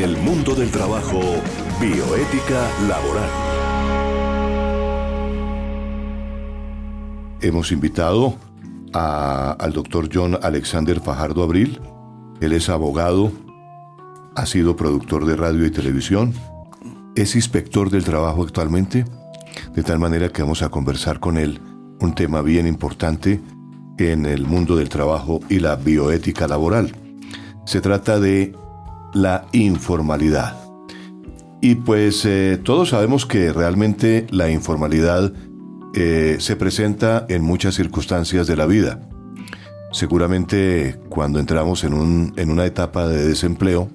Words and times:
En 0.00 0.08
el 0.08 0.16
mundo 0.16 0.54
del 0.54 0.70
trabajo, 0.70 1.20
bioética 1.78 2.66
laboral. 2.88 3.28
Hemos 7.42 7.70
invitado 7.70 8.36
al 8.94 9.72
doctor 9.74 10.08
John 10.10 10.38
Alexander 10.42 11.00
Fajardo 11.00 11.42
Abril. 11.42 11.82
Él 12.40 12.54
es 12.54 12.70
abogado, 12.70 13.30
ha 14.36 14.46
sido 14.46 14.74
productor 14.74 15.26
de 15.26 15.36
radio 15.36 15.66
y 15.66 15.70
televisión, 15.70 16.32
es 17.14 17.36
inspector 17.36 17.90
del 17.90 18.04
trabajo 18.04 18.42
actualmente, 18.42 19.04
de 19.74 19.82
tal 19.82 19.98
manera 19.98 20.30
que 20.30 20.40
vamos 20.40 20.62
a 20.62 20.70
conversar 20.70 21.20
con 21.20 21.36
él 21.36 21.60
un 22.00 22.14
tema 22.14 22.40
bien 22.40 22.66
importante 22.66 23.42
en 23.98 24.24
el 24.24 24.46
mundo 24.46 24.76
del 24.76 24.88
trabajo 24.88 25.40
y 25.50 25.58
la 25.58 25.76
bioética 25.76 26.48
laboral. 26.48 26.96
Se 27.66 27.82
trata 27.82 28.18
de 28.18 28.54
la 29.14 29.46
informalidad. 29.52 30.56
Y 31.60 31.74
pues 31.74 32.24
eh, 32.24 32.58
todos 32.62 32.90
sabemos 32.90 33.26
que 33.26 33.52
realmente 33.52 34.26
la 34.30 34.50
informalidad 34.50 35.32
eh, 35.94 36.36
se 36.38 36.56
presenta 36.56 37.26
en 37.28 37.42
muchas 37.42 37.74
circunstancias 37.74 38.46
de 38.46 38.56
la 38.56 38.66
vida. 38.66 39.00
Seguramente 39.92 40.98
cuando 41.10 41.38
entramos 41.38 41.84
en, 41.84 41.92
un, 41.92 42.32
en 42.36 42.50
una 42.50 42.64
etapa 42.64 43.06
de 43.08 43.26
desempleo, 43.26 43.90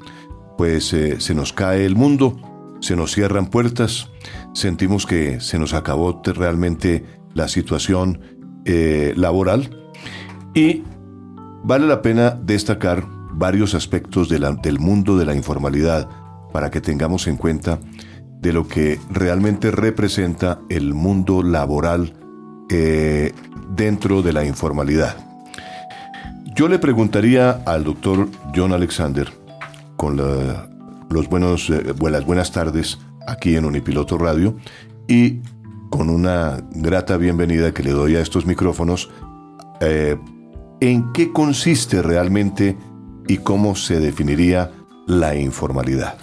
pues 0.58 0.94
eh, 0.94 1.20
se 1.20 1.34
nos 1.34 1.54
cae 1.54 1.86
el 1.86 1.96
mundo, 1.96 2.38
se 2.82 2.96
nos 2.96 3.14
cierran 3.14 3.48
puertas, 3.48 4.12
sentimos 4.54 5.08
que 5.08 5.40
se 5.40 5.58
nos 5.58 5.74
acabó 5.74 6.22
realmente 6.24 7.04
la 7.34 7.48
situación 7.48 8.22
laboral 9.16 9.70
y 10.56 10.82
vale 11.64 11.86
la 11.86 12.02
pena 12.02 12.32
destacar 12.32 13.15
varios 13.38 13.76
aspectos 13.76 14.30
del 14.30 14.80
mundo 14.80 15.18
de 15.18 15.26
la 15.26 15.36
informalidad 15.36 16.08
para 16.52 16.72
que 16.72 16.82
tengamos 16.82 17.28
en 17.28 17.38
cuenta 17.38 17.80
de 18.42 18.54
lo 18.54 18.68
que 18.68 19.00
realmente 19.10 19.72
representa 19.72 20.60
el 20.70 20.94
mundo 20.94 21.44
laboral 21.44 22.14
eh, 22.70 23.34
dentro 23.76 24.22
de 24.22 24.34
la 24.34 24.46
informalidad. 24.46 25.18
Yo 26.56 26.70
le 26.70 26.80
preguntaría 26.80 27.62
al 27.66 27.84
doctor 27.84 28.30
John 28.56 28.72
Alexander, 28.72 29.30
con 29.98 30.16
los 30.16 31.30
buenos, 31.30 31.70
eh, 31.70 31.94
las 32.10 32.26
buenas 32.26 32.52
tardes 32.52 32.98
aquí 33.28 33.58
en 33.58 33.66
Unipiloto 33.66 34.18
Radio, 34.18 34.56
y 35.08 35.42
con 35.90 36.10
una 36.10 36.64
grata 36.72 37.18
bienvenida 37.18 37.74
que 37.74 37.84
le 37.84 37.92
doy 37.92 38.16
a 38.16 38.22
estos 38.22 38.46
micrófonos, 38.46 39.10
eh, 39.82 40.18
¿en 40.80 41.12
qué 41.12 41.34
consiste 41.34 42.02
realmente 42.02 42.78
y 43.28 43.38
cómo 43.38 43.76
se 43.76 44.00
definiría 44.00 44.72
la 45.08 45.36
informalidad. 45.36 46.18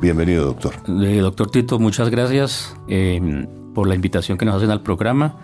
Bienvenido, 0.00 0.44
doctor. 0.44 0.74
Eh, 1.02 1.18
doctor 1.18 1.50
Tito, 1.50 1.78
muchas 1.78 2.10
gracias 2.10 2.76
eh, 2.88 3.46
por 3.74 3.88
la 3.88 3.94
invitación 3.94 4.36
que 4.38 4.44
nos 4.44 4.56
hacen 4.56 4.70
al 4.70 4.82
programa 4.82 5.36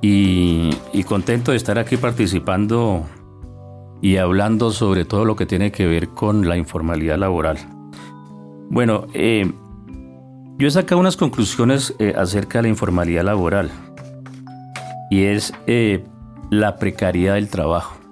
y, 0.00 0.70
contento 1.06 1.50
de 1.50 1.58
estar 1.58 1.78
aquí 1.78 1.96
participando 1.96 3.04
y 4.00 4.16
hablando 4.16 4.70
sobre 4.70 5.04
todo 5.04 5.24
lo 5.24 5.36
que 5.36 5.46
tiene 5.46 5.70
que 5.70 5.86
ver 5.86 6.08
con 6.08 6.48
la 6.48 6.56
informalidad 6.56 7.18
laboral. 7.18 7.58
Bueno, 8.70 9.06
eh, 9.12 9.50
yo 10.58 10.66
he 10.66 10.70
sacado 10.70 11.00
unas 11.00 11.16
conclusiones 11.16 11.94
acerca 12.16 12.58
de 12.58 12.62
la 12.62 12.68
informalidad 12.68 13.24
laboral 13.24 13.70
y 15.10 15.24
es 15.24 15.52
la 16.50 16.76
precariedad 16.76 17.34
del 17.34 17.48
trabajo 17.48 18.03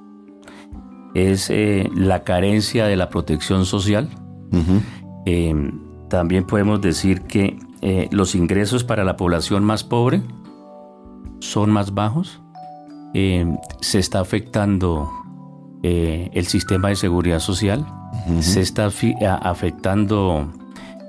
es 1.15 1.51
eh, 1.51 1.91
la 1.95 2.25
carencia 2.25 2.87
de 2.87 2.97
la 2.97 3.09
protección 3.09 3.65
social. 3.65 4.09
Em, 5.25 5.81
también 6.09 6.45
podemos 6.45 6.81
decir 6.81 7.23
que 7.23 7.59
eh, 7.81 8.09
los 8.11 8.35
ingresos 8.35 8.85
para 8.85 9.05
la 9.05 9.17
población 9.17 9.65
más 9.65 9.85
pobre 9.85 10.23
son 11.41 11.71
más 11.71 11.95
bajos. 11.95 12.41
Se 13.12 13.99
está 13.99 14.21
afectando 14.21 15.11
eh, 15.83 16.31
el 16.33 16.47
sistema 16.47 16.89
de 16.89 16.97
seguridad 16.97 17.41
social. 17.41 17.87
Se 18.41 18.61
está 18.61 18.91
afectando 19.43 20.51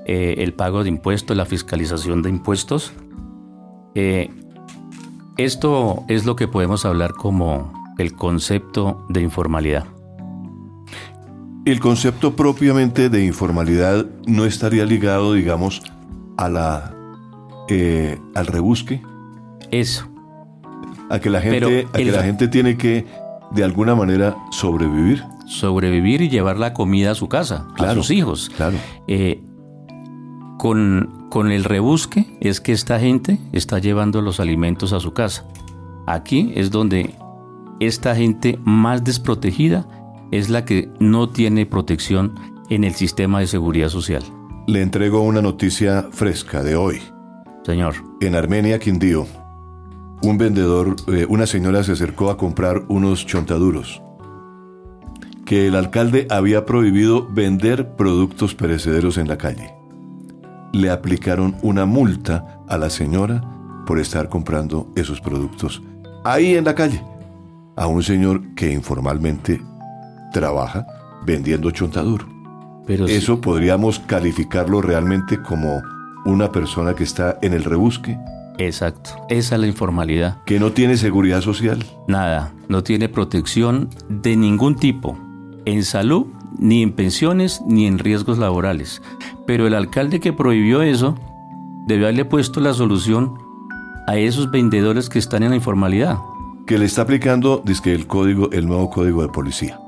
el 0.06 0.52
pago 0.54 0.82
de 0.82 0.88
impuestos, 0.88 1.36
la 1.36 1.44
fiscalización 1.44 2.22
de 2.22 2.30
impuestos. 2.30 2.92
esto 5.36 6.04
es 6.08 6.24
lo 6.24 6.36
que 6.36 6.48
podemos 6.48 6.84
hablar 6.84 7.12
como 7.12 7.72
el 7.98 8.14
concepto 8.14 9.06
de 9.08 9.20
informalidad. 9.22 9.93
El 11.64 11.80
concepto 11.80 12.36
propiamente 12.36 13.08
de 13.08 13.24
informalidad 13.24 14.06
no 14.26 14.44
estaría 14.44 14.84
ligado, 14.84 15.32
digamos, 15.32 15.82
a 16.36 16.48
la 16.48 16.94
eh, 17.68 18.18
al 18.34 18.46
rebusque. 18.46 19.02
Eso. 19.70 20.06
A 21.08 21.18
que 21.18 21.30
la 21.30 21.40
gente, 21.40 21.86
a 21.92 21.96
que 21.96 22.04
la 22.04 22.22
gente 22.22 22.48
tiene 22.48 22.76
que 22.76 23.06
de 23.52 23.64
alguna 23.64 23.94
manera 23.94 24.36
sobrevivir. 24.50 25.24
Sobrevivir 25.46 26.20
y 26.20 26.28
llevar 26.28 26.58
la 26.58 26.74
comida 26.74 27.12
a 27.12 27.14
su 27.14 27.28
casa, 27.28 27.66
a 27.78 27.94
sus 27.94 28.10
hijos. 28.10 28.50
Claro. 28.56 28.76
Eh, 29.08 29.42
con, 30.58 31.28
con 31.30 31.50
el 31.50 31.64
rebusque 31.64 32.36
es 32.40 32.60
que 32.60 32.72
esta 32.72 33.00
gente 33.00 33.38
está 33.52 33.78
llevando 33.78 34.20
los 34.20 34.38
alimentos 34.40 34.92
a 34.92 35.00
su 35.00 35.12
casa. 35.14 35.46
Aquí 36.06 36.52
es 36.56 36.70
donde 36.70 37.14
esta 37.80 38.14
gente 38.14 38.58
más 38.64 39.02
desprotegida 39.02 39.86
es 40.34 40.50
la 40.50 40.64
que 40.64 40.90
no 40.98 41.28
tiene 41.28 41.64
protección 41.64 42.34
en 42.68 42.82
el 42.82 42.94
sistema 42.94 43.38
de 43.38 43.46
seguridad 43.46 43.88
social. 43.88 44.24
Le 44.66 44.82
entrego 44.82 45.20
una 45.20 45.40
noticia 45.40 46.08
fresca 46.10 46.64
de 46.64 46.74
hoy. 46.74 47.00
Señor. 47.64 47.94
En 48.20 48.34
Armenia, 48.34 48.80
Quindío, 48.80 49.28
un 50.22 50.36
vendedor, 50.36 50.96
eh, 51.06 51.24
una 51.28 51.46
señora 51.46 51.84
se 51.84 51.92
acercó 51.92 52.30
a 52.30 52.36
comprar 52.36 52.82
unos 52.88 53.24
chontaduros 53.26 54.02
que 55.46 55.68
el 55.68 55.76
alcalde 55.76 56.26
había 56.30 56.64
prohibido 56.64 57.28
vender 57.30 57.94
productos 57.94 58.56
perecederos 58.56 59.18
en 59.18 59.28
la 59.28 59.38
calle. 59.38 59.72
Le 60.72 60.90
aplicaron 60.90 61.54
una 61.62 61.86
multa 61.86 62.60
a 62.66 62.76
la 62.76 62.90
señora 62.90 63.40
por 63.86 64.00
estar 64.00 64.28
comprando 64.28 64.90
esos 64.96 65.20
productos 65.20 65.80
ahí 66.24 66.56
en 66.56 66.64
la 66.64 66.74
calle 66.74 67.04
a 67.76 67.86
un 67.86 68.02
señor 68.02 68.54
que 68.54 68.72
informalmente 68.72 69.60
trabaja 70.34 70.86
vendiendo 71.24 71.70
chontaduro. 71.70 72.26
Pero 72.86 73.06
Eso 73.06 73.40
podríamos 73.40 73.98
calificarlo 74.00 74.82
realmente 74.82 75.40
como 75.40 75.80
una 76.26 76.52
persona 76.52 76.94
que 76.94 77.04
está 77.04 77.38
en 77.40 77.54
el 77.54 77.64
rebusque. 77.64 78.18
Exacto, 78.58 79.10
esa 79.30 79.54
es 79.54 79.60
la 79.60 79.66
informalidad. 79.66 80.42
Que 80.44 80.60
no 80.60 80.72
tiene 80.72 80.98
seguridad 80.98 81.40
social. 81.40 81.82
Nada, 82.06 82.52
no 82.68 82.82
tiene 82.82 83.08
protección 83.08 83.88
de 84.08 84.36
ningún 84.36 84.76
tipo, 84.76 85.18
en 85.64 85.82
salud, 85.82 86.26
ni 86.58 86.82
en 86.82 86.92
pensiones, 86.92 87.62
ni 87.66 87.86
en 87.86 87.98
riesgos 87.98 88.38
laborales. 88.38 89.00
Pero 89.46 89.66
el 89.66 89.74
alcalde 89.74 90.20
que 90.20 90.32
prohibió 90.32 90.82
eso 90.82 91.16
debe 91.86 92.04
haberle 92.04 92.26
puesto 92.26 92.60
la 92.60 92.74
solución 92.74 93.34
a 94.06 94.16
esos 94.18 94.50
vendedores 94.50 95.08
que 95.08 95.18
están 95.18 95.42
en 95.42 95.50
la 95.50 95.56
informalidad. 95.56 96.18
Que 96.66 96.78
le 96.78 96.84
está 96.84 97.02
aplicando, 97.02 97.62
dice 97.64 97.92
el 97.92 98.06
código, 98.06 98.50
el 98.52 98.66
nuevo 98.66 98.90
código 98.90 99.22
de 99.22 99.28
policía. 99.28 99.80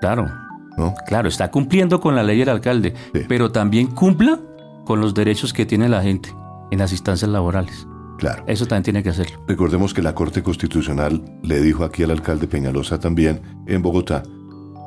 Claro. 0.00 0.30
¿No? 0.76 0.94
Claro, 1.06 1.28
está 1.28 1.50
cumpliendo 1.50 2.00
con 2.00 2.14
la 2.14 2.22
ley 2.22 2.38
del 2.38 2.50
alcalde, 2.50 2.94
pero 3.28 3.50
también 3.50 3.88
cumpla 3.88 4.38
con 4.84 5.00
los 5.00 5.12
derechos 5.12 5.52
que 5.52 5.66
tiene 5.66 5.88
la 5.88 6.02
gente 6.02 6.32
en 6.70 6.78
las 6.78 6.92
instancias 6.92 7.30
laborales. 7.30 7.86
Claro. 8.18 8.44
Eso 8.46 8.66
también 8.66 8.84
tiene 8.84 9.02
que 9.02 9.10
hacerlo. 9.10 9.42
Recordemos 9.46 9.94
que 9.94 10.02
la 10.02 10.14
Corte 10.14 10.42
Constitucional 10.42 11.22
le 11.42 11.60
dijo 11.60 11.84
aquí 11.84 12.04
al 12.04 12.10
alcalde 12.12 12.46
Peñalosa 12.46 12.98
también 12.98 13.40
en 13.66 13.82
Bogotá 13.82 14.22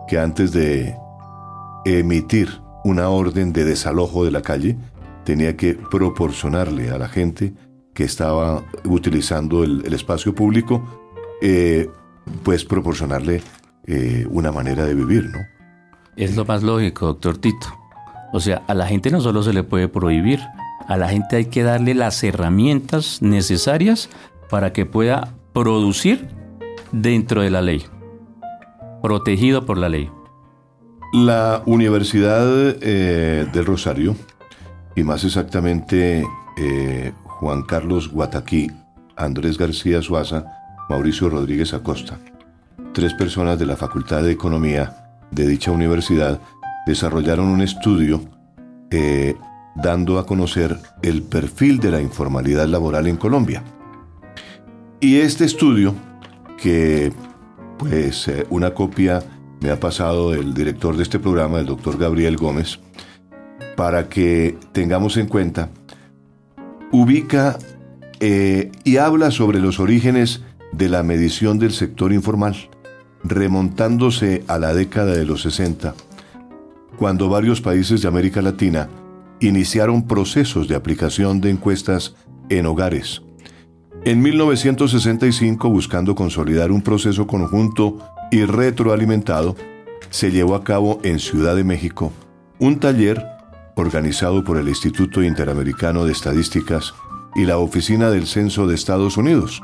que 0.07 0.19
antes 0.19 0.51
de 0.51 0.95
emitir 1.85 2.49
una 2.83 3.09
orden 3.09 3.53
de 3.53 3.65
desalojo 3.65 4.25
de 4.25 4.31
la 4.31 4.41
calle, 4.41 4.77
tenía 5.23 5.55
que 5.55 5.75
proporcionarle 5.75 6.89
a 6.89 6.97
la 6.97 7.07
gente 7.07 7.53
que 7.93 8.03
estaba 8.03 8.63
utilizando 8.85 9.63
el, 9.63 9.93
espacio 9.93 10.33
público, 10.33 10.83
eh, 11.41 11.89
pues 12.43 12.65
proporcionarle 12.65 13.41
eh, 13.87 14.25
una 14.29 14.51
manera 14.51 14.85
de 14.85 14.93
vivir, 14.93 15.29
¿no? 15.29 15.39
Es 16.15 16.35
lo 16.35 16.45
más 16.45 16.63
lógico, 16.63 17.07
doctor 17.07 17.37
Tito. 17.37 17.67
O 18.33 18.39
sea, 18.39 18.61
a 18.67 18.73
la 18.73 18.85
gente 18.87 19.11
no 19.11 19.21
solo 19.21 19.43
se 19.43 19.53
le 19.53 19.63
puede 19.63 19.87
prohibir, 19.87 20.39
a 20.87 20.97
la 20.97 21.09
gente 21.09 21.37
hay 21.37 21.45
que 21.45 21.63
darle 21.63 21.93
las 21.93 22.23
herramientas 22.23 23.21
necesarias 23.21 24.09
para 24.49 24.73
que 24.73 24.85
pueda 24.85 25.33
producir 25.53 26.27
dentro 26.91 27.41
de 27.41 27.49
la 27.49 27.61
ley, 27.61 27.85
protegido 29.01 29.65
por 29.65 29.77
la 29.77 29.89
ley. 29.89 30.09
La 31.13 31.61
Universidad 31.65 32.77
eh, 32.81 33.47
del 33.51 33.65
Rosario, 33.65 34.15
y 34.95 35.03
más 35.03 35.23
exactamente 35.23 36.25
eh, 36.57 37.11
Juan 37.25 37.63
Carlos 37.63 38.09
Guataquí, 38.11 38.71
Andrés 39.15 39.57
García 39.57 40.01
Suaza, 40.01 40.45
Mauricio 40.89 41.29
Rodríguez 41.29 41.73
Acosta, 41.73 42.19
tres 42.93 43.13
personas 43.13 43.57
de 43.59 43.65
la 43.65 43.77
Facultad 43.77 44.23
de 44.23 44.31
Economía 44.31 45.17
de 45.31 45.47
dicha 45.47 45.71
universidad 45.71 46.39
desarrollaron 46.85 47.47
un 47.47 47.61
estudio 47.61 48.21
eh, 48.89 49.35
dando 49.75 50.19
a 50.19 50.25
conocer 50.25 50.77
el 51.01 51.23
perfil 51.23 51.79
de 51.79 51.91
la 51.91 52.01
informalidad 52.01 52.67
laboral 52.67 53.07
en 53.07 53.17
Colombia. 53.17 53.63
Y 54.99 55.17
este 55.17 55.45
estudio, 55.45 55.95
que 56.57 57.13
pues 57.77 58.27
eh, 58.27 58.45
una 58.49 58.73
copia 58.73 59.23
me 59.61 59.69
ha 59.69 59.79
pasado 59.79 60.33
el 60.33 60.53
director 60.53 60.97
de 60.97 61.03
este 61.03 61.19
programa, 61.19 61.59
el 61.59 61.65
doctor 61.65 61.97
Gabriel 61.97 62.35
Gómez, 62.35 62.79
para 63.75 64.09
que 64.09 64.57
tengamos 64.71 65.17
en 65.17 65.27
cuenta, 65.27 65.69
ubica 66.91 67.57
eh, 68.19 68.71
y 68.83 68.97
habla 68.97 69.31
sobre 69.31 69.59
los 69.59 69.79
orígenes 69.79 70.41
de 70.71 70.89
la 70.89 71.03
medición 71.03 71.57
del 71.59 71.71
sector 71.71 72.11
informal, 72.11 72.55
remontándose 73.23 74.43
a 74.47 74.59
la 74.59 74.73
década 74.73 75.13
de 75.13 75.25
los 75.25 75.41
60, 75.43 75.95
cuando 76.97 77.29
varios 77.29 77.61
países 77.61 78.01
de 78.01 78.07
América 78.07 78.41
Latina 78.41 78.89
iniciaron 79.39 80.07
procesos 80.07 80.67
de 80.67 80.75
aplicación 80.75 81.41
de 81.41 81.49
encuestas 81.49 82.15
en 82.49 82.65
hogares. 82.65 83.21
En 84.03 84.21
1965, 84.21 85.69
buscando 85.69 86.15
consolidar 86.15 86.71
un 86.71 86.81
proceso 86.81 87.27
conjunto 87.27 87.99
y 88.31 88.45
retroalimentado, 88.45 89.55
se 90.09 90.31
llevó 90.31 90.55
a 90.55 90.63
cabo 90.63 90.99
en 91.03 91.19
Ciudad 91.19 91.55
de 91.55 91.63
México 91.63 92.11
un 92.59 92.79
taller 92.79 93.25
organizado 93.75 94.43
por 94.43 94.57
el 94.57 94.67
Instituto 94.67 95.23
Interamericano 95.23 96.05
de 96.05 96.11
Estadísticas 96.11 96.93
y 97.35 97.45
la 97.45 97.57
Oficina 97.57 98.11
del 98.11 98.27
Censo 98.27 98.67
de 98.67 98.75
Estados 98.75 99.17
Unidos, 99.17 99.61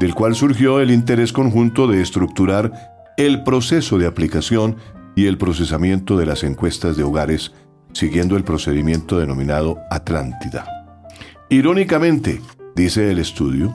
del 0.00 0.14
cual 0.14 0.34
surgió 0.34 0.80
el 0.80 0.90
interés 0.90 1.32
conjunto 1.32 1.86
de 1.86 2.02
estructurar 2.02 2.72
el 3.16 3.42
proceso 3.44 3.98
de 3.98 4.06
aplicación 4.06 4.76
y 5.14 5.26
el 5.26 5.38
procesamiento 5.38 6.16
de 6.16 6.26
las 6.26 6.42
encuestas 6.44 6.96
de 6.96 7.02
hogares 7.02 7.52
siguiendo 7.92 8.36
el 8.36 8.44
procedimiento 8.44 9.18
denominado 9.18 9.78
Atlántida. 9.90 10.66
Irónicamente, 11.50 12.40
dice 12.74 13.10
el 13.10 13.18
estudio, 13.18 13.74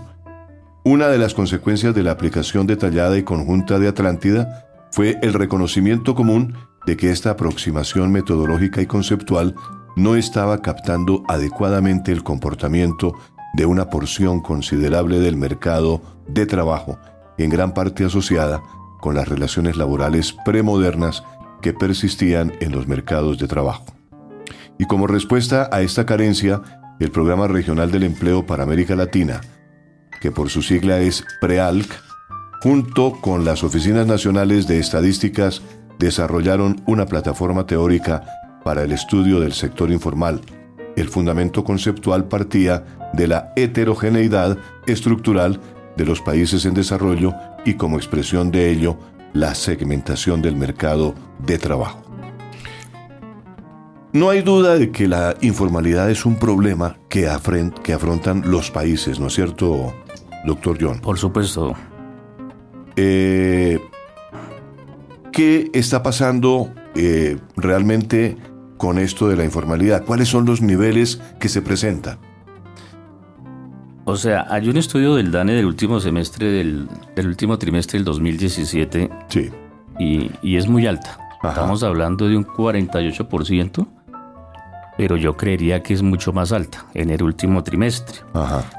una 0.84 1.08
de 1.08 1.18
las 1.18 1.34
consecuencias 1.34 1.94
de 1.94 2.04
la 2.04 2.12
aplicación 2.12 2.66
detallada 2.66 3.18
y 3.18 3.24
conjunta 3.24 3.78
de 3.78 3.88
Atlántida 3.88 4.66
fue 4.92 5.18
el 5.22 5.34
reconocimiento 5.34 6.16
común 6.16 6.56
de 6.86 6.98
que 6.98 7.12
esta 7.12 7.32
aproximación 7.32 8.12
metodológica 8.12 8.82
y 8.82 8.86
conceptual 8.86 9.54
no 9.96 10.16
estaba 10.16 10.62
captando 10.62 11.24
adecuadamente 11.28 12.12
el 12.12 12.24
comportamiento 12.24 13.14
de 13.54 13.66
una 13.66 13.90
porción 13.90 14.42
considerable 14.42 15.20
del 15.20 15.38
mercado 15.38 16.02
de 16.28 16.46
trabajo, 16.46 16.98
en 17.38 17.50
gran 17.50 17.74
parte 17.74 18.06
asociada 18.06 18.62
con 19.00 19.16
las 19.16 19.28
relaciones 19.28 19.78
laborales 19.78 20.36
premodernas 20.46 21.24
que 21.62 21.74
persistían 21.74 22.54
en 22.60 22.72
los 22.72 22.88
mercados 22.88 23.38
de 23.38 23.48
trabajo. 23.48 23.86
Y 24.78 24.86
como 24.86 25.08
respuesta 25.08 25.70
a 25.72 25.82
esta 25.82 26.06
carencia, 26.06 26.62
el 27.00 27.12
Programa 27.12 27.48
Regional 27.48 27.92
del 27.92 28.04
Empleo 28.04 28.46
para 28.46 28.64
América 28.64 28.96
Latina, 28.96 29.42
que 30.22 30.32
por 30.32 30.50
su 30.50 30.62
sigla 30.62 31.00
es 31.00 31.24
PREALC, 31.42 31.88
junto 32.62 33.14
con 33.22 33.46
las 33.46 33.64
Oficinas 33.64 34.08
Nacionales 34.08 34.68
de 34.68 34.80
Estadísticas, 34.80 35.62
desarrollaron 36.00 36.82
una 36.86 37.06
plataforma 37.06 37.66
teórica 37.66 38.24
para 38.64 38.84
el 38.84 38.92
estudio 38.92 39.40
del 39.40 39.54
sector 39.54 39.92
informal. 39.92 40.42
El 40.98 41.10
fundamento 41.10 41.64
conceptual 41.64 42.28
partía 42.28 42.84
de 43.14 43.28
la 43.28 43.54
heterogeneidad 43.56 44.58
estructural 44.88 45.62
de 45.96 46.06
los 46.06 46.22
países 46.22 46.66
en 46.66 46.74
desarrollo 46.74 47.36
y 47.66 47.76
como 47.76 47.98
expresión 47.98 48.50
de 48.50 48.72
ello, 48.72 48.98
la 49.32 49.54
segmentación 49.54 50.42
del 50.42 50.56
mercado 50.56 51.14
de 51.46 51.60
trabajo. 51.60 52.04
No 54.12 54.32
hay 54.32 54.42
duda 54.42 54.76
de 54.76 54.90
que 54.90 55.08
la 55.08 55.36
informalidad 55.42 56.10
es 56.10 56.26
un 56.26 56.38
problema 56.38 56.98
que, 57.10 57.30
que 57.84 57.94
afrontan 57.94 58.50
los 58.50 58.72
países, 58.72 59.20
¿no 59.20 59.28
es 59.28 59.36
cierto, 59.36 59.94
doctor 60.46 60.80
John? 60.82 61.00
Por 61.00 61.20
supuesto. 61.20 61.76
Eh, 62.96 63.80
¿Qué 65.32 65.70
está 65.74 66.02
pasando 66.02 66.74
eh, 66.96 67.38
realmente 67.56 68.38
con 68.78 69.00
esto 69.00 69.28
de 69.28 69.36
la 69.36 69.44
informalidad? 69.44 70.06
¿Cuáles 70.06 70.30
son 70.30 70.46
los 70.46 70.62
niveles 70.62 71.22
que 71.40 71.50
se 71.50 71.62
presentan? 71.62 72.20
O 74.06 74.16
sea, 74.16 74.46
hay 74.50 74.70
un 74.70 74.78
estudio 74.78 75.16
del 75.16 75.32
DANE 75.32 75.54
del 75.54 75.66
último 75.66 76.00
semestre, 76.00 76.50
del, 76.50 76.88
último 77.18 77.58
trimestre 77.58 78.00
del 78.00 78.06
2017. 78.06 79.10
Sí. 79.28 79.52
Y, 80.00 80.56
es 80.56 80.68
muy 80.68 80.88
alta. 80.88 81.18
Estamos 81.44 81.84
hablando 81.84 82.28
de 82.28 82.38
un 82.38 82.46
48% 82.46 83.88
pero 84.98 85.16
yo 85.16 85.38
creería 85.38 85.84
que 85.84 85.94
es 85.94 86.02
mucho 86.02 86.34
más 86.34 86.52
alta 86.52 86.86
en 86.96 87.12
el 87.12 87.22
último 87.22 87.64
trimestre 87.64 88.22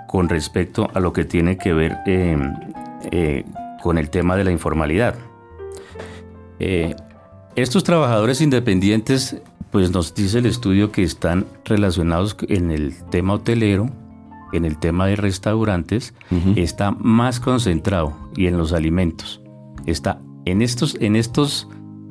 con 0.08 0.28
respecto 0.28 0.88
a 0.92 0.98
lo 0.98 1.12
que 1.12 1.24
tiene 1.24 1.56
que 1.56 1.72
ver 1.72 1.98
em, 2.06 2.54
eh, 3.12 3.44
con 3.80 3.98
el 3.98 4.10
tema 4.10 4.36
de 4.36 4.44
la 4.44 4.50
informalidad. 4.50 5.14
Eh, 6.58 6.96
estos 7.54 7.84
trabajadores 7.84 8.40
independientes, 8.40 9.36
pues 9.70 9.90
nos 9.90 10.14
dice 10.14 10.38
el 10.38 10.46
estudio 10.46 10.92
que 10.92 11.02
están 11.02 11.46
relacionados 11.64 12.36
en 12.48 12.70
el 12.70 12.94
tema 13.10 13.34
hotelero, 13.34 13.90
en 14.52 14.64
el 14.64 14.78
tema 14.78 15.06
de 15.06 15.16
restaurantes, 15.16 16.14
está 16.56 16.90
más 16.92 17.38
concentrado 17.40 18.16
y 18.36 18.46
en 18.46 18.56
los 18.56 18.72
alimentos. 18.72 19.42
Está 19.86 20.20
en 20.46 20.62
estos, 20.62 20.96
en 21.00 21.16
estos, 21.16 21.68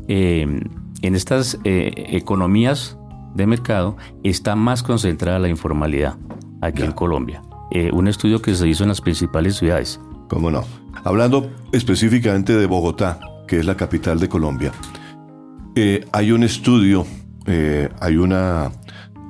em, 0.07 0.61
en 1.01 1.15
estas 1.15 1.59
eh, 1.63 1.91
economías 2.09 2.97
de 3.37 3.47
mercado 3.47 3.97
está 4.23 4.55
más 4.55 4.83
concentrada 4.83 5.39
la 5.39 5.47
informalidad 5.47 6.17
aquí 6.61 6.83
en 6.83 6.91
Colombia. 6.91 7.41
Eh, 7.71 7.91
un 7.93 8.07
estudio 8.07 8.41
que 8.41 8.55
se 8.55 8.67
hizo 8.67 8.83
en 8.83 8.89
las 8.89 9.01
principales 9.01 9.57
ciudades. 9.57 9.99
¿Cómo 10.27 10.51
no? 10.51 10.63
Hablando 11.03 11.49
específicamente 11.71 12.55
de 12.55 12.65
Bogotá, 12.65 13.19
que 13.47 13.59
es 13.59 13.65
la 13.65 13.77
capital 13.77 14.19
de 14.19 14.27
Colombia, 14.27 14.71
eh, 15.75 16.05
hay 16.11 16.31
un 16.31 16.43
estudio, 16.43 17.05
eh, 17.47 17.89
hay 17.99 18.17
una, 18.17 18.71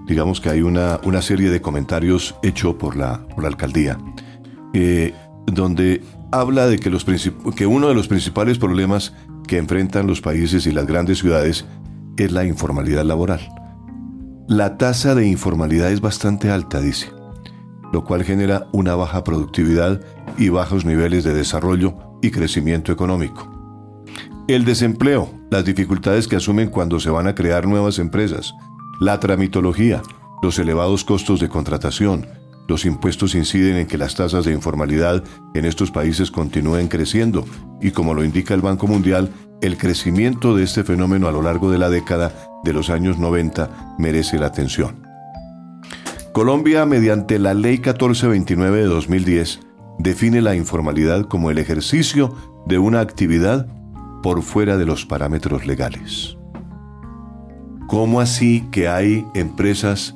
digamos 0.08 0.42
que 0.42 0.50
hay 0.50 0.62
una, 0.62 1.00
una 1.04 1.22
serie 1.22 1.50
de 1.50 1.62
comentarios 1.62 2.36
hecho 2.44 2.78
por 2.78 2.96
la, 2.96 3.26
por 3.28 3.44
la 3.44 3.50
alcaldía, 3.50 3.98
donde 5.46 6.04
habla 6.32 6.68
de 6.68 6.78
que, 6.78 6.90
los 6.90 7.06
que 7.56 7.66
uno 7.66 7.88
de 7.88 7.96
los 7.96 8.08
principales 8.08 8.58
problemas 8.58 9.14
que 9.48 9.58
enfrentan 9.58 10.08
los 10.08 10.22
países 10.22 10.68
y 10.68 10.72
las 10.72 10.86
grandes 10.86 11.20
ciudades 11.20 11.66
es 12.18 12.32
la 12.32 12.46
informalidad 12.46 13.06
laboral. 13.06 13.42
La 14.48 14.78
tasa 14.78 15.16
de 15.16 15.28
informalidad 15.28 15.92
es 15.92 16.02
bastante 16.02 16.50
alta, 16.50 16.80
dice, 16.80 17.12
lo 17.92 18.04
cual 18.04 18.24
genera 18.24 18.68
una 18.72 18.96
baja 18.96 19.24
productividad 19.24 20.02
y 20.38 20.50
bajos 20.50 20.86
niveles 20.86 21.24
de 21.24 21.34
desarrollo 21.34 21.96
y 22.22 22.32
crecimiento 22.32 22.92
económico. 22.92 23.57
El 24.48 24.64
desempleo, 24.64 25.30
las 25.52 25.66
dificultades 25.66 26.26
que 26.26 26.38
asumen 26.38 26.70
cuando 26.70 27.02
se 27.02 27.10
van 27.10 27.28
a 27.28 27.36
crear 27.36 27.68
nuevas 27.68 28.00
empresas, 28.00 28.54
la 29.02 29.20
tramitología, 29.20 30.02
los 30.42 30.58
elevados 30.58 31.04
costos 31.04 31.42
de 31.42 31.50
contratación, 31.50 32.26
los 32.70 32.86
impuestos 32.86 33.36
inciden 33.36 33.76
en 33.76 33.88
que 33.88 33.98
las 33.98 34.16
tasas 34.16 34.46
de 34.46 34.54
informalidad 34.54 35.22
en 35.54 35.66
estos 35.66 35.92
países 35.92 36.32
continúen 36.32 36.88
creciendo 36.88 37.44
y 37.82 37.92
como 37.92 38.14
lo 38.14 38.24
indica 38.24 38.54
el 38.54 38.62
Banco 38.62 38.88
Mundial, 38.88 39.34
el 39.62 39.78
crecimiento 39.78 40.56
de 40.56 40.64
este 40.64 40.86
fenómeno 40.86 41.28
a 41.28 41.34
lo 41.34 41.42
largo 41.42 41.70
de 41.70 41.80
la 41.80 41.90
década 41.90 42.32
de 42.64 42.72
los 42.72 42.90
años 42.90 43.18
90 43.18 43.96
merece 44.00 44.40
la 44.40 44.46
atención. 44.46 45.06
Colombia, 46.32 46.86
mediante 46.86 47.38
la 47.38 47.54
Ley 47.54 47.80
1429 47.80 48.78
de 48.78 48.86
2010, 48.86 49.60
define 50.00 50.40
la 50.40 50.56
informalidad 50.56 51.26
como 51.26 51.52
el 51.52 51.58
ejercicio 51.58 52.34
de 52.66 52.78
una 52.78 53.02
actividad 53.02 53.68
por 54.28 54.42
fuera 54.42 54.76
de 54.76 54.86
los 54.86 55.06
parámetros 55.06 55.66
legales. 55.66 56.38
¿Cómo 57.88 58.20
así 58.20 58.68
que 58.74 58.90
hay 58.90 59.26
empresas 59.34 60.16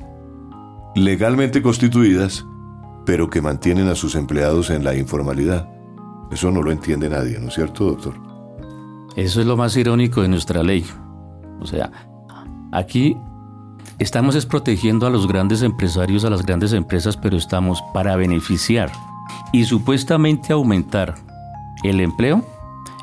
legalmente 0.95 1.61
constituidas, 1.61 2.45
pero 3.05 3.29
que 3.29 3.41
mantienen 3.41 3.87
a 3.87 3.95
sus 3.95 4.15
empleados 4.15 4.69
en 4.69 4.83
la 4.83 4.97
informalidad? 4.97 5.69
Eso 6.29 6.51
no 6.51 6.61
lo 6.61 6.73
entiende 6.73 7.07
nadie, 7.07 7.39
¿no 7.39 7.47
es 7.47 7.53
cierto, 7.53 7.85
doctor? 7.85 8.15
Eso 9.15 9.39
es 9.39 9.47
lo 9.47 9.55
más 9.55 9.77
irónico 9.77 10.23
de 10.23 10.27
nuestra 10.27 10.61
ley. 10.61 10.85
O 11.61 11.65
sea, 11.65 11.89
Aquí 12.73 13.15
estamos 13.97 14.45
protegiendo 14.45 15.07
a 15.07 15.09
los 15.09 15.25
grandes 15.25 15.61
empresarios, 15.61 16.25
a 16.25 16.29
las 16.29 16.45
grandes 16.45 16.73
empresas, 16.73 17.15
pero 17.15 17.37
estamos 17.37 17.81
para 17.93 18.17
beneficiar 18.17 18.91
y 19.53 19.63
supuestamente 19.63 20.51
aumentar 20.51 21.15
el 21.83 22.01
empleo, 22.01 22.43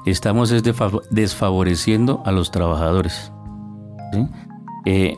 estamos 0.04 0.52
desfavoreciendo 1.10 2.22
a 2.24 2.32
los 2.32 2.50
trabajadores. 2.50 3.32
Eh, 4.84 5.16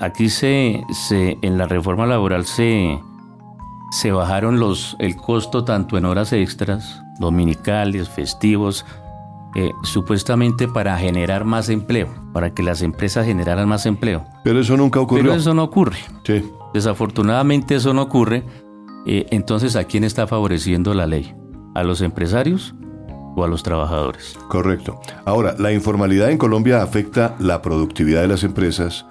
aquí 0.00 0.28
se, 0.28 0.84
en 1.10 1.58
la 1.58 1.66
reforma 1.66 2.06
laboral 2.06 2.46
se, 2.46 2.98
se 3.90 4.12
bajaron 4.12 4.60
los, 4.60 4.96
el 4.98 5.16
costo 5.16 5.64
tanto 5.64 5.98
en 5.98 6.04
horas 6.04 6.32
extras, 6.32 7.02
dominicales, 7.18 8.08
festivos, 8.08 8.84
eh, 9.54 9.72
supuestamente 9.82 10.68
para 10.68 10.96
generar 10.98 11.44
más 11.44 11.68
empleo, 11.68 12.08
para 12.32 12.54
que 12.54 12.62
las 12.62 12.82
empresas 12.82 13.26
generaran 13.26 13.68
más 13.68 13.86
empleo. 13.86 14.24
Pero 14.44 14.60
eso 14.60 14.76
nunca 14.76 15.00
ocurrió. 15.00 15.24
Pero 15.24 15.34
eso 15.34 15.54
no 15.54 15.64
ocurre. 15.64 15.98
Sí. 16.24 16.44
Desafortunadamente 16.74 17.74
eso 17.76 17.94
no 17.94 18.02
ocurre. 18.02 18.44
Eh, 19.06 19.26
entonces, 19.30 19.74
¿a 19.74 19.84
quién 19.84 20.04
está 20.04 20.26
favoreciendo 20.26 20.92
la 20.92 21.06
ley? 21.06 21.34
¿A 21.74 21.82
los 21.82 22.02
empresarios 22.02 22.74
o 23.38 23.44
a 23.44 23.48
los 23.48 23.62
trabajadores? 23.62 24.38
Correcto. 24.48 25.00
Ahora, 25.24 25.54
la 25.58 25.72
informalidad 25.72 26.30
en 26.30 26.38
Colombia 26.38 26.82
afecta 26.82 27.36
la 27.38 27.62
productividad 27.62 28.22
de 28.22 28.28
las 28.28 28.44
empresas 28.44 29.06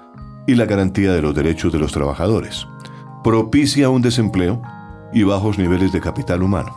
y 0.48 0.56
la 0.56 0.66
garantía 0.66 1.14
de 1.14 1.22
los 1.22 1.36
derechos 1.36 1.72
de 1.74 1.80
los 1.80 1.92
trabajadores. 1.92 2.68
Propicia 3.24 3.90
un 3.90 4.02
desempleo 4.02 4.62
y 5.14 5.24
bajos 5.24 5.58
niveles 5.58 5.92
de 5.92 6.02
capital 6.02 6.42
humano. 6.44 6.76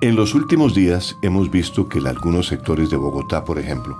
En 0.00 0.16
los 0.16 0.34
últimos 0.34 0.74
días 0.74 1.16
hemos 1.22 1.50
visto 1.50 1.88
que 1.88 1.98
en 1.98 2.08
algunos 2.08 2.48
sectores 2.48 2.90
de 2.90 2.96
Bogotá, 2.96 3.44
por 3.44 3.58
ejemplo, 3.58 3.96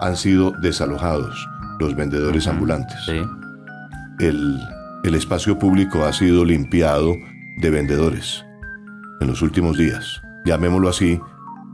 han 0.00 0.16
sido 0.16 0.52
desalojados 0.60 1.48
los 1.78 1.94
vendedores 1.94 2.46
ambulantes. 2.48 2.98
El, 4.18 4.58
el 5.04 5.14
espacio 5.14 5.58
público 5.58 6.04
ha 6.04 6.12
sido 6.12 6.44
limpiado 6.44 7.14
de 7.58 7.70
vendedores 7.70 8.44
en 9.20 9.28
los 9.28 9.42
últimos 9.42 9.76
días. 9.76 10.20
Llamémoslo 10.44 10.88
así, 10.88 11.20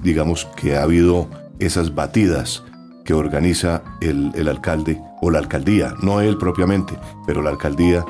digamos 0.02 0.46
que 0.56 0.76
ha 0.76 0.82
habido 0.82 1.28
esas 1.58 1.94
batidas 1.94 2.62
que 3.04 3.14
organiza 3.14 3.82
el, 4.00 4.32
el, 4.34 4.48
alcalde 4.48 5.00
o 5.20 5.30
la 5.30 5.38
alcaldía, 5.38 5.94
no 6.02 6.20
él 6.20 6.36
propiamente, 6.38 6.94
pero 7.26 7.42
la 7.42 7.50
alcaldía 7.50 8.04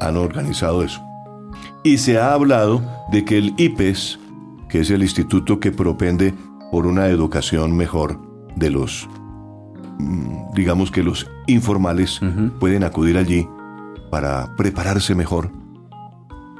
han 0.00 0.16
organizado 0.16 0.82
eso. 0.82 1.00
Y 1.84 1.98
se 1.98 2.18
ha 2.18 2.32
hablado 2.32 2.82
de 3.10 3.24
que 3.24 3.38
el 3.38 3.54
IPES 3.56 4.18
que 4.68 4.80
es 4.80 4.90
el 4.90 5.02
instituto 5.02 5.58
que 5.58 5.72
propende 5.72 6.34
por 6.70 6.86
una 6.86 7.08
educación 7.08 7.76
mejor 7.76 8.20
de 8.56 8.70
los, 8.70 9.08
mm, 9.98 10.54
digamos 10.54 10.90
que 10.90 11.02
los 11.02 11.26
informales 11.46 12.20
pueden 12.60 12.84
acudir 12.84 13.16
allí 13.16 13.48
para 14.10 14.54
prepararse 14.56 15.14
mejor, 15.14 15.50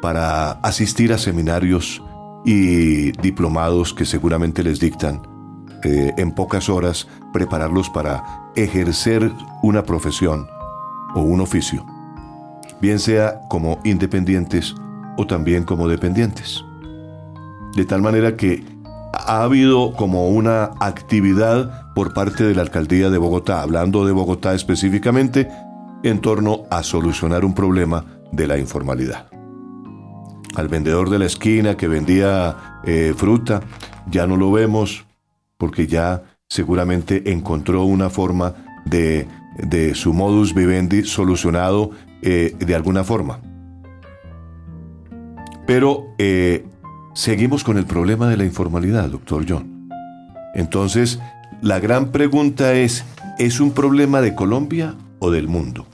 para 0.01 0.53
asistir 0.53 1.13
a 1.13 1.19
seminarios 1.19 2.03
y 2.45 3.13
diplomados 3.13 3.93
que 3.93 4.05
seguramente 4.05 4.63
les 4.63 4.81
dictan 4.81 5.23
eh, 5.85 6.13
en 6.17 6.33
pocas 6.33 6.69
horas, 6.69 7.07
prepararlos 7.33 7.91
para 7.91 8.51
ejercer 8.57 9.31
una 9.63 9.83
profesión 9.83 10.47
o 11.15 11.21
un 11.21 11.41
oficio, 11.41 11.85
bien 12.81 12.99
sea 12.99 13.41
como 13.49 13.81
independientes 13.85 14.75
o 15.17 15.27
también 15.27 15.65
como 15.65 15.89
dependientes 15.89 16.65
de 17.79 17.85
tal 17.85 18.03
manera 18.03 18.37
que 18.37 18.65
ha 19.13 19.43
habido 19.43 19.93
como 19.93 20.29
una 20.29 20.71
actividad 20.81 21.93
por 21.95 22.13
parte 22.13 22.45
de 22.45 22.55
la 22.55 22.63
alcaldía 22.63 23.09
de 23.09 23.19
Bogotá, 23.19 23.63
hablando 23.63 24.05
de 24.05 24.13
Bogotá 24.13 24.55
específicamente, 24.55 25.49
en 26.03 26.21
torno 26.21 26.65
a 26.71 26.83
solucionar 26.83 27.45
un 27.45 27.55
problema 27.55 28.05
de 28.33 28.47
la 28.47 28.59
informalidad. 28.59 29.38
Al 30.55 30.69
vendedor 30.69 31.11
de 31.11 31.19
la 31.19 31.27
esquina 31.27 31.77
que 31.77 31.89
vendía 31.89 32.81
eh, 32.85 33.15
fruta, 33.17 33.63
ya 34.11 34.27
no 34.27 34.37
lo 34.37 34.51
vemos 34.51 35.05
porque 35.57 35.87
ya 35.87 36.23
seguramente 36.49 37.33
encontró 37.33 37.85
una 37.85 38.11
forma 38.11 38.55
de, 38.85 39.27
su 39.95 40.13
modus 40.13 40.55
vivendi 40.55 41.03
solucionado 41.03 41.91
eh, 42.23 42.55
de 42.59 42.75
alguna 42.75 43.05
forma. 43.05 43.41
Pero 45.67 46.15
eh, 46.19 46.65
seguimos 47.15 47.65
con 47.65 47.77
el 47.77 47.85
problema 47.85 48.29
de 48.29 48.39
la 48.39 48.45
informalidad, 48.45 49.09
doctor 49.11 49.45
John. 49.47 49.91
Entonces, 50.55 51.21
la 51.61 51.79
gran 51.79 52.11
pregunta 52.11 52.73
es, 52.75 53.05
¿es 53.39 53.61
un 53.61 53.73
problema 53.73 54.21
de 54.21 54.35
Colombia 54.35 54.95
o 55.19 55.31
del 55.31 55.49
mundo? 55.49 55.87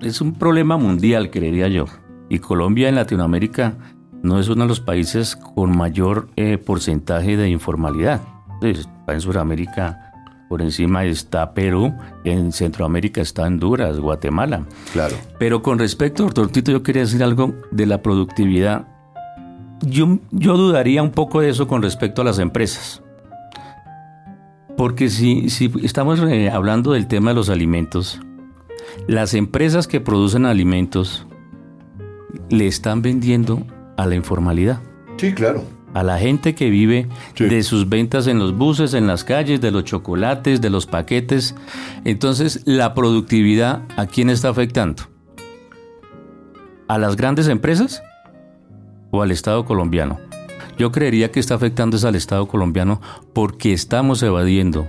Es 0.00 0.20
un 0.20 0.32
problema 0.32 0.76
mundial, 0.76 1.30
creería 1.30 1.68
yo. 1.68 1.86
Y 2.30 2.38
Colombia 2.38 2.88
en 2.88 2.94
Latinoamérica 2.94 3.74
no 4.22 4.38
es 4.38 4.48
uno 4.48 4.62
de 4.62 4.68
los 4.68 4.80
países 4.80 5.36
con 5.36 5.76
mayor 5.76 6.28
eh, 6.36 6.58
porcentaje 6.58 7.36
de 7.36 7.48
informalidad. 7.48 8.20
en 8.62 9.20
Sudamérica 9.20 10.04
por 10.48 10.62
encima 10.62 11.04
está 11.04 11.52
Perú, 11.52 11.94
en 12.24 12.52
Centroamérica 12.52 13.20
está 13.20 13.42
Honduras, 13.42 14.00
Guatemala. 14.00 14.64
Claro. 14.92 15.14
Pero 15.38 15.62
con 15.62 15.78
respecto, 15.78 16.22
doctor 16.22 16.48
Tito, 16.48 16.72
yo 16.72 16.82
quería 16.82 17.02
decir 17.02 17.22
algo 17.22 17.54
de 17.70 17.84
la 17.84 18.02
productividad 18.02 18.86
yo, 19.80 20.18
dudaría 20.30 21.02
un 21.02 21.10
poco 21.10 21.40
de 21.40 21.50
eso 21.50 21.68
con 21.68 21.82
respecto 21.82 22.22
a 22.22 22.24
las 22.24 22.38
empresas. 22.38 23.02
Porque 24.76 25.08
si, 25.10 25.50
si 25.50 25.72
estamos 25.82 26.20
eh, 26.20 26.50
hablando 26.50 26.92
del 26.92 27.08
tema 27.08 27.30
de 27.30 27.36
los 27.36 27.48
alimentos, 27.48 28.20
las 29.06 29.34
empresas 29.34 29.88
que 29.88 30.00
producen 30.00 30.46
alimentos 30.46 31.26
le 32.48 32.66
están 32.66 33.02
vendiendo 33.02 33.66
a 33.98 34.06
la 34.06 34.14
informalidad. 34.14 34.80
Sí, 35.18 35.34
claro. 35.34 35.62
A 35.92 36.02
la 36.02 36.18
gente 36.18 36.54
que 36.54 36.70
vive 36.70 37.06
de 37.38 37.62
sus 37.62 37.90
ventas 37.90 38.26
en 38.26 38.38
los 38.38 38.56
buses, 38.56 38.94
en 38.94 39.06
las 39.06 39.24
calles, 39.24 39.60
de 39.60 39.70
los 39.70 39.84
chocolates, 39.84 40.62
de 40.62 40.70
los 40.70 40.86
paquetes. 40.86 41.54
Entonces, 42.04 42.62
la 42.64 42.94
productividad, 42.94 43.82
¿a 43.96 44.06
quién 44.06 44.30
está 44.30 44.48
afectando? 44.48 45.02
¿A 46.88 46.98
las 46.98 47.16
grandes 47.16 47.48
empresas? 47.48 48.02
o 49.10 49.22
al 49.22 49.30
Estado 49.30 49.64
colombiano. 49.64 50.18
Yo 50.78 50.92
creería 50.92 51.30
que 51.30 51.40
está 51.40 51.54
afectando 51.54 51.96
es 51.96 52.04
al 52.04 52.14
Estado 52.14 52.46
colombiano 52.46 53.00
porque 53.32 53.72
estamos 53.72 54.22
evadiendo 54.22 54.88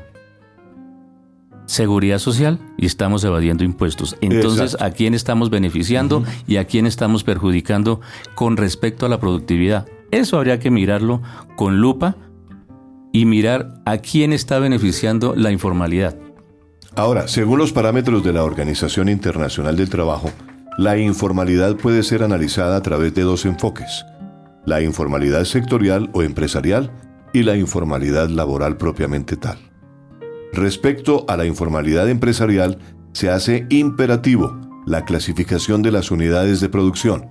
seguridad 1.69 2.17
social 2.17 2.59
y 2.77 2.87
estamos 2.87 3.23
evadiendo 3.23 3.63
impuestos. 3.63 4.17
Entonces, 4.21 4.75
¿a 4.81 4.89
quién 4.89 5.13
estamos 5.13 5.51
beneficiando 5.51 6.23
y 6.47 6.57
a 6.57 6.65
quién 6.65 6.87
estamos 6.87 7.23
perjudicando 7.23 8.01
con 8.33 8.57
respecto 8.57 9.05
a 9.05 9.09
la 9.09 9.19
productividad? 9.19 9.87
Eso 10.09 10.37
habría 10.37 10.59
que 10.59 10.71
mirarlo 10.71 11.21
con 11.55 11.79
lupa 11.79 12.15
y 13.13 13.25
mirar 13.25 13.81
a 13.85 13.99
quién 13.99 14.33
está 14.33 14.57
beneficiando 14.57 15.35
la 15.35 15.51
informalidad. 15.51 16.17
Ahora, 16.95 17.27
según 17.27 17.59
los 17.59 17.71
parámetros 17.71 18.23
de 18.23 18.33
la 18.33 18.43
Organización 18.43 19.07
Internacional 19.07 19.77
del 19.77 19.91
Trabajo, 19.91 20.31
la 20.79 20.97
informalidad 20.97 21.75
puede 21.75 22.01
ser 22.01 22.23
analizada 22.23 22.77
a 22.77 22.81
través 22.81 23.13
de 23.13 23.21
dos 23.21 23.45
enfoques, 23.45 24.05
la 24.65 24.81
informalidad 24.81 25.43
sectorial 25.43 26.09
o 26.13 26.23
empresarial 26.23 26.91
y 27.31 27.43
la 27.43 27.55
informalidad 27.55 28.27
laboral 28.29 28.77
propiamente 28.77 29.37
tal. 29.37 29.68
Respecto 30.53 31.25
a 31.27 31.37
la 31.37 31.45
informalidad 31.45 32.09
empresarial, 32.09 32.79
se 33.13 33.29
hace 33.29 33.65
imperativo 33.69 34.59
la 34.85 35.05
clasificación 35.05 35.81
de 35.81 35.91
las 35.91 36.11
unidades 36.11 36.59
de 36.59 36.69
producción. 36.69 37.27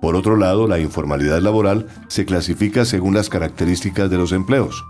Por 0.00 0.16
otro 0.16 0.36
lado, 0.36 0.66
la 0.66 0.78
informalidad 0.78 1.40
laboral 1.40 1.86
se 2.08 2.24
clasifica 2.24 2.84
según 2.84 3.14
las 3.14 3.28
características 3.28 4.10
de 4.10 4.16
los 4.16 4.32
empleos. 4.32 4.84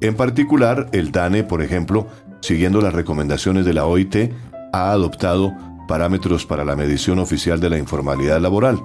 En 0.00 0.14
particular, 0.14 0.88
el 0.92 1.12
DANE, 1.12 1.44
por 1.44 1.62
ejemplo, 1.62 2.06
siguiendo 2.40 2.80
las 2.80 2.92
recomendaciones 2.92 3.64
de 3.64 3.74
la 3.74 3.86
OIT, 3.86 4.32
ha 4.72 4.90
adoptado 4.90 5.52
parámetros 5.86 6.46
para 6.46 6.64
la 6.64 6.76
medición 6.76 7.18
oficial 7.18 7.60
de 7.60 7.70
la 7.70 7.78
informalidad 7.78 8.40
laboral. 8.40 8.82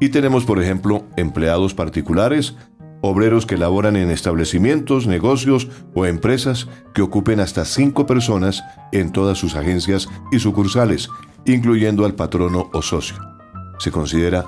Y 0.00 0.08
tenemos, 0.08 0.44
por 0.44 0.62
ejemplo, 0.62 1.04
empleados 1.16 1.74
particulares, 1.74 2.56
obreros 3.06 3.46
que 3.46 3.56
laboran 3.56 3.96
en 3.96 4.10
establecimientos, 4.10 5.06
negocios 5.06 5.68
o 5.94 6.06
empresas 6.06 6.68
que 6.94 7.02
ocupen 7.02 7.40
hasta 7.40 7.64
cinco 7.64 8.06
personas 8.06 8.62
en 8.92 9.12
todas 9.12 9.38
sus 9.38 9.56
agencias 9.56 10.08
y 10.32 10.38
sucursales, 10.38 11.08
incluyendo 11.44 12.04
al 12.04 12.14
patrono 12.14 12.70
o 12.72 12.82
socio. 12.82 13.16
Se 13.78 13.90
considera 13.90 14.44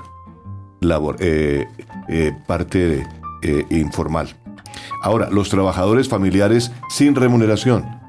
labor, 0.81 1.17
eh, 1.19 1.67
eh, 2.07 2.31
parte 2.47 3.05
eh, 3.41 3.65
informal. 3.69 4.35
Ahora, 5.01 5.29
los 5.29 5.49
trabajadores 5.49 6.07
familiares 6.07 6.71
sin 6.89 7.15
remuneración 7.15 7.99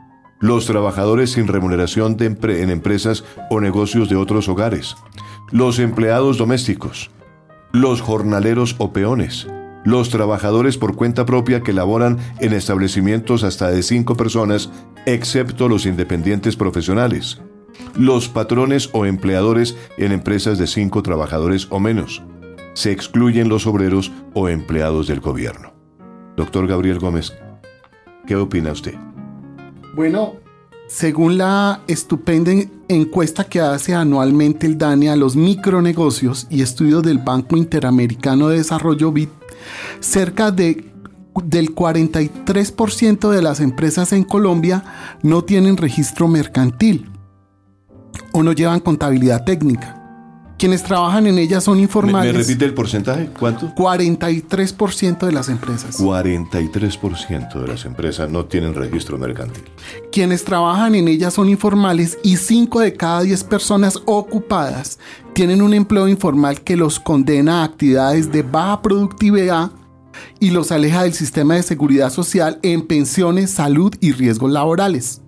los 0.40 0.64
trabajadores 0.64 1.32
sin 1.32 1.46
remuneración 1.46 2.16
en 2.18 2.70
empresas 2.70 3.24
o 3.50 3.60
negocios 3.60 4.08
de 4.08 4.16
otros 4.16 4.48
hogares, 4.48 4.96
los 5.50 5.78
empleados 5.78 6.38
domésticos, 6.38 7.10
los 7.72 8.00
jornaleros 8.00 8.74
o 8.78 8.90
peones, 8.90 9.46
los 9.84 10.10
trabajadores 10.10 10.76
por 10.76 10.96
cuenta 10.96 11.26
propia 11.26 11.62
que 11.62 11.72
laboran 11.72 12.18
en 12.38 12.52
establecimientos 12.52 13.44
hasta 13.44 13.70
de 13.70 13.82
cinco 13.82 14.16
personas, 14.16 14.70
excepto 15.06 15.68
los 15.68 15.86
independientes 15.86 16.56
profesionales, 16.56 17.40
los 17.96 18.28
patrones 18.28 18.90
o 18.92 19.06
empleadores 19.06 19.76
en 19.96 20.12
empresas 20.12 20.58
de 20.58 20.66
cinco 20.66 21.02
trabajadores 21.02 21.66
o 21.70 21.80
menos. 21.80 22.22
Se 22.74 22.92
excluyen 22.92 23.48
los 23.48 23.66
obreros 23.66 24.12
o 24.34 24.48
empleados 24.48 25.06
del 25.06 25.20
gobierno. 25.20 25.72
Doctor 26.36 26.66
Gabriel 26.66 26.98
Gómez, 26.98 27.32
¿qué 28.26 28.36
opina 28.36 28.72
usted? 28.72 28.94
Bueno, 29.94 30.34
según 30.86 31.38
la 31.38 31.82
estupenda 31.86 32.52
encuesta 32.88 33.44
que 33.44 33.60
hace 33.60 33.94
anualmente 33.94 34.66
el 34.66 34.78
DANE 34.78 35.10
a 35.10 35.16
los 35.16 35.36
micronegocios 35.36 36.46
y 36.50 36.62
estudios 36.62 37.02
del 37.02 37.18
Banco 37.18 37.56
Interamericano 37.56 38.48
de 38.48 38.58
Desarrollo 38.58 39.12
BID, 39.12 39.28
cerca 40.00 40.50
de 40.50 40.90
del 41.44 41.74
43% 41.74 43.30
de 43.30 43.42
las 43.42 43.60
empresas 43.60 44.12
en 44.12 44.24
Colombia 44.24 44.84
no 45.22 45.44
tienen 45.44 45.76
registro 45.76 46.26
mercantil 46.26 47.08
o 48.32 48.42
no 48.42 48.52
llevan 48.52 48.80
contabilidad 48.80 49.44
técnica. 49.44 49.99
Quienes 50.60 50.82
trabajan 50.82 51.26
en 51.26 51.38
ellas 51.38 51.64
son 51.64 51.80
informales. 51.80 52.34
¿Me, 52.34 52.38
repite 52.38 52.66
el 52.66 52.74
porcentaje? 52.74 53.30
¿Cuánto? 53.38 53.74
43% 53.74 55.20
de 55.20 55.32
las 55.32 55.48
empresas. 55.48 55.98
43% 55.98 57.62
de 57.62 57.66
las 57.66 57.86
empresas 57.86 58.28
no 58.28 58.44
tienen 58.44 58.74
registro 58.74 59.16
mercantil. 59.16 59.64
Quienes 60.12 60.44
trabajan 60.44 60.94
en 60.94 61.08
ellas 61.08 61.32
son 61.32 61.48
informales 61.48 62.18
y 62.22 62.36
5 62.36 62.80
de 62.80 62.92
cada 62.92 63.22
10 63.22 63.42
personas 63.44 64.02
ocupadas 64.04 64.98
tienen 65.32 65.62
un 65.62 65.72
empleo 65.72 66.06
informal 66.08 66.60
que 66.60 66.76
los 66.76 67.00
condena 67.00 67.62
a 67.62 67.64
actividades 67.64 68.30
de 68.30 68.42
baja 68.42 68.82
productividad 68.82 69.70
y 70.40 70.50
los 70.50 70.72
aleja 70.72 71.04
del 71.04 71.14
sistema 71.14 71.54
de 71.54 71.62
seguridad 71.62 72.10
social 72.10 72.58
en 72.62 72.86
pensiones, 72.86 73.50
salud 73.50 73.94
y 73.98 74.12
riesgos 74.12 74.52
laborales. 74.52 75.22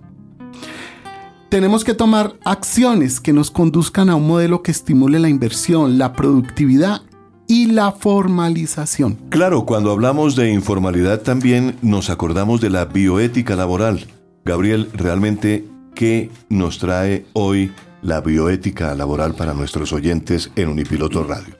Tenemos 1.53 1.85
que 1.85 1.93
tomar 1.93 2.39
acciones 2.47 3.21
que 3.21 3.35
nos 3.35 3.51
conduzcan 3.51 4.09
a 4.09 4.17
un 4.17 4.27
modelo 4.27 4.63
que 4.63 4.71
estimule 4.71 5.19
la 5.19 5.29
inversión, 5.29 5.99
la 5.99 6.15
productividad 6.15 7.03
y 7.47 7.67
la 7.67 7.93
formalización. 7.93 9.19
Claro, 9.29 9.67
cuando 9.67 9.91
hablamos 9.91 10.35
de 10.35 10.51
informalidad 10.51 11.21
también 11.21 11.77
nos 11.83 12.09
acordamos 12.09 12.63
de 12.63 12.71
la 12.71 12.87
bioética 12.87 13.55
laboral. 13.55 14.07
Gabriel, 14.47 14.89
realmente, 14.95 15.69
¿qué 15.95 16.31
nos 16.49 16.79
trae 16.79 17.27
hoy 17.35 17.71
la 18.01 18.23
bioética 18.23 18.95
laboral 18.95 19.35
para 19.35 19.53
nuestros 19.53 19.93
oyentes 19.93 20.51
en 20.57 20.71
Unipiloto 20.71 21.23
Radio? 21.23 21.55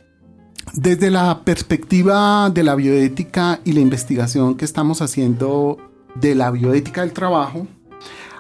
Desde 0.73 1.11
la 1.11 1.41
perspectiva 1.45 2.49
de 2.49 2.63
la 2.63 2.77
bioética 2.77 3.61
y 3.63 3.73
la 3.73 3.81
investigación 3.81 4.55
que 4.55 4.65
estamos 4.65 5.03
haciendo 5.03 5.77
de 6.15 6.35
la 6.35 6.51
bioética 6.51 7.03
del 7.03 7.13
trabajo, 7.13 7.67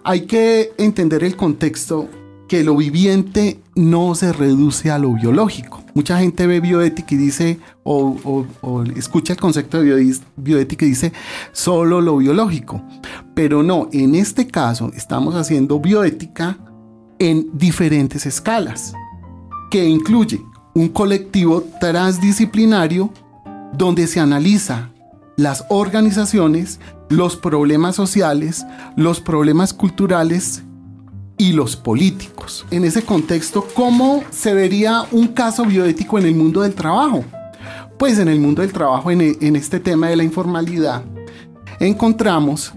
hay 0.04 0.22
que 0.22 0.72
entender 0.78 1.24
el 1.24 1.36
contexto 1.36 2.08
que 2.48 2.62
lo 2.62 2.76
viviente 2.76 3.60
no 3.74 4.14
se 4.14 4.32
reduce 4.32 4.90
a 4.90 4.98
lo 4.98 5.14
biológico. 5.14 5.82
Mucha 5.94 6.18
gente 6.18 6.46
ve 6.46 6.60
bioética 6.60 7.14
y 7.14 7.18
dice, 7.18 7.58
o, 7.82 8.44
escucha 8.96 9.34
el 9.34 9.38
concepto 9.38 9.82
de 9.82 10.14
bioética 10.36 10.84
y 10.84 10.90
dice, 10.90 11.12
solo 11.52 12.00
lo 12.00 12.18
biológico. 12.18 12.82
Pero 13.34 13.62
no, 13.62 13.88
en 13.92 14.14
este 14.14 14.46
caso 14.46 14.90
estamos 14.94 15.34
haciendo 15.34 15.80
bioética 15.80 16.58
en 17.18 17.48
diferentes 17.54 18.26
escalas, 18.26 18.92
que 19.70 19.86
incluye 19.86 20.42
un 20.74 20.88
colectivo 20.88 21.64
transdisciplinario 21.80 23.12
donde 23.72 24.06
se 24.06 24.20
analiza 24.20 24.90
las 25.36 25.64
organizaciones, 25.68 26.80
los 27.12 27.36
problemas 27.36 27.94
sociales, 27.94 28.64
los 28.96 29.20
problemas 29.20 29.74
culturales 29.74 30.62
y 31.36 31.52
los 31.52 31.76
políticos. 31.76 32.64
En 32.70 32.84
ese 32.84 33.02
contexto, 33.02 33.66
¿cómo 33.74 34.24
se 34.30 34.54
vería 34.54 35.04
un 35.12 35.28
caso 35.28 35.64
bioético 35.66 36.18
en 36.18 36.26
el 36.26 36.34
mundo 36.34 36.62
del 36.62 36.74
trabajo? 36.74 37.24
Pues 37.98 38.18
en 38.18 38.28
el 38.28 38.40
mundo 38.40 38.62
del 38.62 38.72
trabajo, 38.72 39.10
en, 39.10 39.36
en 39.40 39.56
este 39.56 39.78
tema 39.78 40.08
de 40.08 40.16
la 40.16 40.24
informalidad, 40.24 41.04
encontramos 41.78 42.72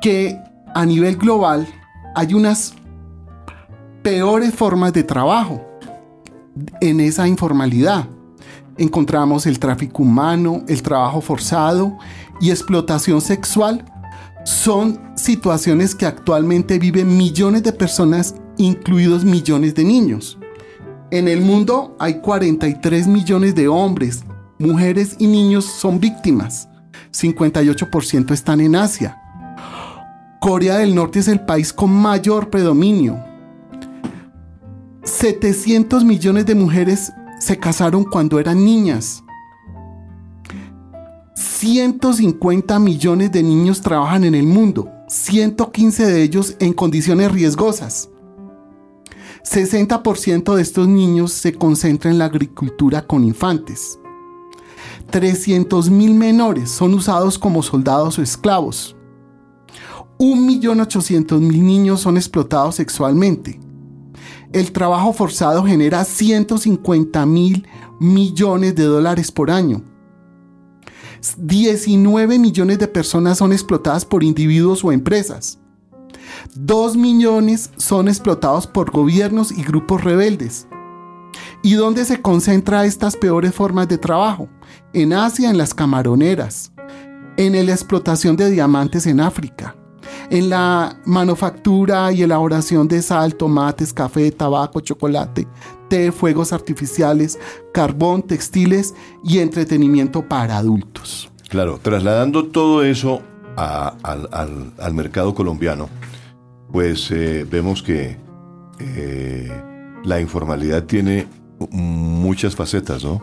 que 0.00 0.38
a 0.74 0.86
nivel 0.86 1.16
global 1.16 1.68
hay 2.14 2.32
unas 2.32 2.74
peores 4.02 4.54
formas 4.54 4.92
de 4.94 5.02
trabajo 5.02 5.62
en 6.80 7.00
esa 7.00 7.28
informalidad 7.28 8.08
encontramos 8.78 9.46
el 9.46 9.58
tráfico 9.58 10.02
humano, 10.02 10.62
el 10.68 10.82
trabajo 10.82 11.20
forzado 11.20 11.96
y 12.40 12.50
explotación 12.50 13.20
sexual. 13.20 13.84
Son 14.44 15.00
situaciones 15.16 15.94
que 15.94 16.06
actualmente 16.06 16.78
viven 16.78 17.16
millones 17.16 17.62
de 17.62 17.72
personas, 17.72 18.34
incluidos 18.56 19.24
millones 19.24 19.74
de 19.74 19.84
niños. 19.84 20.38
En 21.10 21.28
el 21.28 21.40
mundo 21.40 21.96
hay 21.98 22.20
43 22.20 23.06
millones 23.06 23.54
de 23.54 23.68
hombres, 23.68 24.24
mujeres 24.58 25.16
y 25.18 25.26
niños 25.26 25.64
son 25.64 26.00
víctimas. 26.00 26.68
58% 27.12 28.32
están 28.32 28.60
en 28.60 28.76
Asia. 28.76 29.22
Corea 30.40 30.78
del 30.78 30.94
Norte 30.94 31.20
es 31.20 31.28
el 31.28 31.40
país 31.40 31.72
con 31.72 31.90
mayor 31.90 32.50
predominio. 32.50 33.18
700 35.02 36.04
millones 36.04 36.46
de 36.46 36.54
mujeres 36.54 37.12
se 37.38 37.58
casaron 37.58 38.04
cuando 38.04 38.38
eran 38.38 38.64
niñas. 38.64 39.22
150 41.34 42.78
millones 42.78 43.32
de 43.32 43.42
niños 43.42 43.80
trabajan 43.80 44.24
en 44.24 44.34
el 44.34 44.46
mundo, 44.46 44.90
115 45.08 46.06
de 46.06 46.22
ellos 46.22 46.56
en 46.60 46.72
condiciones 46.72 47.30
riesgosas. 47.32 48.10
60% 49.44 50.54
de 50.54 50.62
estos 50.62 50.88
niños 50.88 51.32
se 51.32 51.54
concentran 51.54 52.14
en 52.14 52.18
la 52.18 52.24
agricultura 52.26 53.06
con 53.06 53.24
infantes. 53.24 53.98
300.000 55.12 56.14
menores 56.14 56.70
son 56.70 56.94
usados 56.94 57.38
como 57.38 57.62
soldados 57.62 58.18
o 58.18 58.22
esclavos. 58.22 58.96
1.800.000 60.18 61.38
niños 61.40 62.00
son 62.00 62.16
explotados 62.16 62.76
sexualmente 62.76 63.60
el 64.56 64.72
trabajo 64.72 65.12
forzado 65.12 65.64
genera 65.64 66.02
150 66.02 67.26
mil 67.26 67.68
millones 68.00 68.74
de 68.74 68.84
dólares 68.84 69.30
por 69.30 69.50
año. 69.50 69.82
19 71.36 72.38
millones 72.38 72.78
de 72.78 72.88
personas 72.88 73.36
son 73.36 73.52
explotadas 73.52 74.06
por 74.06 74.24
individuos 74.24 74.82
o 74.82 74.92
empresas. 74.92 75.58
2 76.54 76.96
millones 76.96 77.70
son 77.76 78.08
explotados 78.08 78.66
por 78.66 78.90
gobiernos 78.90 79.52
y 79.52 79.62
grupos 79.62 80.02
rebeldes. 80.02 80.66
¿Y 81.62 81.74
dónde 81.74 82.06
se 82.06 82.22
concentra 82.22 82.86
estas 82.86 83.14
peores 83.14 83.54
formas 83.54 83.88
de 83.88 83.98
trabajo? 83.98 84.48
En 84.94 85.12
Asia, 85.12 85.50
en 85.50 85.58
las 85.58 85.74
camaroneras, 85.74 86.72
en 87.36 87.66
la 87.66 87.72
explotación 87.72 88.36
de 88.36 88.50
diamantes 88.50 89.06
en 89.06 89.20
África, 89.20 89.76
en 90.30 90.50
la 90.50 91.00
manufactura 91.04 92.12
y 92.12 92.22
elaboración 92.22 92.88
de 92.88 93.02
sal, 93.02 93.34
tomates, 93.34 93.92
café, 93.92 94.30
tabaco, 94.30 94.80
chocolate, 94.80 95.46
té, 95.88 96.12
fuegos 96.12 96.52
artificiales, 96.52 97.38
carbón, 97.72 98.22
textiles 98.22 98.94
y 99.24 99.38
entretenimiento 99.38 100.26
para 100.26 100.58
adultos. 100.58 101.30
Claro, 101.48 101.78
trasladando 101.80 102.46
todo 102.46 102.82
eso 102.82 103.22
al, 103.56 104.94
mercado 104.94 105.34
colombiano, 105.34 105.88
pues 106.72 107.10
eh, 107.10 107.46
vemos 107.48 107.82
que 107.82 108.16
eh, 108.78 109.62
la 110.04 110.20
informalidad 110.20 110.84
tiene 110.84 111.26
muchas 111.70 112.54
facetas, 112.54 113.04
¿no? 113.04 113.22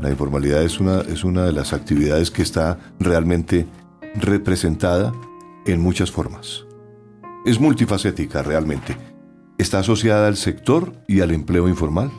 La 0.00 0.10
informalidad 0.10 0.62
es 0.62 0.78
una, 0.78 1.00
es 1.00 1.24
una 1.24 1.44
de 1.44 1.52
las 1.52 1.72
actividades 1.72 2.30
que 2.30 2.42
está 2.42 2.78
realmente 3.00 3.66
representada 4.14 5.12
en 5.72 5.80
muchas 5.80 6.10
formas. 6.10 6.66
Es 7.44 7.60
multifacética 7.60 8.42
realmente. 8.42 8.96
Está 9.58 9.80
asociada 9.80 10.28
al 10.28 10.36
sector 10.36 10.92
y 11.06 11.20
al 11.20 11.30
empleo 11.30 11.68
informal. 11.68 12.10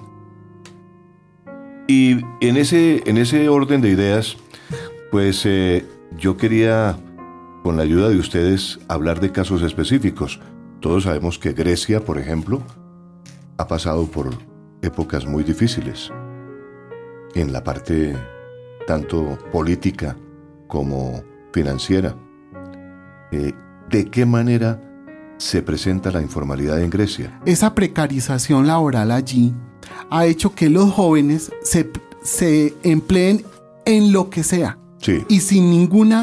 Y 1.88 2.22
en 2.42 2.58
ese, 2.58 3.02
en 3.10 3.18
ese 3.18 3.50
orden 3.50 3.82
de 3.82 3.90
ideas, 3.90 4.38
pues 5.12 5.46
eh, 5.46 5.86
yo 6.18 6.38
quería, 6.38 6.98
con 7.64 7.78
la 7.78 7.84
ayuda 7.84 8.10
de 8.10 8.18
ustedes, 8.18 8.80
hablar 8.88 9.20
de 9.20 9.32
casos 9.32 9.64
específicos. 9.64 10.40
Todos 10.80 11.04
sabemos 11.04 11.40
que 11.40 11.54
Grecia, 11.54 12.06
por 12.06 12.20
ejemplo, 12.20 12.62
ha 13.58 13.68
pasado 13.68 14.06
por 14.06 14.30
épocas 14.82 15.26
muy 15.26 15.44
difíciles 15.44 16.12
en 17.36 17.52
la 17.52 17.64
parte 17.64 18.16
tanto 18.88 19.38
política 19.52 20.16
como 20.68 21.24
financiera. 21.52 22.16
Eh, 23.32 23.54
¿de 23.90 24.10
qué 24.10 24.26
manera 24.26 24.82
se 25.38 25.62
presenta 25.62 26.12
la 26.12 26.22
informalidad 26.22 26.82
en 26.82 26.90
Grecia? 26.90 27.40
Esa 27.46 27.74
precarización 27.76 28.68
laboral 28.68 29.12
allí 29.12 29.54
ha 30.10 30.26
hecho 30.26 30.54
que 30.54 30.70
los 30.70 30.92
jóvenes 30.92 31.52
se, 31.64 32.74
empleen 32.84 33.44
en 33.86 34.12
lo 34.12 34.30
que 34.30 34.44
sea 34.44 34.78
y 35.28 35.40
sin 35.40 35.70
ningún 35.70 36.14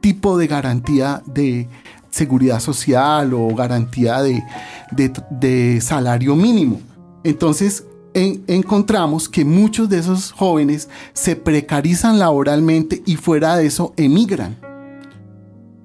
tipo 0.00 0.36
de 0.36 0.46
garantía 0.46 1.22
de 1.26 1.68
seguridad 2.10 2.60
social 2.60 3.32
o 3.34 3.54
garantía 3.54 4.20
de, 4.22 5.80
salario 5.80 6.36
mínimo. 6.36 6.80
Entonces, 7.22 7.84
encontramos 8.14 9.28
que 9.28 9.44
muchos 9.44 9.88
de 9.88 9.98
esos 9.98 10.32
jóvenes 10.32 10.88
se 11.12 11.36
precarizan 11.36 12.18
laboralmente 12.18 13.02
y 13.06 13.16
fuera 13.16 13.56
de 13.56 13.66
eso 13.66 13.94
emigran 13.96 14.63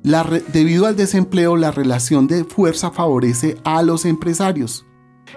debido 0.03 0.85
al 0.85 0.95
desempleo, 0.95 1.57
la 1.57 1.71
relación 1.71 2.27
de 2.27 2.43
fuerza 2.43 2.91
favorece 2.91 3.57
a 3.63 3.81
los 3.83 4.05
empresarios. 4.05 4.85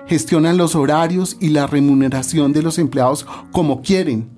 Gestionan 0.07 0.57
los 0.57 0.75
horarios 0.75 1.37
y 1.41 1.51
la 1.51 1.67
remuneración 1.67 2.53
de 2.53 2.63
los 2.63 2.79
empleados 2.79 3.27
como 3.53 3.83
quieren, 3.83 4.31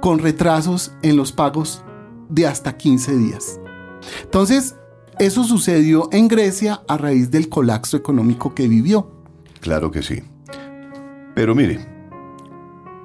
con 0.00 0.18
retrasos 0.18 0.92
en 1.02 1.16
los 1.16 1.32
pagos 1.32 1.84
de 2.28 2.46
hasta 2.46 2.76
15 2.76 3.16
días. 3.16 3.60
Entonces, 4.22 4.76
eso 5.18 5.44
sucedió 5.44 6.08
en 6.12 6.28
Grecia 6.28 6.82
a 6.88 6.96
raíz 6.96 7.30
del 7.30 7.48
colapso 7.48 7.96
económico 7.96 8.54
que 8.54 8.68
vivió. 8.68 9.10
Claro 9.60 9.90
que 9.90 10.02
sí. 10.02 10.22
Pero 11.34 11.54
mire, 11.54 11.78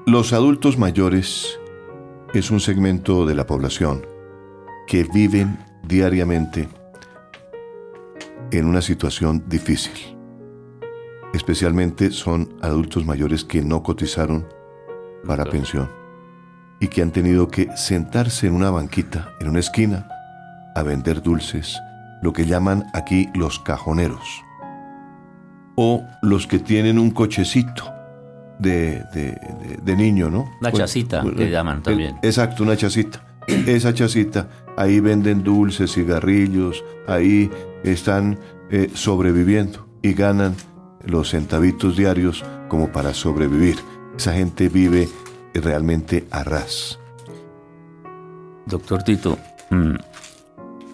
los 0.06 0.34
adultos 0.34 0.78
mayores 0.78 1.60
es 2.34 2.52
un 2.52 2.60
segmento 2.60 3.26
de 3.26 3.36
la 3.36 3.46
población 3.46 4.06
que 4.88 5.04
viven 5.04 5.58
diariamente 5.88 6.68
en 8.52 8.66
una 8.66 8.82
situación 8.82 9.44
difícil. 9.48 9.94
Especialmente 11.34 12.12
son 12.12 12.56
adultos 12.62 13.06
mayores 13.06 13.44
que 13.44 13.62
no 13.62 13.84
cotizaron 13.84 14.48
para 15.26 15.46
pensión 15.46 15.90
y 16.80 16.88
que 16.88 17.02
han 17.02 17.12
tenido 17.12 17.48
que 17.48 17.70
sentarse 17.76 18.48
en 18.48 18.54
una 18.54 18.70
banquita, 18.70 19.34
en 19.40 19.50
una 19.50 19.60
esquina, 19.60 20.08
a 20.76 20.84
vender 20.84 21.22
dulces, 21.22 21.80
lo 22.22 22.34
que 22.34 22.46
llaman 22.46 22.86
aquí 22.94 23.30
los 23.34 23.60
cajoneros, 23.60 24.44
o 25.76 26.06
los 26.22 26.48
que 26.48 26.60
tienen 26.60 27.00
un 27.00 27.12
cochecito 27.12 27.92
de, 28.60 29.04
niño, 29.98 30.30
¿no? 30.30 30.42
Una 30.60 30.72
pues, 30.72 30.84
chacita, 30.84 31.22
pues, 31.22 31.36
que 31.36 31.50
llaman 31.50 31.82
también. 31.82 32.18
Exacto, 32.22 32.64
una 32.64 32.76
chacita. 32.76 33.22
Esa 33.48 33.94
chacita, 33.94 34.48
ahí 34.78 35.00
venden 35.00 35.44
dulces, 35.44 35.94
cigarrillos, 35.94 36.84
ahí 37.08 37.50
están 37.84 38.40
eh, 38.70 38.90
sobreviviendo 38.94 39.88
y 40.02 40.14
ganan 40.14 40.56
los 41.06 41.30
centavitos 41.30 41.96
diarios 41.96 42.44
como 42.68 42.92
para 42.92 43.14
sobrevivir. 43.14 43.78
Esa 44.18 44.34
gente 44.34 44.70
vive 44.70 45.10
realmente 45.54 46.26
a 46.32 46.44
ras. 46.44 47.00
Doctor 48.66 49.04
Tito, 49.04 49.38
mm, 49.70 49.96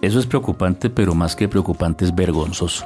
eso 0.02 0.18
es 0.18 0.26
preocupante, 0.26 0.90
pero 0.90 1.14
más 1.14 1.34
que 1.34 1.48
preocupante 1.48 2.04
es 2.04 2.14
vergonzoso 2.14 2.84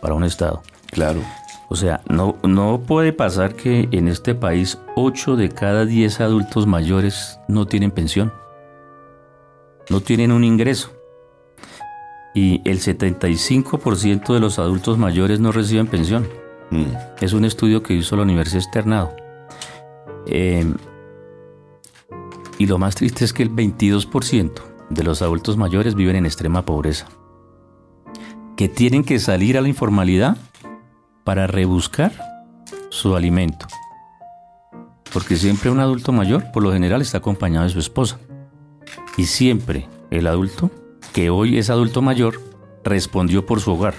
para 0.00 0.14
un 0.14 0.24
Estado. 0.24 0.62
Claro. 0.90 1.20
O 1.68 1.76
sea, 1.76 2.00
no, 2.08 2.36
no 2.42 2.80
puede 2.86 3.12
pasar 3.12 3.54
que 3.54 3.88
en 3.92 4.08
este 4.08 4.34
país 4.34 4.78
8 4.96 5.36
de 5.36 5.50
cada 5.50 5.84
10 5.84 6.20
adultos 6.20 6.66
mayores 6.66 7.38
no 7.46 7.66
tienen 7.66 7.90
pensión, 7.90 8.32
no 9.88 10.00
tienen 10.00 10.32
un 10.32 10.44
ingreso. 10.44 10.92
Y 12.34 12.60
el 12.68 12.80
75% 12.80 14.32
de 14.32 14.40
los 14.40 14.58
adultos 14.58 14.98
mayores 14.98 15.40
no 15.40 15.52
reciben 15.52 15.86
pensión. 15.86 16.28
Mm. 16.70 16.84
Es 17.20 17.32
un 17.32 17.44
estudio 17.44 17.82
que 17.82 17.94
hizo 17.94 18.16
la 18.16 18.22
Universidad 18.22 18.62
Externado. 18.62 19.16
Eh, 20.26 20.64
y 22.58 22.66
lo 22.66 22.78
más 22.78 22.96
triste 22.96 23.24
es 23.24 23.32
que 23.32 23.42
el 23.42 23.50
22% 23.50 24.52
de 24.90 25.04
los 25.04 25.22
adultos 25.22 25.56
mayores 25.56 25.94
viven 25.94 26.16
en 26.16 26.26
extrema 26.26 26.64
pobreza, 26.64 27.06
que 28.56 28.68
tienen 28.68 29.04
que 29.04 29.18
salir 29.18 29.56
a 29.56 29.60
la 29.60 29.68
informalidad 29.68 30.36
para 31.24 31.46
rebuscar 31.46 32.12
su 32.90 33.14
alimento. 33.14 33.66
Porque 35.12 35.36
siempre 35.36 35.70
un 35.70 35.80
adulto 35.80 36.12
mayor, 36.12 36.50
por 36.52 36.62
lo 36.62 36.72
general, 36.72 37.00
está 37.00 37.18
acompañado 37.18 37.64
de 37.64 37.70
su 37.70 37.78
esposa. 37.78 38.18
Y 39.18 39.24
siempre 39.24 39.88
el 40.10 40.28
adulto, 40.28 40.70
que 41.12 41.28
hoy 41.28 41.58
es 41.58 41.70
adulto 41.70 42.00
mayor, 42.00 42.40
respondió 42.84 43.44
por 43.44 43.60
su 43.60 43.72
hogar. 43.72 43.94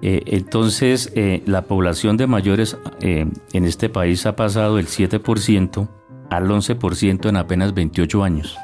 Eh, 0.00 0.22
entonces, 0.26 1.12
eh, 1.16 1.42
la 1.44 1.62
población 1.62 2.16
de 2.16 2.28
mayores 2.28 2.78
eh, 3.00 3.26
en 3.52 3.64
este 3.64 3.88
país 3.88 4.24
ha 4.24 4.36
pasado 4.36 4.76
del 4.76 4.86
7% 4.86 5.88
al 6.30 6.48
11% 6.48 7.28
en 7.28 7.36
apenas 7.36 7.74
28 7.74 8.22
años. 8.22 8.56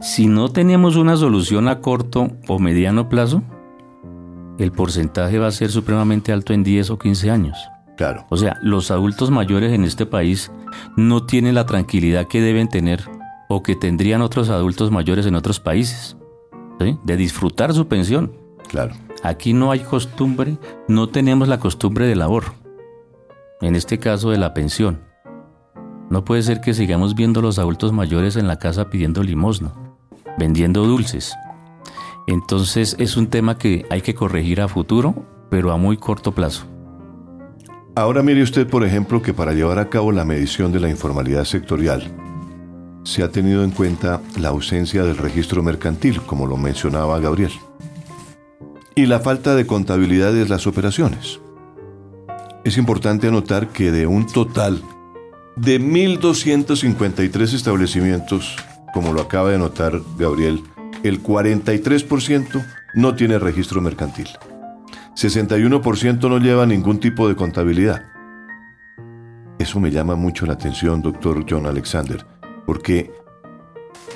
Si 0.00 0.26
no 0.26 0.48
tenemos 0.48 0.96
una 0.96 1.16
solución 1.16 1.68
a 1.68 1.80
corto 1.80 2.30
o 2.48 2.58
mediano 2.58 3.10
plazo, 3.10 3.42
el 4.58 4.72
porcentaje 4.72 5.38
va 5.38 5.48
a 5.48 5.52
ser 5.52 5.70
supremamente 5.70 6.32
alto 6.32 6.54
en 6.54 6.64
10 6.64 6.90
o 6.90 6.98
15 6.98 7.30
años. 7.30 7.58
Claro. 7.98 8.24
O 8.30 8.38
sea, 8.38 8.56
los 8.62 8.90
adultos 8.90 9.30
mayores 9.30 9.72
en 9.72 9.84
este 9.84 10.06
país 10.06 10.50
no 10.96 11.24
tienen 11.24 11.54
la 11.54 11.66
tranquilidad 11.66 12.26
que 12.26 12.40
deben 12.40 12.68
tener 12.68 13.02
o 13.54 13.62
que 13.62 13.76
tendrían 13.76 14.22
otros 14.22 14.48
adultos 14.48 14.90
mayores 14.90 15.26
en 15.26 15.34
otros 15.34 15.60
países, 15.60 16.16
de 16.78 17.16
disfrutar 17.16 17.72
su 17.74 17.86
pensión. 17.86 18.32
Claro. 18.68 18.94
Aquí 19.22 19.52
no 19.52 19.70
hay 19.70 19.80
costumbre, 19.80 20.56
no 20.88 21.08
tenemos 21.08 21.48
la 21.48 21.60
costumbre 21.60 22.06
del 22.06 22.22
ahorro. 22.22 22.54
En 23.60 23.76
este 23.76 23.98
caso 23.98 24.30
de 24.30 24.38
la 24.38 24.54
pensión. 24.54 25.00
No 26.10 26.24
puede 26.24 26.42
ser 26.42 26.60
que 26.60 26.74
sigamos 26.74 27.14
viendo 27.14 27.40
a 27.40 27.42
los 27.42 27.58
adultos 27.58 27.92
mayores 27.92 28.36
en 28.36 28.48
la 28.48 28.58
casa 28.58 28.90
pidiendo 28.90 29.22
limosna, 29.22 29.72
vendiendo 30.38 30.84
dulces. 30.84 31.34
Entonces 32.26 32.96
es 32.98 33.16
un 33.16 33.28
tema 33.28 33.58
que 33.58 33.86
hay 33.90 34.00
que 34.00 34.14
corregir 34.14 34.60
a 34.60 34.68
futuro, 34.68 35.14
pero 35.50 35.72
a 35.72 35.76
muy 35.76 35.96
corto 35.96 36.32
plazo. 36.32 36.64
Ahora 37.94 38.22
mire 38.22 38.42
usted, 38.42 38.66
por 38.66 38.84
ejemplo, 38.84 39.20
que 39.20 39.34
para 39.34 39.52
llevar 39.52 39.78
a 39.78 39.90
cabo 39.90 40.10
la 40.12 40.24
medición 40.24 40.72
de 40.72 40.80
la 40.80 40.88
informalidad 40.88 41.44
sectorial, 41.44 42.21
se 43.04 43.22
ha 43.22 43.30
tenido 43.30 43.64
en 43.64 43.70
cuenta 43.70 44.20
la 44.38 44.48
ausencia 44.48 45.02
del 45.04 45.16
registro 45.16 45.62
mercantil, 45.62 46.20
como 46.22 46.46
lo 46.46 46.56
mencionaba 46.56 47.18
Gabriel 47.20 47.52
y 48.94 49.06
la 49.06 49.20
falta 49.20 49.54
de 49.54 49.66
contabilidad 49.66 50.32
de 50.32 50.48
las 50.48 50.66
operaciones. 50.66 51.40
Es 52.64 52.76
importante 52.76 53.28
anotar 53.28 53.68
que 53.68 53.90
de 53.90 54.06
un 54.06 54.26
total 54.26 54.82
de 55.56 55.80
1.253 55.80 57.54
establecimientos, 57.54 58.56
como 58.94 59.12
lo 59.12 59.20
acaba 59.20 59.50
de 59.50 59.56
anotar 59.56 60.00
Gabriel, 60.18 60.62
el 61.02 61.22
43% 61.22 62.64
no 62.94 63.14
tiene 63.14 63.38
registro 63.38 63.80
mercantil. 63.80 64.28
61% 65.16 66.28
no 66.28 66.38
lleva 66.38 66.66
ningún 66.66 67.00
tipo 67.00 67.28
de 67.28 67.36
contabilidad. 67.36 68.02
Eso 69.58 69.80
me 69.80 69.90
llama 69.90 70.14
mucho 70.14 70.46
la 70.46 70.54
atención, 70.54 71.02
doctor 71.02 71.44
John 71.48 71.66
Alexander, 71.66 72.24
porque 72.66 73.10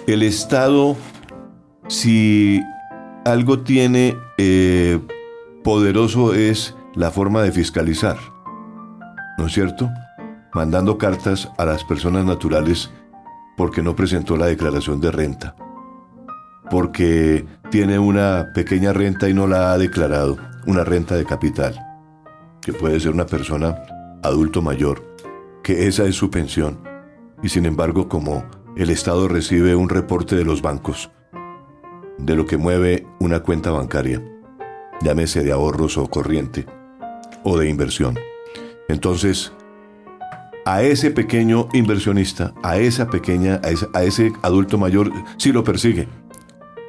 el 0.06 0.22
Estado, 0.22 0.96
si 1.88 2.60
algo 3.24 3.60
tiene 3.60 4.16
eh, 4.38 5.00
poderoso 5.64 6.32
es 6.34 6.76
la 6.94 7.10
forma 7.10 7.42
de 7.42 7.52
fiscalizar, 7.52 8.16
¿no 9.38 9.46
es 9.46 9.52
cierto? 9.52 9.90
Mandando 10.54 10.96
cartas 10.96 11.50
a 11.58 11.64
las 11.64 11.84
personas 11.84 12.24
naturales 12.24 12.90
porque 13.56 13.82
no 13.82 13.96
presentó 13.96 14.36
la 14.36 14.46
declaración 14.46 15.00
de 15.00 15.10
renta, 15.10 15.56
porque 16.70 17.44
tiene 17.70 17.98
una 17.98 18.52
pequeña 18.54 18.92
renta 18.92 19.28
y 19.28 19.34
no 19.34 19.46
la 19.46 19.72
ha 19.72 19.78
declarado, 19.78 20.36
una 20.66 20.84
renta 20.84 21.16
de 21.16 21.24
capital, 21.24 21.74
que 22.60 22.72
puede 22.72 23.00
ser 23.00 23.12
una 23.12 23.26
persona 23.26 23.76
adulto 24.22 24.62
mayor, 24.62 25.02
que 25.62 25.88
esa 25.88 26.04
es 26.04 26.14
su 26.14 26.30
pensión, 26.30 26.78
y 27.42 27.48
sin 27.48 27.66
embargo 27.66 28.08
como 28.08 28.44
el 28.76 28.90
Estado 28.90 29.28
recibe 29.28 29.74
un 29.74 29.88
reporte 29.88 30.36
de 30.36 30.44
los 30.44 30.62
bancos, 30.62 31.10
de 32.18 32.34
lo 32.34 32.46
que 32.46 32.56
mueve 32.56 33.06
una 33.20 33.40
cuenta 33.40 33.70
bancaria, 33.70 34.22
llámese 35.02 35.42
de 35.42 35.52
ahorros 35.52 35.98
o 35.98 36.06
corriente, 36.08 36.66
o 37.42 37.58
de 37.58 37.68
inversión. 37.68 38.18
Entonces, 38.88 39.52
a 40.66 40.82
ese 40.82 41.12
pequeño 41.12 41.68
inversionista, 41.72 42.52
a 42.62 42.78
esa 42.78 43.08
pequeña, 43.08 43.60
a 43.94 44.02
ese, 44.02 44.32
adulto 44.42 44.78
mayor, 44.78 45.12
sí 45.38 45.52
lo 45.52 45.62
persigue. 45.62 46.08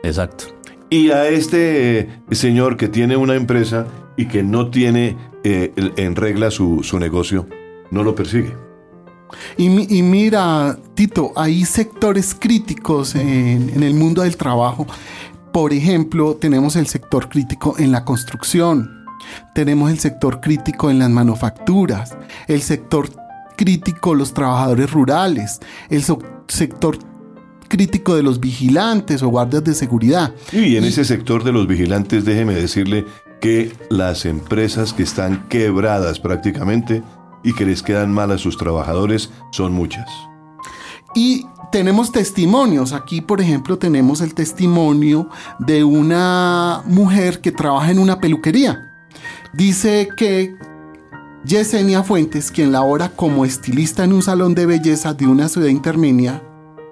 Exacto. 0.04 0.46
Y 0.90 1.12
a 1.12 1.28
este 1.28 2.00
eh, 2.00 2.10
señor 2.32 2.76
que 2.76 2.88
tiene 2.88 3.18
una 3.18 3.36
empresa 3.36 3.86
y 4.16 4.28
que 4.28 4.42
no 4.42 4.72
tiene 4.72 5.16
eh, 5.44 5.74
en 5.76 6.16
regla 6.16 6.50
su, 6.50 6.82
negocio, 7.00 7.48
no 7.92 8.04
lo 8.04 8.16
persigue. 8.16 8.54
Y, 9.58 9.70
mira, 9.70 10.78
Tito, 10.94 11.34
hay 11.36 11.66
sectores 11.66 12.36
críticos 12.38 13.16
en, 13.16 13.84
el 13.84 13.94
mundo 13.94 14.22
del 14.22 14.38
trabajo. 14.38 14.88
Por 15.52 15.74
ejemplo, 15.74 16.36
tenemos 16.36 16.76
el 16.76 16.88
sector 16.88 17.30
crítico 17.30 17.76
en 17.78 17.92
la 17.92 18.06
construcción, 18.06 19.06
tenemos 19.56 19.92
el 19.92 20.00
sector 20.00 20.40
crítico 20.40 20.92
en 20.92 21.00
las 21.00 21.10
manufacturas, 21.10 22.16
el 22.48 22.62
sector 22.62 23.10
crítico 23.58 24.14
los 24.14 24.34
trabajadores 24.34 24.92
rurales, 24.92 25.60
el 25.90 26.04
sector 26.48 27.00
crítico 27.68 28.16
de 28.16 28.24
los 28.24 28.40
vigilantes 28.40 29.24
o 29.24 29.30
guardias 29.30 29.64
de 29.64 29.74
seguridad. 29.74 30.34
Y 30.52 30.78
en 30.78 30.86
ese 30.86 31.04
sector 31.04 31.44
de 31.44 31.52
los 31.52 31.68
vigilantes, 31.68 32.24
déjeme 32.24 32.54
decirle 32.54 33.06
que 33.42 33.72
las 33.90 34.26
empresas 34.26 34.94
que 34.94 35.04
están 35.04 35.48
quebradas 35.50 36.20
prácticamente 36.20 37.04
y 37.48 37.54
que 37.54 37.66
les 37.66 37.82
quedan 37.82 38.12
mal 38.12 38.30
a 38.32 38.38
sus 38.38 38.58
trabajadores 38.58 39.30
son 39.52 39.72
muchas. 39.72 40.06
Y 41.16 41.46
tenemos 41.72 42.12
testimonios. 42.12 42.92
Aquí, 42.92 43.22
por 43.22 43.40
ejemplo, 43.40 43.78
tenemos 43.78 44.20
el 44.20 44.34
testimonio 44.34 45.30
de 45.58 45.86
una 45.86 46.82
mujer 46.88 47.40
que 47.40 47.54
trabaja 47.54 47.90
en 47.90 48.00
una 48.00 48.20
peluquería. 48.20 48.92
Dice 49.54 50.10
que 50.18 50.56
Yesenia 51.46 52.04
Fuentes, 52.04 52.52
quien 52.52 52.74
labora 52.74 53.16
como 53.16 53.46
estilista 53.46 54.04
en 54.04 54.12
un 54.12 54.24
salón 54.24 54.54
de 54.54 54.66
belleza 54.66 55.14
de 55.14 55.28
una 55.28 55.48
ciudad 55.48 55.70
intermedia, 55.70 56.44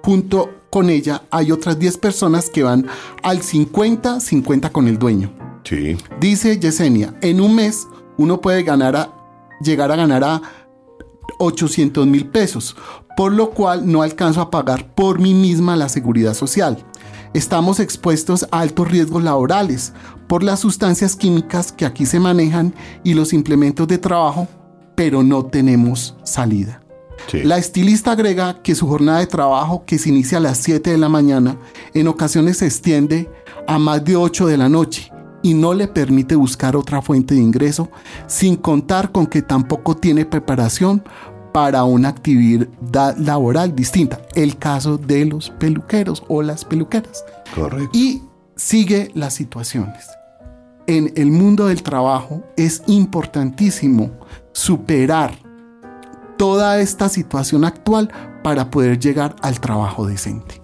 junto 0.02 0.62
con 0.70 0.88
ella, 0.88 1.24
hay 1.30 1.52
otras 1.52 1.78
10 1.78 1.98
personas 1.98 2.48
que 2.48 2.62
van 2.62 2.86
al 3.22 3.42
50-50 3.42 4.72
con 4.72 4.88
el 4.88 4.98
dueño. 4.98 5.30
Sí. 5.64 5.98
Dice 6.18 6.58
Yesenia, 6.58 7.14
en 7.20 7.42
un 7.42 7.54
mes 7.54 7.86
uno 8.16 8.40
puede 8.40 8.62
ganar 8.62 8.96
a, 8.96 9.15
llegar 9.60 9.90
a 9.90 9.96
ganar 9.96 10.24
a 10.24 10.42
800 11.38 12.06
mil 12.06 12.26
pesos, 12.26 12.76
por 13.16 13.32
lo 13.32 13.50
cual 13.50 13.90
no 13.90 14.02
alcanzo 14.02 14.40
a 14.40 14.50
pagar 14.50 14.94
por 14.94 15.18
mí 15.18 15.34
misma 15.34 15.76
la 15.76 15.88
seguridad 15.88 16.34
social. 16.34 16.84
Estamos 17.34 17.80
expuestos 17.80 18.46
a 18.50 18.60
altos 18.60 18.90
riesgos 18.90 19.22
laborales 19.22 19.92
por 20.26 20.42
las 20.42 20.60
sustancias 20.60 21.16
químicas 21.16 21.72
que 21.72 21.84
aquí 21.84 22.06
se 22.06 22.20
manejan 22.20 22.74
y 23.04 23.14
los 23.14 23.32
implementos 23.32 23.86
de 23.88 23.98
trabajo, 23.98 24.48
pero 24.94 25.22
no 25.22 25.44
tenemos 25.44 26.16
salida. 26.24 26.80
Sí. 27.28 27.42
La 27.42 27.58
estilista 27.58 28.12
agrega 28.12 28.62
que 28.62 28.74
su 28.74 28.86
jornada 28.86 29.18
de 29.18 29.26
trabajo, 29.26 29.84
que 29.84 29.98
se 29.98 30.10
inicia 30.10 30.38
a 30.38 30.40
las 30.40 30.58
7 30.58 30.90
de 30.90 30.98
la 30.98 31.08
mañana, 31.08 31.56
en 31.92 32.08
ocasiones 32.08 32.58
se 32.58 32.66
extiende 32.66 33.30
a 33.66 33.78
más 33.78 34.04
de 34.04 34.16
8 34.16 34.46
de 34.46 34.56
la 34.56 34.68
noche 34.68 35.10
y 35.46 35.54
no 35.54 35.74
le 35.74 35.86
permite 35.86 36.34
buscar 36.34 36.74
otra 36.74 37.00
fuente 37.00 37.36
de 37.36 37.40
ingreso, 37.40 37.88
sin 38.26 38.56
contar 38.56 39.12
con 39.12 39.28
que 39.28 39.42
tampoco 39.42 39.96
tiene 39.96 40.24
preparación 40.24 41.04
para 41.52 41.84
una 41.84 42.08
actividad 42.08 43.16
laboral 43.16 43.72
distinta. 43.76 44.18
El 44.34 44.58
caso 44.58 44.98
de 44.98 45.24
los 45.24 45.50
peluqueros 45.50 46.24
o 46.26 46.42
las 46.42 46.64
peluqueras. 46.64 47.24
Correcto. 47.54 47.96
Y 47.96 48.22
sigue 48.56 49.12
las 49.14 49.34
situaciones. 49.34 50.08
En 50.88 51.12
el 51.14 51.30
mundo 51.30 51.66
del 51.66 51.84
trabajo 51.84 52.42
es 52.56 52.82
importantísimo 52.88 54.10
superar 54.50 55.30
toda 56.36 56.80
esta 56.80 57.08
situación 57.08 57.64
actual 57.64 58.10
para 58.42 58.68
poder 58.68 58.98
llegar 58.98 59.36
al 59.42 59.60
trabajo 59.60 60.08
decente. 60.08 60.60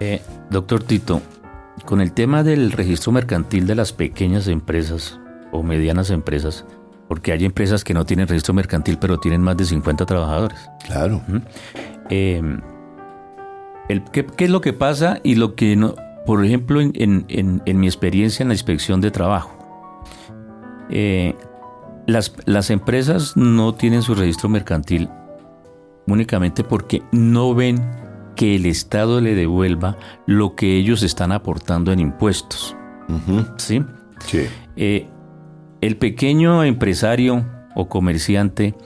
Eh, 0.00 0.20
doctor 0.50 0.82
Tito, 0.82 1.22
con 1.88 2.02
el 2.02 2.12
tema 2.12 2.42
del 2.42 2.70
registro 2.72 3.12
mercantil 3.12 3.66
de 3.66 3.74
las 3.74 3.94
pequeñas 3.94 4.46
empresas 4.46 5.18
o 5.52 5.62
medianas 5.62 6.10
empresas, 6.10 6.66
porque 7.08 7.32
hay 7.32 7.46
empresas 7.46 7.82
que 7.82 7.94
no 7.94 8.04
tienen 8.04 8.28
registro 8.28 8.52
mercantil 8.52 8.98
pero 9.00 9.18
tienen 9.18 9.40
más 9.40 9.56
de 9.56 9.64
50 9.64 10.04
trabajadores. 10.04 10.58
Claro. 10.86 11.22
Eh, 12.10 12.42
el- 13.88 14.04
¿qué, 14.04 14.26
qué 14.26 14.44
es 14.44 14.50
lo 14.50 14.60
que 14.60 14.74
pasa 14.74 15.18
y 15.22 15.36
lo 15.36 15.54
que 15.54 15.76
no, 15.76 15.94
por 16.26 16.44
ejemplo, 16.44 16.82
en, 16.82 16.92
en- 16.94 17.24
en- 17.28 17.62
en 17.64 17.80
mi 17.80 17.86
experiencia 17.86 18.42
en 18.42 18.48
la 18.48 18.54
inspección 18.54 19.00
de 19.00 19.10
trabajo? 19.10 19.50
Eh, 20.90 21.34
las, 22.06 22.34
las 22.44 22.68
empresas 22.68 23.34
no 23.34 23.74
tienen 23.74 24.02
su 24.02 24.14
registro 24.14 24.50
mercantil 24.50 25.08
únicamente 26.06 26.64
porque 26.64 27.02
no 27.12 27.54
ven 27.54 27.80
que 28.38 28.54
el 28.54 28.66
Estado 28.66 29.20
le 29.20 29.34
devuelva 29.34 29.98
lo 30.24 30.54
que 30.54 30.76
ellos 30.76 31.02
están 31.02 31.32
aportando 31.32 31.90
en 31.90 31.98
impuestos. 31.98 32.76
¿sí? 33.56 33.82
Sí. 34.24 34.46
Eh, 34.76 35.08
el 35.80 35.96
pequeño 35.96 36.62
empresario 36.62 37.44
o 37.74 37.88
comerciante 37.88 38.76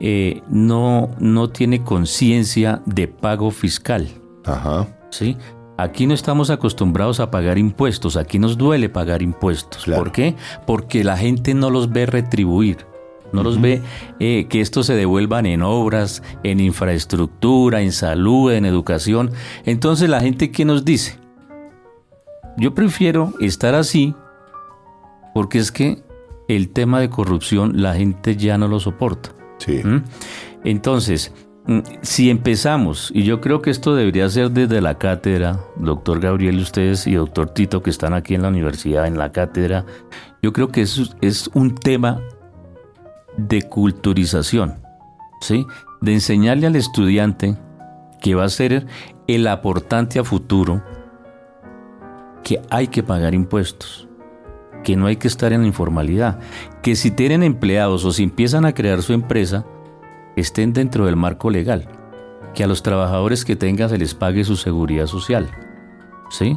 eh, 0.00 0.42
no, 0.50 1.12
no 1.18 1.48
tiene 1.48 1.82
conciencia 1.82 2.82
de 2.84 3.08
pago 3.08 3.50
fiscal. 3.50 4.06
Ajá. 4.44 4.86
¿sí? 5.08 5.38
Aquí 5.78 6.06
no 6.06 6.12
estamos 6.12 6.50
acostumbrados 6.50 7.20
a 7.20 7.30
pagar 7.30 7.56
impuestos, 7.56 8.18
aquí 8.18 8.38
nos 8.38 8.58
duele 8.58 8.90
pagar 8.90 9.22
impuestos. 9.22 9.84
Claro. 9.84 10.02
¿Por 10.02 10.12
qué? 10.12 10.36
Porque 10.66 11.04
la 11.04 11.16
gente 11.16 11.54
no 11.54 11.70
los 11.70 11.90
ve 11.90 12.04
retribuir, 12.04 12.84
no 13.32 13.42
los 13.42 13.60
ve 13.60 13.82
eh, 14.18 14.46
que 14.48 14.60
esto 14.60 14.82
se 14.82 14.94
devuelvan 14.94 15.46
en 15.46 15.62
obras, 15.62 16.22
en 16.42 16.60
infraestructura, 16.60 17.80
en 17.80 17.92
salud, 17.92 18.52
en 18.52 18.64
educación. 18.64 19.30
Entonces 19.64 20.08
la 20.08 20.20
gente, 20.20 20.50
¿qué 20.50 20.64
nos 20.64 20.84
dice? 20.84 21.18
Yo 22.56 22.74
prefiero 22.74 23.32
estar 23.40 23.74
así 23.74 24.14
porque 25.34 25.58
es 25.58 25.72
que 25.72 26.02
el 26.48 26.70
tema 26.70 27.00
de 27.00 27.10
corrupción 27.10 27.80
la 27.80 27.94
gente 27.94 28.36
ya 28.36 28.58
no 28.58 28.68
lo 28.68 28.80
soporta. 28.80 29.30
Sí. 29.58 29.80
¿Mm? 29.84 30.02
Entonces, 30.64 31.32
mm, 31.66 31.78
si 32.02 32.30
empezamos, 32.30 33.10
y 33.14 33.22
yo 33.22 33.40
creo 33.40 33.62
que 33.62 33.70
esto 33.70 33.94
debería 33.94 34.28
ser 34.28 34.50
desde 34.50 34.80
la 34.80 34.98
cátedra, 34.98 35.60
doctor 35.76 36.20
Gabriel, 36.20 36.58
ustedes 36.58 37.06
y 37.06 37.14
doctor 37.14 37.50
Tito 37.50 37.82
que 37.82 37.90
están 37.90 38.14
aquí 38.14 38.34
en 38.34 38.42
la 38.42 38.48
universidad, 38.48 39.06
en 39.06 39.18
la 39.18 39.32
cátedra, 39.32 39.84
yo 40.42 40.52
creo 40.52 40.68
que 40.68 40.82
eso 40.82 41.04
es 41.20 41.50
un 41.54 41.74
tema 41.74 42.20
de 43.36 43.62
culturización, 43.62 44.80
¿sí? 45.40 45.66
De 46.00 46.12
enseñarle 46.12 46.66
al 46.66 46.76
estudiante 46.76 47.56
que 48.20 48.34
va 48.34 48.44
a 48.44 48.48
ser 48.48 48.86
el 49.26 49.46
aportante 49.46 50.18
a 50.18 50.24
futuro 50.24 50.82
que 52.42 52.60
hay 52.70 52.88
que 52.88 53.02
pagar 53.02 53.34
impuestos, 53.34 54.08
que 54.82 54.96
no 54.96 55.06
hay 55.06 55.16
que 55.16 55.28
estar 55.28 55.52
en 55.52 55.62
la 55.62 55.66
informalidad, 55.66 56.40
que 56.82 56.96
si 56.96 57.10
tienen 57.10 57.42
empleados 57.42 58.04
o 58.04 58.12
si 58.12 58.22
empiezan 58.22 58.64
a 58.64 58.74
crear 58.74 59.02
su 59.02 59.12
empresa, 59.12 59.64
estén 60.36 60.72
dentro 60.72 61.06
del 61.06 61.16
marco 61.16 61.50
legal, 61.50 61.88
que 62.54 62.64
a 62.64 62.66
los 62.66 62.82
trabajadores 62.82 63.44
que 63.44 63.56
tengan 63.56 63.88
se 63.88 63.98
les 63.98 64.14
pague 64.14 64.44
su 64.44 64.56
seguridad 64.56 65.06
social, 65.06 65.50
¿sí? 66.30 66.56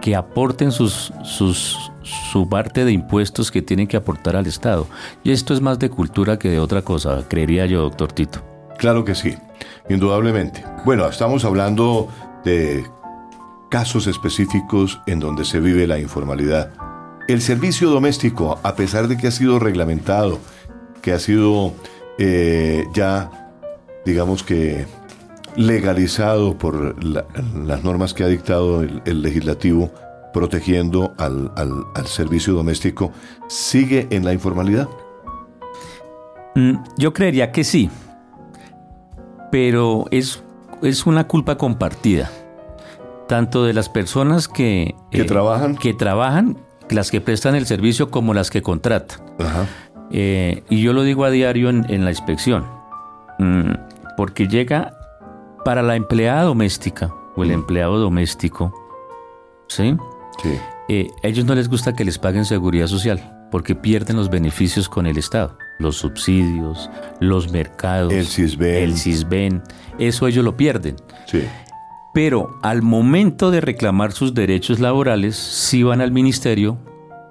que 0.00 0.14
aporten 0.14 0.70
sus, 0.70 1.12
sus, 1.22 1.90
su 2.04 2.48
parte 2.48 2.84
de 2.84 2.92
impuestos 2.92 3.50
que 3.50 3.62
tienen 3.62 3.86
que 3.88 3.96
aportar 3.96 4.36
al 4.36 4.46
Estado. 4.46 4.86
Y 5.24 5.32
esto 5.32 5.52
es 5.54 5.60
más 5.60 5.78
de 5.78 5.90
cultura 5.90 6.38
que 6.38 6.50
de 6.50 6.58
otra 6.60 6.82
cosa, 6.82 7.24
creería 7.28 7.66
yo, 7.66 7.80
doctor 7.82 8.12
Tito. 8.12 8.40
Claro 8.78 9.04
que 9.04 9.14
sí, 9.14 9.34
indudablemente. 9.88 10.64
Bueno, 10.84 11.06
estamos 11.08 11.44
hablando 11.44 12.08
de 12.44 12.84
casos 13.70 14.06
específicos 14.06 15.00
en 15.06 15.18
donde 15.20 15.44
se 15.44 15.60
vive 15.60 15.86
la 15.86 15.98
informalidad. 15.98 16.70
El 17.26 17.40
servicio 17.40 17.88
doméstico, 17.90 18.58
a 18.62 18.74
pesar 18.76 19.08
de 19.08 19.16
que 19.16 19.28
ha 19.28 19.30
sido 19.30 19.58
reglamentado, 19.58 20.38
que 21.02 21.12
ha 21.12 21.18
sido 21.18 21.72
eh, 22.18 22.84
ya, 22.94 23.50
digamos 24.04 24.42
que, 24.42 24.86
legalizado 25.56 26.56
por 26.58 27.02
la- 27.02 27.24
las 27.64 27.82
normas 27.84 28.12
que 28.14 28.24
ha 28.24 28.28
dictado 28.28 28.82
el 28.82 29.22
legislativo 29.22 29.90
protegiendo 30.34 31.14
al, 31.16 31.50
al- 31.56 31.84
al 31.94 32.06
servicio 32.06 32.52
doméstico, 32.52 33.12
¿sigue 33.48 34.08
en 34.10 34.24
la 34.26 34.32
informalidad? 34.34 34.88
Mm, 36.56 36.74
Yo 36.98 37.14
creería 37.14 37.50
que 37.52 37.64
sí, 37.64 37.88
pero 39.50 40.04
es, 40.10 40.42
es 40.82 41.06
una 41.06 41.26
culpa 41.28 41.56
compartida, 41.56 42.30
tanto 43.28 43.64
de 43.64 43.72
las 43.72 43.88
personas 43.88 44.48
que, 44.48 44.94
¿Que 45.10 45.22
eh, 45.22 45.24
trabajan? 45.24 45.76
que 45.76 45.94
trabajan, 45.94 46.58
las 46.90 47.10
que 47.10 47.20
prestan 47.20 47.54
el 47.54 47.66
servicio 47.66 48.10
como 48.10 48.34
las 48.34 48.50
que 48.50 48.60
contratan. 48.62 49.20
Ajá. 49.38 49.66
Eh, 50.10 50.62
y 50.68 50.82
yo 50.82 50.92
lo 50.92 51.02
digo 51.02 51.24
a 51.24 51.30
diario 51.30 51.70
en, 51.70 51.86
en 51.88 52.04
la 52.04 52.10
inspección, 52.10 52.64
Mm, 53.38 53.72
porque 54.16 54.46
llega 54.46 54.96
para 55.64 55.82
la 55.82 55.96
empleada 55.96 56.42
doméstica 56.44 57.12
o 57.34 57.42
el 57.42 57.50
empleado 57.50 57.98
doméstico, 57.98 58.72
¿sí? 59.66 59.96
Sí. 60.42 60.58
Eh, 60.88 61.08
a 61.22 61.28
ellos 61.28 61.44
no 61.44 61.54
les 61.54 61.68
gusta 61.68 61.94
que 61.94 62.04
les 62.04 62.18
paguen 62.18 62.44
seguridad 62.44 62.86
social 62.88 63.46
porque 63.50 63.74
pierden 63.74 64.16
los 64.16 64.28
beneficios 64.30 64.88
con 64.88 65.06
el 65.06 65.16
Estado, 65.16 65.56
los 65.78 65.96
subsidios, 65.96 66.90
los 67.20 67.50
mercados, 67.52 68.12
El 68.12 68.26
CISBEN. 68.26 68.82
el 68.84 68.96
CISBEN, 68.98 69.62
eso 69.98 70.26
ellos 70.26 70.44
lo 70.44 70.56
pierden. 70.56 70.96
Sí. 71.26 71.42
Pero 72.12 72.58
al 72.62 72.82
momento 72.82 73.50
de 73.50 73.60
reclamar 73.60 74.12
sus 74.12 74.34
derechos 74.34 74.80
laborales, 74.80 75.36
sí 75.36 75.82
van 75.82 76.00
al 76.00 76.10
ministerio 76.12 76.78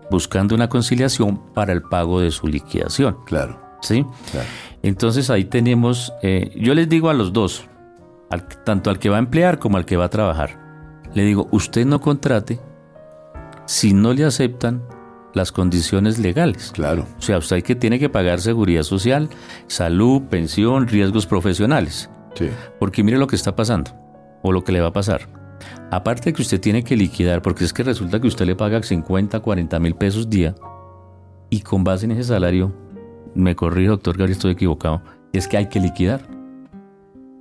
buscando 0.10 0.56
una 0.56 0.70
conciliación 0.70 1.38
para 1.54 1.74
el 1.74 1.82
pago 1.84 2.20
de 2.22 2.32
su 2.32 2.48
liquidación. 2.48 3.18
Claro, 3.26 3.60
¿sí? 3.82 4.06
claro. 4.32 4.48
Entonces 4.82 5.30
ahí 5.30 5.46
tenemos, 5.46 6.12
eh, 6.22 6.52
yo 6.58 6.74
les 6.74 6.90
digo 6.90 7.10
a 7.10 7.14
los 7.14 7.32
dos, 7.34 7.66
al- 8.30 8.48
tanto 8.66 8.90
al 8.90 9.00
que 9.00 9.10
va 9.10 9.18
a 9.18 9.20
emplear 9.20 9.60
como 9.60 9.78
al 9.78 9.86
que 9.86 9.96
va 9.98 10.06
a 10.06 10.10
trabajar, 10.10 10.60
le 11.14 11.24
digo, 11.24 11.48
usted 11.52 11.86
no 11.86 12.02
contrate 12.02 12.60
si 13.66 13.94
no 13.94 14.14
le 14.14 14.26
aceptan 14.26 14.84
las 15.34 15.52
condiciones 15.52 16.20
legales. 16.20 16.72
Claro. 16.74 17.08
O 17.18 17.22
sea, 17.22 17.38
usted 17.38 17.64
que 17.64 17.76
tiene 17.76 18.00
que 18.00 18.10
pagar 18.10 18.40
seguridad 18.40 18.84
social, 18.84 19.30
salud, 19.68 20.24
pensión, 20.30 20.88
riesgos 20.88 21.26
profesionales. 21.26 22.10
Sí. 22.36 22.50
Porque 22.80 23.04
mire 23.04 23.18
lo 23.18 23.28
que 23.28 23.36
está 23.36 23.56
pasando 23.56 23.92
o 24.42 24.52
lo 24.52 24.64
que 24.64 24.72
le 24.72 24.82
va 24.82 24.88
a 24.88 24.94
pasar. 24.94 25.28
Aparte 25.92 26.26
de 26.26 26.34
que 26.34 26.42
usted 26.42 26.60
tiene 26.60 26.84
que 26.84 26.96
liquidar, 26.96 27.42
porque 27.42 27.64
es 27.64 27.74
que 27.74 27.84
resulta 27.84 28.20
que 28.20 28.28
usted 28.28 28.46
le 28.46 28.56
paga 28.56 28.82
50, 28.82 29.40
40 29.40 29.80
mil 29.80 29.96
pesos 29.96 30.30
día 30.30 30.56
y 31.50 31.62
con 31.62 31.84
base 31.84 32.06
en 32.06 32.12
ese 32.12 32.24
salario, 32.26 32.74
me 33.36 33.56
corrijo, 33.56 33.92
doctor 33.92 34.18
Gabriel, 34.18 34.32
estoy 34.32 34.54
equivocado, 34.54 35.04
es 35.32 35.48
que 35.48 35.58
hay 35.58 35.70
que 35.70 35.80
liquidar. 35.80 36.28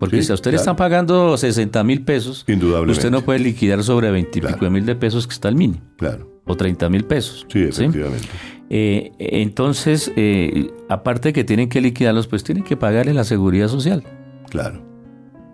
Porque 0.02 0.16
Sí, 0.16 0.22
si 0.24 0.32
a 0.32 0.34
usted 0.34 0.50
le 0.50 0.56
claro. 0.56 0.62
están 0.62 0.74
pagando 0.76 1.36
60 1.36 1.84
mil 1.84 2.02
pesos, 2.02 2.44
Indudablemente. 2.48 2.98
usted 2.98 3.10
no 3.12 3.20
puede 3.22 3.38
liquidar 3.38 3.84
sobre 3.84 4.10
20 4.10 4.36
y 4.36 4.40
Claro. 4.40 4.56
pico 4.58 4.68
mil 4.68 4.84
de 4.84 4.96
pesos 4.96 5.28
que 5.28 5.32
está 5.32 5.48
el 5.48 5.54
mínimo, 5.54 5.80
Claro. 5.96 6.28
o 6.44 6.56
30 6.56 6.88
mil 6.88 7.04
pesos. 7.04 7.46
Sí, 7.48 7.60
efectivamente. 7.62 8.26
Eh, 8.68 9.12
entonces, 9.20 10.10
eh, 10.16 10.72
aparte 10.88 11.28
de 11.28 11.32
que 11.34 11.44
tienen 11.44 11.68
que 11.68 11.80
liquidarlos, 11.80 12.26
pues 12.26 12.42
tienen 12.42 12.64
que 12.64 12.76
pagarle 12.76 13.14
la 13.14 13.22
seguridad 13.22 13.68
social. 13.68 14.02
Claro. 14.50 14.82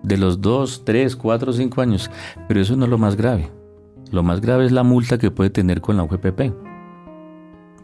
de 0.03 0.17
los 0.17 0.41
2, 0.41 0.85
3, 0.87 1.15
4, 1.15 1.53
5 1.53 1.83
años. 1.83 2.11
Pero 2.49 2.61
eso 2.61 2.75
no 2.77 2.85
es 2.87 2.91
lo 2.91 2.97
más 2.97 3.17
grave. 3.17 3.51
Lo 4.13 4.23
más 4.23 4.41
grave 4.41 4.65
es 4.65 4.73
la 4.73 4.83
multa 4.85 5.19
que 5.19 5.31
puede 5.31 5.51
tener 5.51 5.83
con 5.83 5.97
la 5.99 6.05
UGPP. 6.05 6.53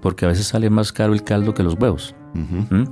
Porque 0.04 0.26
a 0.26 0.28
veces 0.28 0.46
sale 0.46 0.68
más 0.68 0.92
caro 0.92 1.14
el 1.14 1.24
caldo 1.24 1.54
que 1.54 1.62
los 1.62 1.76
huevos. 1.80 2.14
¿Mm? 2.34 2.84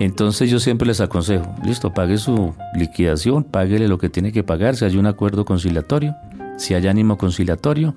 Entonces 0.00 0.50
yo 0.50 0.58
siempre 0.58 0.86
les 0.86 1.00
aconsejo, 1.00 1.54
listo, 1.64 1.94
pague 1.94 2.18
su 2.18 2.54
liquidación, 2.74 3.42
páguele 3.42 3.88
lo 3.88 3.96
que 3.96 4.10
tiene 4.10 4.32
que 4.32 4.44
pagar, 4.44 4.76
si 4.76 4.84
hay 4.84 4.98
un 4.98 5.06
acuerdo 5.06 5.46
conciliatorio, 5.46 6.14
si 6.58 6.74
hay 6.74 6.86
ánimo 6.88 7.16
conciliatorio, 7.16 7.94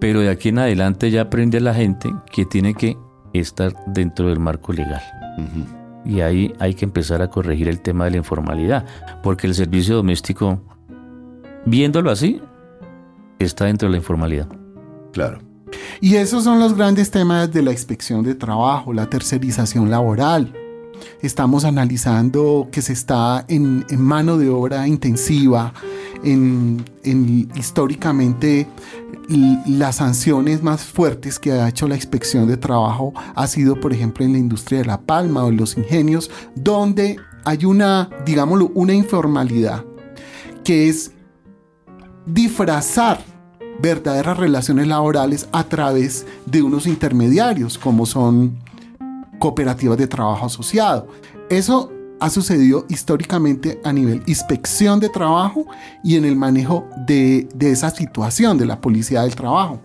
pero 0.00 0.20
de 0.20 0.28
aquí 0.28 0.50
en 0.50 0.58
adelante 0.58 1.10
ya 1.10 1.22
aprende 1.22 1.60
la 1.60 1.72
gente 1.72 2.12
que 2.30 2.44
tiene 2.44 2.74
que 2.74 2.98
estar 3.32 3.72
dentro 3.86 4.28
del 4.28 4.38
marco 4.38 4.74
legal. 4.74 5.02
Y 6.04 6.20
ahí 6.20 6.52
hay 6.58 6.74
que 6.74 6.84
empezar 6.84 7.22
a 7.22 7.30
corregir 7.30 7.68
el 7.68 7.80
tema 7.80 8.04
de 8.04 8.10
la 8.10 8.16
informalidad, 8.18 8.84
porque 9.22 9.46
el 9.46 9.54
servicio 9.54 9.96
doméstico, 9.96 10.60
viéndolo 11.64 12.10
así, 12.10 12.42
está 13.38 13.64
dentro 13.64 13.88
de 13.88 13.92
la 13.92 13.98
informalidad. 13.98 14.48
Claro. 15.12 15.47
Y 16.00 16.16
esos 16.16 16.44
son 16.44 16.60
los 16.60 16.74
grandes 16.74 17.10
temas 17.10 17.52
de 17.52 17.62
la 17.62 17.72
inspección 17.72 18.22
de 18.22 18.34
trabajo, 18.34 18.92
la 18.92 19.08
tercerización 19.08 19.90
laboral. 19.90 20.52
Estamos 21.22 21.64
analizando 21.64 22.68
que 22.70 22.82
se 22.82 22.92
está 22.92 23.44
en, 23.48 23.84
mano 23.96 24.36
de 24.36 24.48
obra 24.48 24.86
intensiva, 24.86 25.72
en, 26.22 26.84
históricamente 27.54 28.66
las 29.66 29.96
sanciones 29.96 30.62
más 30.62 30.82
fuertes 30.82 31.38
que 31.38 31.52
ha 31.52 31.68
hecho 31.68 31.86
la 31.86 31.96
inspección 31.96 32.48
de 32.48 32.56
trabajo 32.56 33.12
ha 33.34 33.46
sido, 33.46 33.78
por 33.78 33.92
ejemplo, 33.92 34.24
en 34.24 34.32
la 34.32 34.38
industria 34.38 34.80
de 34.80 34.86
la 34.86 35.00
palma 35.00 35.44
o 35.44 35.50
en 35.50 35.56
los 35.56 35.76
ingenios, 35.76 36.30
donde 36.54 37.16
hay 37.44 37.64
una, 37.64 38.08
digámoslo, 38.24 38.70
una 38.74 38.94
informalidad 38.94 39.84
que 40.64 40.88
es 40.88 41.12
disfrazar 42.26 43.22
verdaderas 43.78 44.36
relaciones 44.36 44.86
laborales 44.86 45.48
a 45.52 45.64
través 45.64 46.26
de 46.46 46.62
unos 46.62 46.86
intermediarios 46.86 47.78
como 47.78 48.06
son 48.06 48.58
cooperativas 49.38 49.98
de 49.98 50.06
trabajo 50.06 50.46
asociado. 50.46 51.08
Eso 51.48 51.92
ha 52.20 52.30
sucedido 52.30 52.84
históricamente 52.88 53.80
a 53.84 53.92
nivel 53.92 54.22
inspección 54.26 54.98
de 55.00 55.08
trabajo 55.08 55.66
y 56.02 56.16
en 56.16 56.24
el 56.24 56.36
manejo 56.36 56.88
de, 57.06 57.48
de, 57.54 57.70
esa 57.70 57.90
situación 57.90 58.58
de 58.58 58.66
la 58.66 58.80
policía 58.80 59.22
del 59.22 59.36
trabajo. 59.36 59.80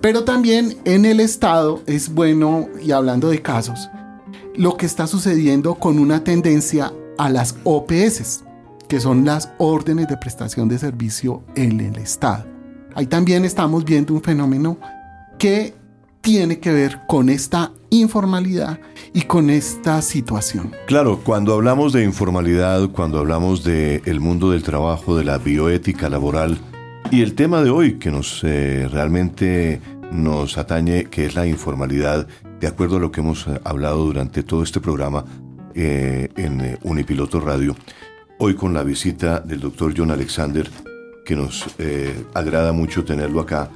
Pero 0.00 0.24
también 0.24 0.78
en 0.84 1.04
el 1.04 1.20
Estado 1.20 1.82
es 1.86 2.12
bueno, 2.12 2.68
y 2.82 2.92
hablando 2.92 3.28
de 3.28 3.42
casos, 3.42 3.90
lo 4.56 4.76
que 4.76 4.86
está 4.86 5.06
sucediendo 5.06 5.74
con 5.74 5.98
una 5.98 6.24
tendencia 6.24 6.92
a 7.18 7.28
las 7.28 7.56
OPS, 7.64 8.44
que 8.88 9.00
son 9.00 9.24
las 9.24 9.50
órdenes 9.58 10.08
de 10.08 10.16
prestación 10.16 10.68
de 10.68 10.78
servicio 10.78 11.42
en 11.54 11.80
el 11.80 11.96
Estado. 11.96 12.53
Ahí 12.94 13.06
también 13.06 13.44
estamos 13.44 13.84
viendo 13.84 14.14
un 14.14 14.22
fenómeno 14.22 14.78
que 15.38 15.74
tiene 16.20 16.58
que 16.58 16.72
ver 16.72 17.00
con 17.06 17.28
esta 17.28 17.72
informalidad 17.90 18.80
y 19.12 19.22
con 19.22 19.50
esta 19.50 20.00
situación. 20.00 20.72
Claro, 20.86 21.20
cuando 21.22 21.54
hablamos 21.54 21.92
de 21.92 22.04
informalidad, 22.04 22.88
cuando 22.90 23.18
hablamos 23.18 23.62
del 23.62 24.20
mundo 24.20 24.50
del 24.50 24.62
trabajo, 24.62 25.16
de 25.16 25.24
la 25.24 25.38
bioética 25.38 26.08
laboral 26.08 26.58
y 27.10 27.22
el 27.22 27.34
tema 27.34 27.62
de 27.62 27.70
hoy 27.70 27.98
que 27.98 28.10
nos 28.10 28.42
eh, 28.44 28.88
realmente 28.90 29.80
nos 30.12 30.56
atañe, 30.56 31.04
que 31.04 31.26
es 31.26 31.34
la 31.34 31.46
informalidad, 31.46 32.26
de 32.60 32.66
acuerdo 32.66 32.96
a 32.96 33.00
lo 33.00 33.12
que 33.12 33.20
hemos 33.20 33.46
eh, 33.46 33.60
hablado 33.64 34.04
durante 34.06 34.42
todo 34.42 34.62
este 34.62 34.80
programa 34.80 35.24
eh, 35.74 36.28
en 36.36 36.78
Unipiloto 36.84 37.40
Radio, 37.40 37.76
hoy 38.38 38.54
con 38.54 38.72
la 38.72 38.82
visita 38.82 39.40
del 39.40 39.60
doctor 39.60 39.92
John 39.96 40.10
Alexander, 40.10 40.70
que 41.24 41.36
nos 41.36 41.66
agrada 42.34 42.72
mucho 42.72 43.04
tenerlo 43.04 43.40
acá 43.40 43.70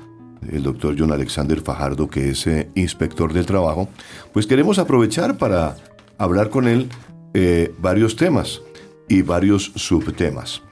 el 0.50 0.62
doctor 0.62 0.94
John 0.98 1.12
Alexander 1.12 1.60
Fajardo, 1.60 2.08
que 2.08 2.30
es 2.30 2.46
eh, 2.46 2.70
inspector 2.74 3.32
del 3.32 3.46
trabajo, 3.46 3.88
pues 4.32 4.46
queremos 4.46 4.78
aprovechar 4.78 5.36
para 5.36 5.76
hablar 6.16 6.50
con 6.50 6.68
él 6.68 6.88
eh, 7.34 7.74
varios 7.78 8.16
temas 8.16 8.60
y 9.08 9.22
varios 9.22 9.72
subtemas. 9.74 10.62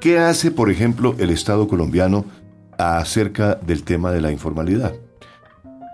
¿Qué 0.00 0.18
hace, 0.18 0.50
por 0.50 0.70
ejemplo, 0.70 1.14
el 1.18 1.30
Estado 1.30 1.66
colombiano 1.68 2.24
acerca 2.78 3.54
del 3.54 3.82
tema 3.82 4.12
de 4.12 4.20
la 4.20 4.30
informalidad? 4.30 4.94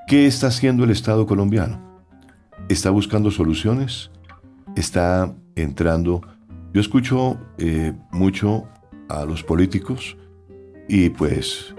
¿Qué 0.08 0.26
está 0.26 0.48
haciendo 0.48 0.84
el 0.84 0.90
Estado 0.90 1.26
colombiano? 1.26 1.80
¿Está 2.68 2.90
buscando 2.90 3.30
soluciones? 3.30 4.10
¿Está 4.76 5.32
entrando? 5.54 6.22
Yo 6.74 6.80
escucho 6.80 7.38
eh, 7.58 7.92
mucho 8.10 8.68
a 9.08 9.24
los 9.24 9.42
políticos 9.42 10.16
y 10.88 11.10
pues 11.10 11.74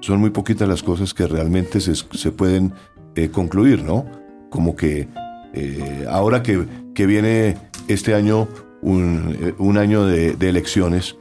son 0.00 0.20
muy 0.20 0.30
poquitas 0.30 0.68
las 0.68 0.82
cosas 0.82 1.14
que 1.14 1.26
realmente 1.26 1.80
se, 1.80 2.32
pueden 2.32 2.72
eh, 3.14 3.30
concluir, 3.30 3.82
¿no? 3.82 4.06
Como 4.50 4.74
que 4.74 5.08
eh, 5.52 6.06
ahora 6.08 6.42
que, 6.42 6.66
viene 7.06 7.56
este 7.88 8.14
año, 8.14 8.48
un, 8.82 9.36
eh, 9.58 9.78
año 9.78 10.04
de, 10.06 10.36
elecciones, 10.40 11.16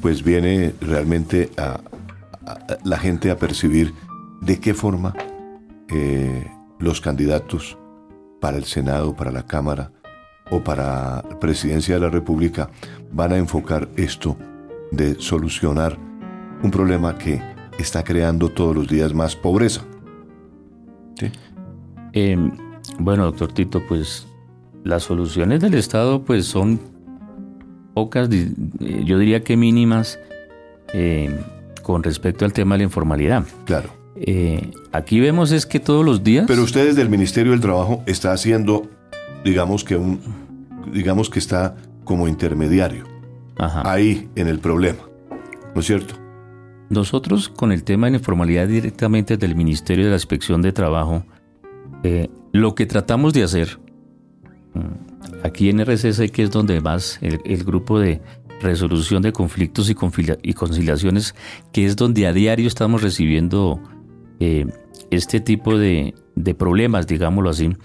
pues 0.00 0.22
viene 0.22 0.74
realmente 0.80 1.50
a, 1.56 1.80
la 2.84 2.98
gente 2.98 3.30
a 3.30 3.36
percibir 3.36 3.92
de 4.40 4.58
qué 4.58 4.72
forma 4.72 5.14
los 6.78 7.00
candidatos 7.00 7.76
para 8.40 8.56
el 8.56 8.64
Senado, 8.64 9.16
para 9.16 9.32
la 9.32 9.46
Cámara 9.46 9.90
o 10.50 10.62
para 10.62 11.22
la 11.28 11.38
Presidencia 11.40 11.94
de 11.94 12.00
la 12.00 12.10
República 12.10 12.70
van 13.12 13.32
a 13.32 13.36
enfocar 13.36 13.88
esto 13.96 14.36
de 14.90 15.16
solucionar 15.20 15.98
un 16.62 16.70
problema 16.70 17.16
que 17.16 17.40
está 17.78 18.02
creando 18.02 18.48
todos 18.48 18.74
los 18.74 18.88
días 18.88 19.14
más 19.14 19.36
pobreza. 19.36 19.82
Em, 22.12 22.50
bueno, 22.98 23.24
doctor 23.26 23.52
Tito, 23.52 23.82
pues 23.86 24.26
las 24.84 25.04
soluciones 25.04 25.60
del 25.60 25.74
Estado 25.74 26.22
pues 26.22 26.46
son 26.46 26.80
pocas, 27.94 28.28
eh, 28.30 28.52
yo 29.04 29.18
diría 29.18 29.42
que 29.42 29.56
mínimas 29.56 30.18
em, 30.92 31.36
con 31.82 32.02
respecto 32.02 32.44
al 32.44 32.52
tema 32.52 32.74
de 32.74 32.78
la 32.78 32.84
informalidad. 32.84 33.44
Claro. 33.64 33.90
Eh, 34.16 34.70
aquí 34.92 35.20
vemos 35.20 35.52
es 35.52 35.66
que 35.66 35.78
todos 35.78 36.04
los 36.04 36.24
días... 36.24 36.46
Pero 36.48 36.62
usted 36.62 36.86
desde 36.86 37.02
el 37.02 37.08
Ministerio 37.08 37.52
del 37.52 37.60
Trabajo 37.60 38.02
está 38.06 38.32
haciendo, 38.32 38.88
digamos 39.44 39.84
que 39.84 39.96
un, 39.96 40.20
digamos 40.92 41.30
que 41.30 41.38
está 41.38 41.76
como 42.08 42.26
intermediario. 42.26 43.04
Ahí 43.58 44.30
en 44.34 44.48
el 44.48 44.60
problema, 44.60 45.00
¿no 45.74 45.80
es 45.80 45.86
cierto? 45.86 46.14
Nosotros 46.88 47.50
con 47.50 47.70
el 47.70 47.84
tema 47.84 48.06
de 48.06 48.12
la 48.12 48.16
informalidad 48.16 48.66
directamente 48.66 49.36
del 49.36 49.54
Ministerio 49.54 50.06
de 50.06 50.12
la 50.12 50.16
Inspección 50.16 50.62
de 50.62 50.72
Trabajo, 50.72 51.26
eh, 52.02 52.30
lo 52.52 52.74
que 52.74 52.86
tratamos 52.86 53.34
de 53.34 53.42
hacer 53.42 53.78
mm, 54.72 55.44
aquí 55.44 55.68
en 55.68 55.80
RCC, 55.80 56.30
que 56.30 56.44
es 56.44 56.50
donde 56.50 56.80
más 56.80 57.18
el, 57.20 57.62
grupo 57.62 58.00
de 58.00 58.22
resolución 58.62 59.20
de 59.20 59.32
conflictos 59.32 59.90
y, 59.90 60.54
conciliaciones, 60.54 61.34
que 61.72 61.84
es 61.84 61.94
donde 61.94 62.26
a 62.26 62.32
diario 62.32 62.66
estamos 62.66 63.02
recibiendo 63.02 63.82
eh, 64.40 64.64
este 65.10 65.40
tipo 65.40 65.76
de, 65.76 66.14
problemas, 66.56 67.06
digámoslo 67.06 67.50
así, 67.50 67.76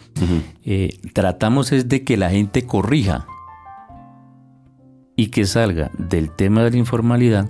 eh, 0.63 0.97
tratamos 1.12 1.73
es 1.73 1.89
de 1.89 2.05
que 2.05 2.15
la 2.15 2.29
gente 2.29 2.65
corrija 2.65 3.27
y 5.15 5.28
que 5.28 5.45
salga 5.45 5.91
del 5.97 6.32
tema 6.32 6.63
de 6.63 6.71
la 6.71 6.78
informalidad 6.78 7.49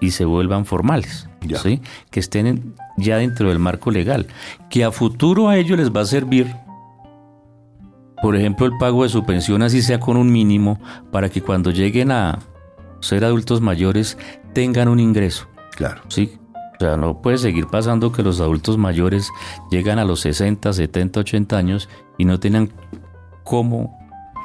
y 0.00 0.10
se 0.10 0.24
vuelvan 0.24 0.64
formales, 0.66 1.28
¿sí? 1.62 1.80
que 2.10 2.18
estén 2.18 2.74
ya 2.96 3.18
dentro 3.18 3.48
del 3.48 3.60
marco 3.60 3.90
legal, 3.90 4.26
que 4.68 4.84
a 4.84 4.90
futuro 4.90 5.48
a 5.48 5.56
ellos 5.56 5.78
les 5.78 5.92
va 5.92 6.00
a 6.00 6.06
servir, 6.06 6.52
por 8.20 8.34
ejemplo, 8.34 8.66
el 8.66 8.76
pago 8.78 9.04
de 9.04 9.08
su 9.08 9.24
pensión, 9.24 9.62
así 9.62 9.80
sea 9.80 10.00
con 10.00 10.16
un 10.16 10.32
mínimo, 10.32 10.80
para 11.12 11.28
que 11.28 11.40
cuando 11.40 11.70
lleguen 11.70 12.10
a 12.10 12.40
ser 13.00 13.24
adultos 13.24 13.60
mayores 13.60 14.18
tengan 14.52 14.88
un 14.88 14.98
ingreso. 14.98 15.46
Claro. 15.76 16.02
¿sí? 16.08 16.38
O 16.76 16.84
sea, 16.84 16.96
no 16.96 17.22
puede 17.22 17.38
seguir 17.38 17.68
pasando 17.68 18.10
que 18.10 18.24
los 18.24 18.40
adultos 18.40 18.76
mayores 18.76 19.28
llegan 19.70 20.00
a 20.00 20.04
los 20.04 20.20
60, 20.20 20.72
70, 20.72 21.20
80 21.20 21.56
años 21.56 21.88
y 22.18 22.24
no 22.24 22.40
tengan 22.40 22.72
cómo 23.44 23.96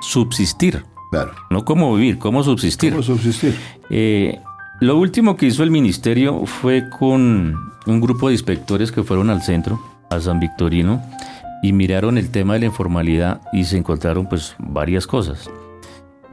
subsistir. 0.02 0.86
Claro. 1.12 1.32
No 1.50 1.64
cómo 1.66 1.96
vivir, 1.96 2.18
cómo 2.20 2.44
subsistir. 2.44 2.92
¿Cómo 2.92 3.04
subsistir? 3.04 3.56
Eh, 3.90 4.40
lo 4.82 4.98
último 4.98 5.36
que 5.38 5.48
hizo 5.48 5.64
el 5.64 5.72
ministerio 5.72 6.46
fue 6.46 6.90
con 7.00 7.56
un 7.86 8.02
grupo 8.02 8.28
de 8.28 8.34
inspectores 8.34 8.92
que 8.92 9.04
fueron 9.04 9.30
al 9.30 9.42
centro, 9.42 9.82
a 10.10 10.20
San 10.20 10.40
Victorino, 10.40 11.02
y 11.64 11.74
miraron 11.74 12.18
el 12.18 12.30
tema 12.30 12.54
de 12.54 12.60
la 12.60 12.66
informalidad 12.68 13.42
y 13.54 13.64
se 13.64 13.78
encontraron 13.78 14.28
pues 14.28 14.56
varias 14.60 15.08
cosas. 15.08 15.50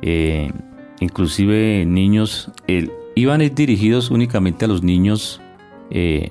Eh, 0.03 0.53
inclusive 1.01 1.85
niños, 1.87 2.51
iban 3.15 3.41
dirigidos 3.55 4.11
únicamente 4.11 4.65
a 4.65 4.69
los 4.69 4.83
niños 4.83 5.41
eh, 5.91 6.31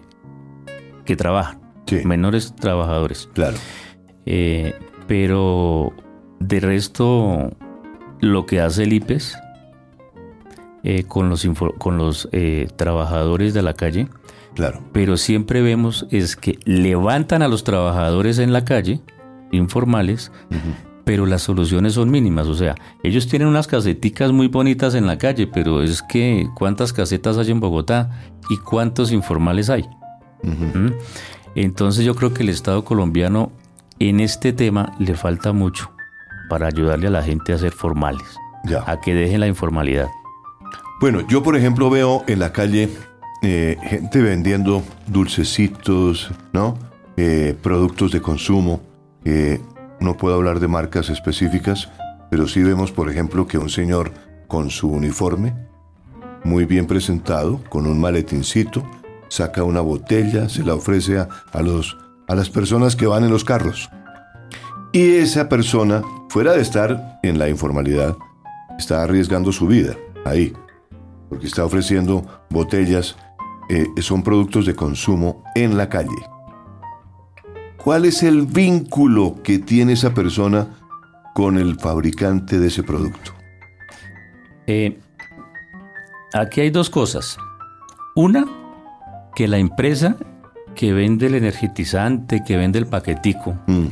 que 1.05 1.15
trabajan, 1.15 1.59
menores 2.05 2.55
trabajadores. 2.55 3.29
Claro. 3.33 3.57
Eh, 4.25 4.73
pero 5.07 5.93
de 6.39 6.59
resto, 6.59 7.51
lo 8.23 8.45
que 8.45 8.61
hace 8.61 8.83
el 8.83 8.93
IPES 8.93 9.37
eh, 10.83 11.03
con 11.03 11.29
los, 11.29 11.47
con 11.77 11.97
los 11.97 12.29
eh, 12.31 12.67
trabajadores 12.75 13.53
de 13.53 13.61
la 13.61 13.73
calle. 13.73 14.07
Claro. 14.55 14.81
Pero 14.91 15.17
siempre 15.17 15.61
vemos 15.61 16.05
es 16.11 16.35
que 16.35 16.59
levantan 16.65 17.41
a 17.41 17.47
los 17.47 17.63
trabajadores 17.63 18.39
en 18.39 18.53
la 18.53 18.65
calle, 18.65 19.01
informales, 19.51 20.31
pero 21.05 21.25
las 21.25 21.41
soluciones 21.41 21.93
son 21.93 22.11
mínimas. 22.11 22.47
O 22.47 22.53
sea, 22.53 22.75
ellos 23.01 23.27
tienen 23.27 23.47
unas 23.47 23.67
caseticas 23.67 24.31
muy 24.31 24.47
bonitas 24.47 24.93
en 24.93 25.07
la 25.07 25.17
calle, 25.17 25.47
pero 25.47 25.81
es 25.81 26.03
que 26.03 26.47
¿cuántas 26.55 26.93
casetas 26.93 27.37
hay 27.37 27.49
en 27.49 27.59
Bogotá 27.59 28.11
y 28.49 28.57
cuántos 28.57 29.11
informales 29.11 29.69
hay? 29.69 29.85
¿Mm? 30.43 30.91
Entonces 31.55 32.05
yo 32.05 32.13
creo 32.13 32.33
que 32.33 32.43
el 32.43 32.49
Estado 32.49 32.85
colombiano 32.85 33.51
en 33.99 34.19
este 34.19 34.53
tema 34.53 34.93
le 34.99 35.15
falta 35.15 35.51
mucho 35.53 35.92
para 36.53 36.67
ayudarle 36.67 37.07
a 37.07 37.09
la 37.09 37.23
gente 37.23 37.51
a 37.51 37.57
ser 37.57 37.71
formales, 37.71 38.21
Ya. 38.63 38.83
a 38.85 39.01
que 39.01 39.15
dejen 39.15 39.39
la 39.39 39.47
informalidad. 39.47 40.07
Bueno, 41.01 41.21
yo 41.27 41.41
por 41.41 41.55
ejemplo 41.57 41.89
veo 41.89 42.23
en 42.27 42.37
la 42.37 42.53
calle 42.53 42.89
eh, 43.41 43.75
gente 43.81 44.21
vendiendo 44.21 44.83
dulcecitos, 45.07 46.29
¿no? 46.53 46.77
Eh, 47.17 47.57
productos 47.59 48.11
de 48.11 48.21
consumo. 48.21 48.81
Eh, 49.25 49.59
no 49.99 50.15
puedo 50.15 50.35
hablar 50.35 50.59
de 50.59 50.67
marcas 50.67 51.09
específicas, 51.09 51.89
pero 52.29 52.47
sí 52.47 52.61
vemos, 52.61 52.91
por 52.91 53.09
ejemplo, 53.09 53.47
que 53.47 53.57
un 53.57 53.69
señor 53.71 54.11
con 54.47 54.69
su 54.69 54.91
uniforme, 54.91 55.55
muy 56.43 56.65
bien 56.65 56.85
presentado, 56.85 57.61
con 57.67 57.87
un 57.87 57.99
maletincito, 57.99 58.83
saca 59.27 59.63
una 59.63 59.81
botella, 59.81 60.49
se 60.49 60.63
la 60.63 60.75
ofrece 60.75 61.17
a, 61.17 61.29
a 61.51 61.63
los, 61.63 61.97
a 62.27 62.35
las 62.35 62.51
personas 62.51 62.95
que 62.95 63.07
van 63.07 63.23
en 63.23 63.31
los 63.31 63.43
carros. 63.43 63.89
Y 64.95 65.15
esa 65.15 65.49
persona, 65.49 66.03
fuera 66.29 66.53
de 66.53 66.61
estar 66.61 67.19
en 67.23 67.39
la 67.39 67.49
informalidad, 67.49 68.15
está 68.77 69.01
arriesgando 69.01 69.51
su 69.51 69.65
vida 69.65 69.95
ahí, 70.23 70.53
porque 71.29 71.47
está 71.47 71.65
ofreciendo 71.65 72.23
botellas, 72.51 73.15
eh, 73.69 73.87
son 74.01 74.21
productos 74.21 74.67
de 74.67 74.75
consumo 74.75 75.43
en 75.55 75.77
la 75.77 75.89
calle. 75.89 76.09
¿Cuál 77.83 78.05
es 78.05 78.21
el 78.21 78.43
vínculo 78.43 79.41
que 79.43 79.57
tiene 79.57 79.93
esa 79.93 80.13
persona 80.13 80.67
con 81.33 81.57
el 81.57 81.79
fabricante 81.79 82.59
de 82.59 82.67
ese 82.67 82.83
producto? 82.83 83.31
Eh, 84.67 84.99
aquí 86.33 86.61
hay 86.61 86.69
dos 86.69 86.91
cosas. 86.91 87.35
Una, 88.15 88.45
que 89.35 89.47
la 89.47 89.57
empresa 89.57 90.17
que 90.75 90.93
vende 90.93 91.25
el 91.25 91.33
energetizante, 91.33 92.43
que 92.45 92.57
vende 92.57 92.77
el 92.77 92.85
paquetico, 92.85 93.57
Mm, 93.65 93.87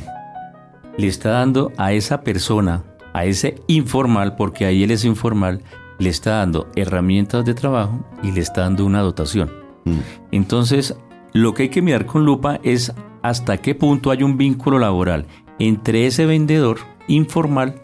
le 0.96 1.06
está 1.06 1.30
dando 1.30 1.72
a 1.76 1.92
esa 1.92 2.22
persona, 2.22 2.84
a 3.12 3.24
ese 3.24 3.56
informal, 3.66 4.36
porque 4.36 4.64
ahí 4.66 4.82
él 4.82 4.90
es 4.90 5.04
informal, 5.04 5.62
le 5.98 6.10
está 6.10 6.38
dando 6.38 6.68
herramientas 6.76 7.44
de 7.44 7.54
trabajo 7.54 8.04
y 8.22 8.32
le 8.32 8.40
está 8.40 8.62
dando 8.62 8.84
una 8.84 9.00
dotación. 9.00 9.50
mm, 9.84 9.98
Entonces, 10.32 10.96
lo 11.32 11.54
que 11.54 11.64
hay 11.64 11.68
que 11.68 11.82
mirar 11.82 12.06
con 12.06 12.24
lupa 12.24 12.60
es 12.62 12.92
hasta 13.22 13.56
qué 13.58 13.74
punto 13.74 14.10
hay 14.10 14.22
un 14.22 14.36
vínculo 14.36 14.78
laboral 14.78 15.26
entre 15.58 16.06
ese 16.06 16.26
vendedor 16.26 16.78
informal 17.08 17.82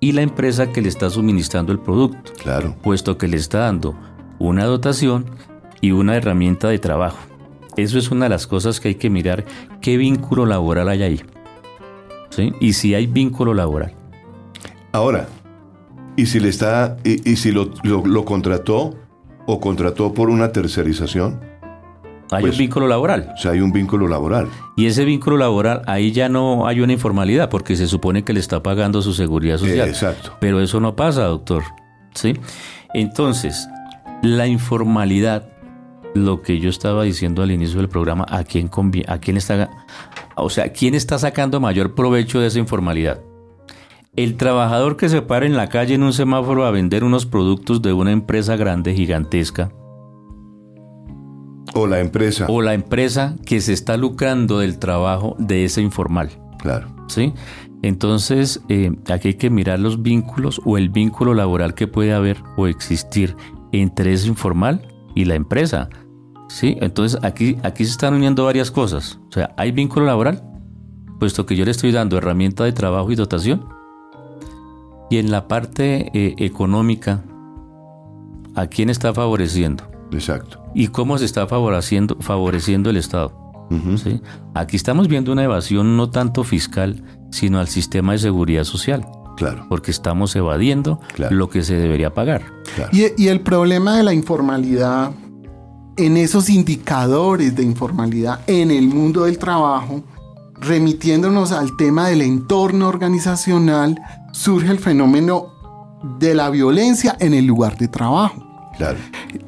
y 0.00 0.12
la 0.12 0.22
empresa 0.22 0.70
que 0.70 0.82
le 0.82 0.88
está 0.88 1.10
suministrando 1.10 1.72
el 1.72 1.78
producto, 1.78 2.32
claro, 2.40 2.76
puesto 2.82 3.18
que 3.18 3.28
le 3.28 3.36
está 3.36 3.60
dando 3.60 3.96
una 4.38 4.64
dotación 4.64 5.26
y 5.80 5.90
una 5.92 6.16
herramienta 6.16 6.68
de 6.68 6.78
trabajo. 6.78 7.18
Eso 7.76 7.98
es 7.98 8.10
una 8.10 8.24
de 8.26 8.30
las 8.30 8.46
cosas 8.46 8.80
que 8.80 8.88
hay 8.88 8.94
que 8.96 9.10
mirar, 9.10 9.44
qué 9.80 9.96
vínculo 9.96 10.46
laboral 10.46 10.88
hay 10.88 11.02
ahí. 11.02 11.22
¿Sí? 12.30 12.52
Y 12.60 12.72
si 12.74 12.94
hay 12.94 13.06
vínculo 13.06 13.54
laboral. 13.54 13.92
Ahora, 14.92 15.26
¿y 16.16 16.26
si 16.26 16.40
le 16.40 16.48
está, 16.48 16.96
y, 17.04 17.30
y 17.30 17.36
si 17.36 17.52
lo, 17.52 17.70
lo- 17.82 18.06
lo 18.06 18.24
contrató 18.24 18.94
o 19.46 19.60
contrató 19.60 20.12
por 20.14 20.30
una 20.30 20.52
tercerización? 20.52 21.40
Hay 22.30 22.42
Pues- 22.42 22.54
un 22.54 22.58
vínculo 22.58 22.86
laboral. 22.88 23.32
O 23.34 23.38
sea, 23.38 23.52
hay 23.52 23.60
un 23.60 23.72
vínculo 23.72 24.06
laboral. 24.06 24.48
Y 24.76 24.84
ese 24.86 25.04
vínculo 25.06 25.38
laboral, 25.38 25.82
ahí 25.86 26.12
ya 26.12 26.28
no 26.28 26.66
hay 26.66 26.80
una 26.80 26.92
informalidad, 26.92 27.48
porque 27.48 27.74
se 27.76 27.86
supone 27.86 28.22
que 28.24 28.34
le 28.34 28.40
está 28.40 28.62
pagando 28.62 29.00
su 29.00 29.14
seguridad 29.14 29.56
social. 29.56 29.86
Eh, 29.88 29.90
exacto. 29.90 30.32
Pero 30.38 30.60
eso 30.60 30.78
no 30.80 30.94
pasa, 30.94 31.24
doctor. 31.24 31.62
¿Sí? 32.14 32.34
Entonces, 32.92 33.66
la 34.22 34.46
informalidad, 34.46 35.48
lo 36.24 36.42
que 36.42 36.58
yo 36.60 36.70
estaba 36.70 37.04
diciendo 37.04 37.42
al 37.42 37.50
inicio 37.50 37.78
del 37.78 37.88
programa, 37.88 38.26
¿a 38.28 38.44
quién? 38.44 38.70
¿A 39.06 39.18
quién 39.18 39.36
está, 39.36 39.70
o 40.36 40.50
sea, 40.50 40.72
quién 40.72 40.94
está 40.94 41.18
sacando 41.18 41.60
mayor 41.60 41.94
provecho 41.94 42.40
de 42.40 42.46
esa 42.48 42.58
informalidad? 42.58 43.20
El 44.16 44.36
trabajador 44.36 44.96
que 44.96 45.08
se 45.08 45.22
para 45.22 45.46
en 45.46 45.56
la 45.56 45.68
calle 45.68 45.94
en 45.94 46.02
un 46.02 46.12
semáforo 46.12 46.66
a 46.66 46.70
vender 46.70 47.04
unos 47.04 47.26
productos 47.26 47.82
de 47.82 47.92
una 47.92 48.10
empresa 48.10 48.56
grande, 48.56 48.94
gigantesca, 48.94 49.70
O 51.74 51.86
la 51.86 52.00
empresa. 52.00 52.46
o 52.48 52.60
la 52.62 52.74
empresa 52.74 53.36
que 53.46 53.60
se 53.60 53.72
está 53.72 53.96
lucrando 53.96 54.58
del 54.58 54.78
trabajo 54.78 55.36
de 55.38 55.64
ese 55.64 55.82
informal. 55.82 56.30
Claro. 56.58 56.88
¿sí? 57.08 57.32
Entonces, 57.82 58.60
eh, 58.68 58.90
aquí 59.08 59.28
hay 59.28 59.34
que 59.34 59.50
mirar 59.50 59.78
los 59.78 60.02
vínculos 60.02 60.60
o 60.64 60.78
el 60.78 60.88
vínculo 60.88 61.34
laboral 61.34 61.74
que 61.74 61.86
puede 61.86 62.12
haber 62.12 62.38
o 62.56 62.66
existir 62.66 63.36
entre 63.72 64.12
ese 64.12 64.26
informal 64.28 64.88
y 65.14 65.26
la 65.26 65.34
empresa. 65.36 65.88
¿Sí? 66.48 66.76
Entonces, 66.80 67.18
aquí, 67.22 67.56
aquí 67.62 67.84
se 67.84 67.90
están 67.92 68.14
uniendo 68.14 68.44
varias 68.44 68.70
cosas. 68.70 69.18
O 69.28 69.32
sea, 69.32 69.54
hay 69.56 69.72
vínculo 69.72 70.06
laboral, 70.06 70.42
puesto 71.18 71.46
que 71.46 71.56
yo 71.56 71.64
le 71.64 71.70
estoy 71.70 71.92
dando 71.92 72.16
herramienta 72.18 72.64
de 72.64 72.72
trabajo 72.72 73.10
y 73.12 73.14
dotación. 73.16 73.64
Y 75.10 75.16
en 75.18 75.30
la 75.30 75.48
parte 75.48 76.10
eh, 76.12 76.34
económica, 76.38 77.22
¿a 78.54 78.66
quién 78.66 78.90
está 78.90 79.14
favoreciendo? 79.14 79.84
Exacto. 80.12 80.62
¿Y 80.74 80.88
cómo 80.88 81.16
se 81.18 81.24
está 81.24 81.46
favoreciendo, 81.46 82.16
favoreciendo 82.20 82.90
el 82.90 82.96
Estado? 82.96 83.32
¿sí? 84.02 84.20
Aquí 84.54 84.76
estamos 84.76 85.08
viendo 85.08 85.30
una 85.32 85.44
evasión 85.44 85.96
no 85.96 86.08
tanto 86.10 86.42
fiscal, 86.44 87.02
sino 87.30 87.58
al 87.58 87.68
sistema 87.68 88.12
de 88.12 88.18
seguridad 88.18 88.64
social, 88.64 89.06
Claro. 89.36 89.66
porque 89.68 89.90
estamos 89.90 90.34
evadiendo 90.36 91.00
Claro. 91.14 91.36
lo 91.36 91.48
que 91.50 91.62
se 91.62 91.74
debería 91.76 92.14
pagar. 92.14 92.42
claro. 92.74 92.90
Y, 92.92 93.06
y 93.22 93.28
el 93.28 93.40
problema 93.40 93.94
de 93.96 94.02
la 94.04 94.14
informalidad 94.14 95.10
en 95.98 96.16
esos 96.16 96.48
indicadores 96.48 97.56
de 97.56 97.64
informalidad 97.64 98.40
en 98.46 98.70
el 98.70 98.86
mundo 98.86 99.24
del 99.24 99.36
trabajo, 99.36 100.02
remitiéndonos 100.60 101.50
al 101.50 101.76
tema 101.76 102.08
del 102.08 102.22
entorno 102.22 102.88
organizacional, 102.88 104.00
surge 104.32 104.70
el 104.70 104.78
fenómeno 104.78 105.48
de 106.20 106.34
la 106.34 106.50
violencia 106.50 107.16
en 107.18 107.34
el 107.34 107.46
lugar 107.46 107.76
de 107.76 107.88
trabajo. 107.88 108.44
Claro. 108.76 108.98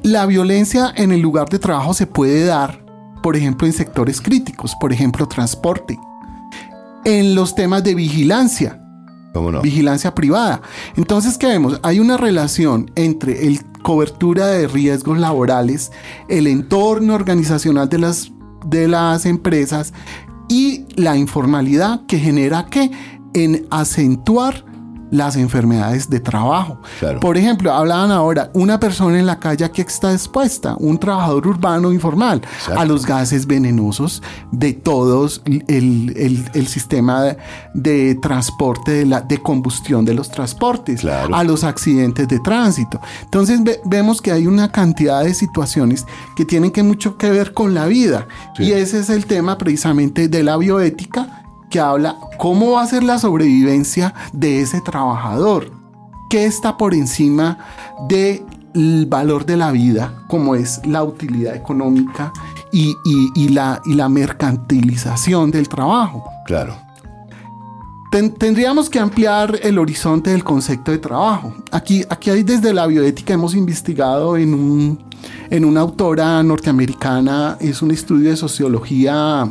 La 0.03 0.25
violencia 0.25 0.93
en 0.95 1.13
el 1.13 1.21
lugar 1.21 1.47
de 1.47 1.57
trabajo 1.57 1.93
se 1.93 2.05
puede 2.05 2.43
dar, 2.43 2.83
por 3.23 3.37
ejemplo, 3.37 3.65
en 3.65 3.71
sectores 3.71 4.19
críticos, 4.19 4.75
por 4.79 4.91
ejemplo, 4.91 5.27
transporte, 5.29 5.97
en 7.05 7.33
los 7.33 7.55
temas 7.55 7.81
de 7.85 7.95
vigilancia, 7.95 8.77
vigilancia 9.63 10.13
privada. 10.13 10.61
Entonces, 10.97 11.37
¿qué 11.37 11.47
vemos? 11.47 11.79
Hay 11.81 12.01
una 12.01 12.17
relación 12.17 12.91
entre 12.95 13.47
el 13.47 13.70
cobertura 13.81 14.47
de 14.47 14.67
riesgos 14.67 15.17
laborales, 15.17 15.91
el 16.27 16.47
entorno 16.47 17.15
organizacional 17.15 17.89
de 17.89 17.97
las, 17.99 18.31
de 18.65 18.87
las 18.87 19.25
empresas 19.25 19.93
y 20.47 20.85
la 20.95 21.17
informalidad 21.17 22.05
que 22.05 22.19
genera 22.19 22.65
que 22.65 22.91
en 23.33 23.67
acentuar 23.69 24.65
las 25.11 25.35
enfermedades 25.35 26.09
de 26.09 26.19
trabajo. 26.19 26.79
Claro. 26.99 27.19
Por 27.19 27.37
ejemplo, 27.37 27.71
hablaban 27.73 28.09
ahora, 28.11 28.49
una 28.53 28.79
persona 28.79 29.19
en 29.19 29.25
la 29.27 29.39
calle 29.39 29.69
que 29.71 29.83
está 29.83 30.11
expuesta, 30.13 30.75
un 30.79 30.97
trabajador 30.97 31.45
urbano 31.47 31.91
informal, 31.91 32.41
Exacto. 32.57 32.79
a 32.81 32.85
los 32.85 33.05
gases 33.05 33.45
venenosos 33.45 34.23
de 34.51 34.73
todos 34.73 35.41
el, 35.45 35.63
el- 36.15 36.49
el 36.53 36.67
sistema 36.67 37.21
de, 37.23 37.37
de 37.73 38.15
transporte, 38.15 38.91
de, 38.91 39.05
la, 39.05 39.21
de 39.21 39.37
combustión 39.41 40.05
de 40.05 40.13
los 40.13 40.31
transportes, 40.31 41.01
Claro. 41.01 41.35
a 41.35 41.43
los 41.43 41.63
accidentes 41.63 42.27
de 42.27 42.39
tránsito. 42.39 42.99
Entonces 43.23 43.63
ve- 43.63 43.79
vemos 43.85 44.21
que 44.21 44.31
hay 44.31 44.47
una 44.47 44.71
cantidad 44.71 45.23
de 45.23 45.33
situaciones 45.33 46.05
que 46.35 46.45
tienen 46.45 46.71
que 46.71 46.83
mucho 46.83 47.17
que 47.17 47.29
ver 47.29 47.53
con 47.53 47.73
la 47.73 47.85
vida. 47.85 48.27
Sí. 48.55 48.63
Y 48.63 48.71
ese 48.71 48.99
es 48.99 49.09
el 49.09 49.25
tema 49.25 49.57
precisamente 49.57 50.27
de 50.27 50.43
la 50.43 50.55
bioética 50.57 51.40
que 51.71 51.79
habla 51.79 52.17
cómo 52.37 52.73
va 52.73 52.83
a 52.83 52.87
ser 52.87 53.01
la 53.03 53.17
sobrevivencia 53.17 54.13
de 54.33 54.61
ese 54.61 54.81
trabajador, 54.81 55.71
qué 56.29 56.45
está 56.45 56.77
por 56.77 56.93
encima 56.93 57.57
del 58.07 59.05
valor 59.07 59.45
de 59.45 59.57
la 59.57 59.71
vida, 59.71 60.13
como 60.27 60.53
es 60.55 60.79
la 60.85 61.03
utilidad 61.03 61.55
económica 61.55 62.31
y, 62.71 62.95
y- 63.05 63.31
y 63.35 63.49
la, 63.49 63.81
y 63.85 63.95
la 63.95 64.07
mercantilización 64.09 65.49
del 65.51 65.67
trabajo. 65.67 66.23
Claro. 66.45 66.75
Ten- 68.11 68.33
tendríamos 68.33 68.89
que 68.89 68.99
ampliar 68.99 69.57
el 69.63 69.77
horizonte 69.79 70.31
del 70.31 70.43
concepto 70.43 70.91
de 70.91 70.97
trabajo. 70.97 71.53
Aquí, 71.71 72.03
aquí 72.09 72.29
hay 72.29 72.43
desde 72.43 72.73
la 72.73 72.85
bioética 72.87 73.33
hemos 73.33 73.55
investigado 73.55 74.35
en, 74.35 74.53
un, 74.53 74.99
en 75.49 75.63
una 75.63 75.79
autora 75.81 76.43
norteamericana, 76.43 77.55
es 77.61 77.81
un 77.81 77.91
estudio 77.91 78.29
de 78.29 78.35
sociología 78.35 79.47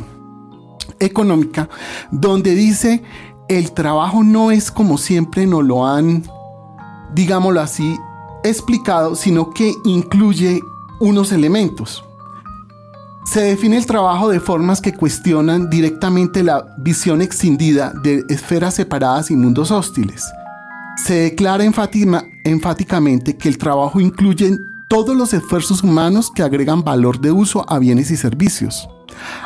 económica, 0.99 1.69
donde 2.11 2.55
dice 2.55 3.03
el 3.47 3.73
trabajo 3.73 4.23
no 4.23 4.51
es 4.51 4.71
como 4.71 4.97
siempre 4.97 5.45
nos 5.45 5.63
lo 5.63 5.85
han, 5.85 6.23
digámoslo 7.13 7.59
así, 7.59 7.97
explicado, 8.43 9.15
sino 9.15 9.51
que 9.51 9.73
incluye 9.83 10.61
unos 10.99 11.31
elementos. 11.31 12.03
Se 13.25 13.41
define 13.41 13.77
el 13.77 13.85
trabajo 13.85 14.29
de 14.29 14.39
formas 14.39 14.81
que 14.81 14.93
cuestionan 14.93 15.69
directamente 15.69 16.43
la 16.43 16.65
visión 16.79 17.21
extendida 17.21 17.93
de 18.03 18.23
esferas 18.29 18.75
separadas 18.75 19.31
y 19.31 19.35
mundos 19.35 19.69
hostiles. 19.69 20.25
Se 20.97 21.15
declara 21.15 21.63
enfáticamente 21.63 23.37
que 23.37 23.49
el 23.49 23.57
trabajo 23.57 23.99
incluye 23.99 24.57
todos 24.91 25.15
los 25.15 25.33
esfuerzos 25.33 25.83
humanos 25.83 26.29
que 26.29 26.43
agregan 26.43 26.83
valor 26.83 27.21
de 27.21 27.31
uso 27.31 27.63
a 27.69 27.79
bienes 27.79 28.11
y 28.11 28.17
servicios. 28.17 28.89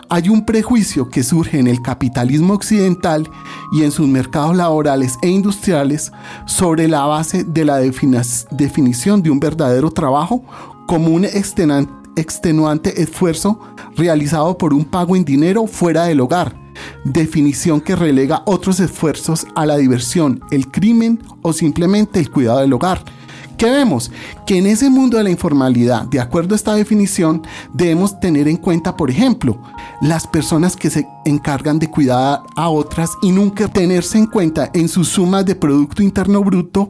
Hay 0.09 0.27
un 0.27 0.43
prejuicio 0.43 1.07
que 1.07 1.21
surge 1.21 1.59
en 1.59 1.67
el 1.67 1.83
capitalismo 1.83 2.55
occidental 2.55 3.29
y 3.71 3.83
en 3.83 3.91
sus 3.91 4.07
mercados 4.07 4.55
laborales 4.55 5.19
e 5.21 5.27
industriales 5.27 6.11
sobre 6.47 6.87
la 6.87 7.05
base 7.05 7.43
de 7.43 7.63
la 7.63 7.77
definición 7.77 9.21
de 9.21 9.29
un 9.29 9.39
verdadero 9.39 9.91
trabajo 9.91 10.43
como 10.87 11.09
un 11.09 11.25
extenuante 11.25 13.03
esfuerzo 13.03 13.59
realizado 13.95 14.57
por 14.57 14.73
un 14.73 14.83
pago 14.83 15.15
en 15.15 15.25
dinero 15.25 15.67
fuera 15.67 16.05
del 16.05 16.21
hogar, 16.21 16.55
definición 17.03 17.81
que 17.81 17.95
relega 17.95 18.41
otros 18.47 18.79
esfuerzos 18.79 19.45
a 19.53 19.67
la 19.67 19.77
diversión, 19.77 20.41
el 20.49 20.71
crimen 20.71 21.21
o 21.43 21.53
simplemente 21.53 22.19
el 22.19 22.31
cuidado 22.31 22.61
del 22.61 22.73
hogar 22.73 23.05
¿Qué 23.57 23.69
vemos? 23.69 24.11
Que 24.45 24.57
en 24.57 24.67
ese 24.67 24.89
mundo 24.89 25.17
de 25.17 25.23
la 25.23 25.29
informalidad, 25.29 26.05
de 26.05 26.19
acuerdo 26.19 26.53
a 26.53 26.57
esta 26.57 26.75
definición, 26.75 27.41
debemos 27.73 28.19
tener 28.19 28.47
en 28.47 28.57
cuenta, 28.57 28.97
por 28.97 29.09
ejemplo, 29.09 29.61
las 30.01 30.27
personas 30.27 30.75
que 30.75 30.89
se 30.89 31.07
encargan 31.25 31.79
de 31.79 31.89
cuidar 31.89 32.41
a 32.55 32.69
otras 32.69 33.11
y 33.21 33.31
nunca 33.31 33.67
tenerse 33.67 34.17
en 34.17 34.27
cuenta 34.27 34.69
en 34.73 34.89
sus 34.89 35.07
sumas 35.07 35.45
de 35.45 35.55
Producto 35.55 36.03
Interno 36.03 36.43
Bruto 36.43 36.89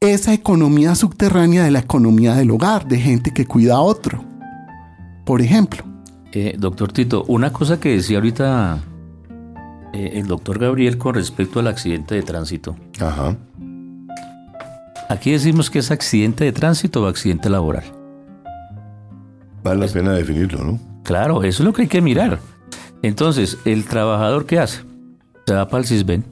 esa 0.00 0.32
economía 0.34 0.94
subterránea 0.94 1.64
de 1.64 1.70
la 1.70 1.80
economía 1.80 2.34
del 2.34 2.50
hogar, 2.50 2.86
de 2.86 2.98
gente 2.98 3.32
que 3.32 3.46
cuida 3.46 3.76
a 3.76 3.80
otro. 3.80 4.22
Por 5.24 5.40
ejemplo. 5.40 5.84
Eh, 6.32 6.54
doctor 6.58 6.92
Tito, 6.92 7.24
una 7.28 7.52
cosa 7.52 7.80
que 7.80 7.90
decía 7.90 8.18
ahorita 8.18 8.78
eh, 9.92 10.12
el 10.14 10.26
doctor 10.26 10.58
Gabriel 10.58 10.98
con 10.98 11.14
respecto 11.14 11.60
al 11.60 11.66
accidente 11.66 12.14
de 12.14 12.22
tránsito. 12.22 12.76
Ajá. 13.00 13.36
Aquí 15.08 15.32
decimos 15.32 15.70
que 15.70 15.78
es 15.78 15.90
accidente 15.90 16.44
de 16.44 16.52
tránsito 16.52 17.02
o 17.02 17.06
accidente 17.06 17.48
laboral. 17.48 17.84
Vale 19.62 19.86
la 19.86 19.92
pena 19.92 20.12
definirlo, 20.12 20.64
¿no? 20.64 20.80
Claro, 21.02 21.42
eso 21.42 21.62
es 21.62 21.66
lo 21.66 21.72
que 21.72 21.82
hay 21.82 21.88
que 21.88 22.00
mirar. 22.00 22.40
Entonces, 23.02 23.58
¿el 23.64 23.84
trabajador 23.84 24.46
qué 24.46 24.58
hace? 24.58 24.82
Se 25.46 25.54
va 25.54 25.68
para 25.68 25.82
el 25.82 25.86
CISBEN 25.86 26.24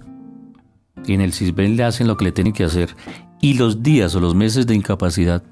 y 1.07 1.15
en 1.15 1.21
el 1.21 1.33
CISBEN 1.33 1.77
le 1.77 1.85
hacen 1.85 2.07
lo 2.07 2.17
que 2.17 2.25
le 2.25 2.33
tienen 2.33 2.53
que 2.53 2.65
hacer. 2.65 2.95
Y 3.41 3.55
los 3.55 3.83
días 3.83 4.15
o 4.15 4.21
los 4.21 4.35
meses 4.35 4.67
de 4.67 4.75
incapacidad, 4.75 5.43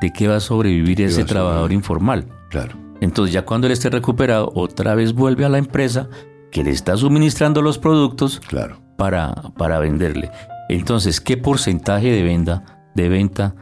¿de 0.00 0.12
qué 0.12 0.28
va 0.28 0.36
a 0.36 0.40
sobrevivir 0.40 1.00
ese 1.02 1.24
trabajador 1.24 1.72
informal? 1.72 2.26
Claro. 2.48 2.76
Entonces, 3.00 3.32
ya 3.32 3.44
cuando 3.44 3.66
él 3.66 3.72
esté 3.72 3.90
recuperado, 3.90 4.52
otra 4.54 4.94
vez 4.94 5.12
vuelve 5.14 5.44
a 5.44 5.48
la 5.48 5.58
empresa 5.58 6.08
que 6.50 6.64
le 6.64 6.70
está 6.70 6.96
suministrando 6.96 7.62
los 7.62 7.78
productos 7.78 8.40
claro. 8.40 8.80
para, 8.96 9.34
para 9.56 9.78
venderle. 9.78 10.30
Entonces, 10.70 11.20
¿qué 11.20 11.36
porcentaje 11.36 12.12
de 12.12 12.22
venta, 12.22 12.64
de 12.94 13.08
venta 13.08 13.56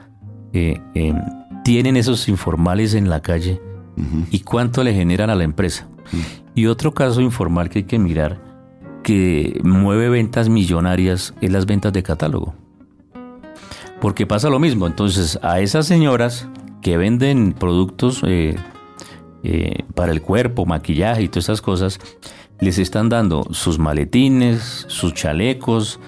eh, 0.53 0.79
em, 0.95 1.17
tienen 1.65 1.97
esos 1.97 2.29
informales 2.29 2.93
en 2.93 3.09
la 3.09 3.23
calle 3.23 3.63
y 4.31 4.41
cuánto 4.41 4.85
le 4.85 4.93
generan 4.93 5.31
a 5.31 5.35
la 5.35 5.45
empresa? 5.45 5.89
Y 6.55 6.67
otro 6.67 6.93
caso 6.93 7.23
informal 7.23 7.71
que 7.71 7.81
hay 7.81 7.85
que 7.85 7.99
mirar, 7.99 8.41
que 9.03 9.59
mueve 9.65 10.11
ventas 10.11 10.51
millonarias, 10.51 11.35
es 11.41 11.51
las 11.51 11.65
ventas 11.65 11.95
de 11.95 12.03
catálogo. 12.03 12.55
Porque 14.03 14.27
pasa 14.27 14.51
lo 14.51 14.59
mismo, 14.59 14.87
entonces 14.87 15.39
a 15.43 15.61
esas 15.61 15.87
señoras 15.87 16.47
que 16.83 16.99
venden 16.99 17.55
productos 17.55 18.23
eh, 18.27 18.57
eh, 19.45 19.83
para 19.95 20.13
el 20.13 20.21
cuerpo, 20.21 20.67
maquillaje 20.67 21.23
y 21.23 21.29
todas 21.29 21.47
esas 21.47 21.63
cosas, 21.63 22.01
les 22.61 22.79
están 22.79 23.09
dando 23.09 23.47
sus 23.51 23.79
maletines, 23.79 24.85
sus 24.89 25.15
chalecos, 25.15 26.01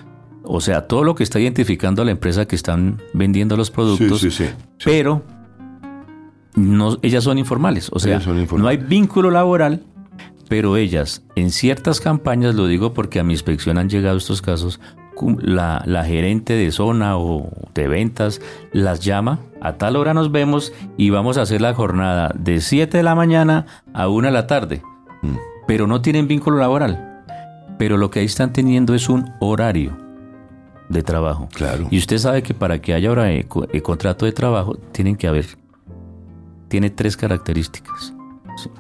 o 0.43 0.61
sea, 0.61 0.87
todo 0.87 1.05
lo 1.05 1.15
que 1.15 1.23
está 1.23 1.39
identificando 1.39 2.03
a 2.03 2.05
la 2.05 2.11
empresa 2.11 2.47
que 2.47 2.57
están 2.57 3.01
vendiendo 3.13 3.57
los 3.57 3.71
productos, 3.71 4.27
pero 4.85 5.23
no, 6.55 6.99
ellas 7.03 7.25
son 7.25 7.39
informales. 7.39 7.91
O 7.93 7.99
sea, 7.99 8.19
no 8.19 8.69
hay 8.69 8.77
vínculo 8.77 9.31
laboral, 9.31 9.85
pero 10.49 10.77
ellas 10.77 11.23
en 11.37 11.51
ciertas 11.51 12.01
campañas, 12.01 12.55
lo 12.55 12.67
digo 12.67 12.95
porque 12.95 13.21
a 13.21 13.25
mi 13.25 13.35
inspección 13.35 13.79
han 13.79 13.89
llegado 13.89 14.17
estos 14.17 14.43
casos, 14.43 14.81
la, 15.41 15.83
la, 15.87 16.05
gerente 16.05 16.55
de 16.55 16.71
zona 16.71 17.19
o 17.19 17.51
de 17.75 17.89
ventas 17.89 18.41
las 18.73 19.01
llama, 19.01 19.41
a 19.61 19.75
tal 19.75 19.97
hora 19.97 20.15
nos 20.15 20.33
vemos 20.33 20.73
y 20.97 21.11
vamos 21.11 21.37
a 21.37 21.43
hacer 21.43 21.61
la 21.61 21.75
jornada 21.75 22.33
de 22.39 22.63
7 22.63 22.97
de 22.97 23.03
la 23.03 23.15
mañana 23.15 23.67
a 23.93 24.09
1 24.09 24.29
de 24.29 24.33
la 24.33 24.47
tarde. 24.47 24.83
Mm. 25.21 25.37
Pero 25.67 25.87
no 25.87 26.01
tienen 26.01 26.27
vínculo 26.27 26.57
laboral. 26.57 27.25
Pero 27.79 27.99
lo 27.99 28.11
que 28.11 28.21
ahí 28.21 28.27
están 28.27 28.53
teniendo 28.53 28.95
es 28.95 29.09
un 29.11 29.31
horario 29.41 30.10
de 30.91 31.03
trabajo. 31.03 31.49
Claro. 31.55 31.87
Y 31.91 31.99
usted 31.99 32.19
sabe 32.19 32.43
que 32.43 32.53
para 32.53 32.83
que 32.83 32.93
haya 32.93 33.09
ahora 33.09 33.31
el, 33.31 33.47
contrato 33.49 34.27
de 34.27 34.33
trabajo 34.33 34.77
tienen 34.93 35.17
que 35.17 35.29
haber, 35.29 35.47
tiene 36.69 36.91
tres 36.91 37.17
características. 37.17 38.13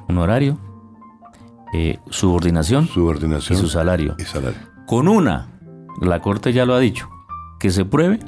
Un 0.08 0.18
horario, 0.18 0.58
eh, 1.72 1.98
subordinación, 2.10 2.86
subordinación 2.88 3.58
y 3.58 3.60
su 3.60 3.68
salario. 3.68 4.16
Y 4.18 4.24
salario. 4.24 4.58
Con 4.86 5.08
una, 5.08 5.48
la 6.02 6.20
Corte 6.20 6.52
ya 6.52 6.66
lo 6.66 6.74
ha 6.74 6.80
dicho, 6.80 7.08
que 7.58 7.70
se 7.70 7.84
pruebe, 7.84 8.18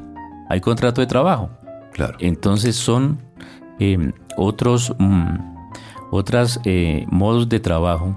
hay 0.48 0.60
contrato 0.60 1.00
de 1.00 1.06
trabajo. 1.06 1.50
Claro. 1.92 2.16
Entonces 2.20 2.76
son 2.76 3.18
eh, 3.78 4.12
otros 4.36 4.94
mm, 4.98 5.52
otras 6.10 6.60
eh, 6.64 7.06
modos 7.10 7.48
de 7.48 7.58
trabajo, 7.58 8.16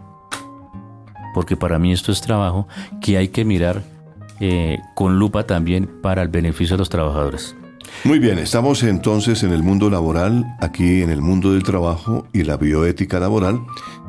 porque 1.34 1.58
para 1.58 1.80
mí 1.80 1.92
esto 1.92 2.12
es 2.12 2.22
trabajo, 2.22 2.68
que 3.02 3.18
hay 3.18 3.30
que 3.30 3.46
mirar 3.46 3.82
eh, 4.40 4.80
con 4.94 5.18
lupa 5.20 5.46
también 5.46 5.90
para 6.02 6.22
el 6.22 6.30
beneficio 6.30 6.76
de 6.76 6.80
los 6.80 6.90
trabajadores. 6.90 7.56
Muy 8.04 8.20
bien, 8.20 8.38
estamos 8.38 8.84
entonces 8.84 9.44
en 9.44 9.52
el 9.52 9.64
mundo 9.64 9.90
laboral, 9.90 10.46
aquí 10.60 11.02
en 11.02 11.10
el 11.10 11.22
mundo 11.22 11.54
del 11.54 11.64
trabajo 11.64 12.28
y 12.34 12.44
la 12.44 12.58
bioética 12.58 13.20
laboral, 13.20 13.62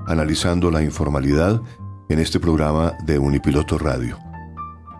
analizando 0.06 0.70
la 0.70 0.82
informalidad 0.82 1.62
en 2.08 2.18
este 2.18 2.40
programa 2.40 2.94
de 3.04 3.18
Unipiloto 3.18 3.78
Radio. 3.78 4.18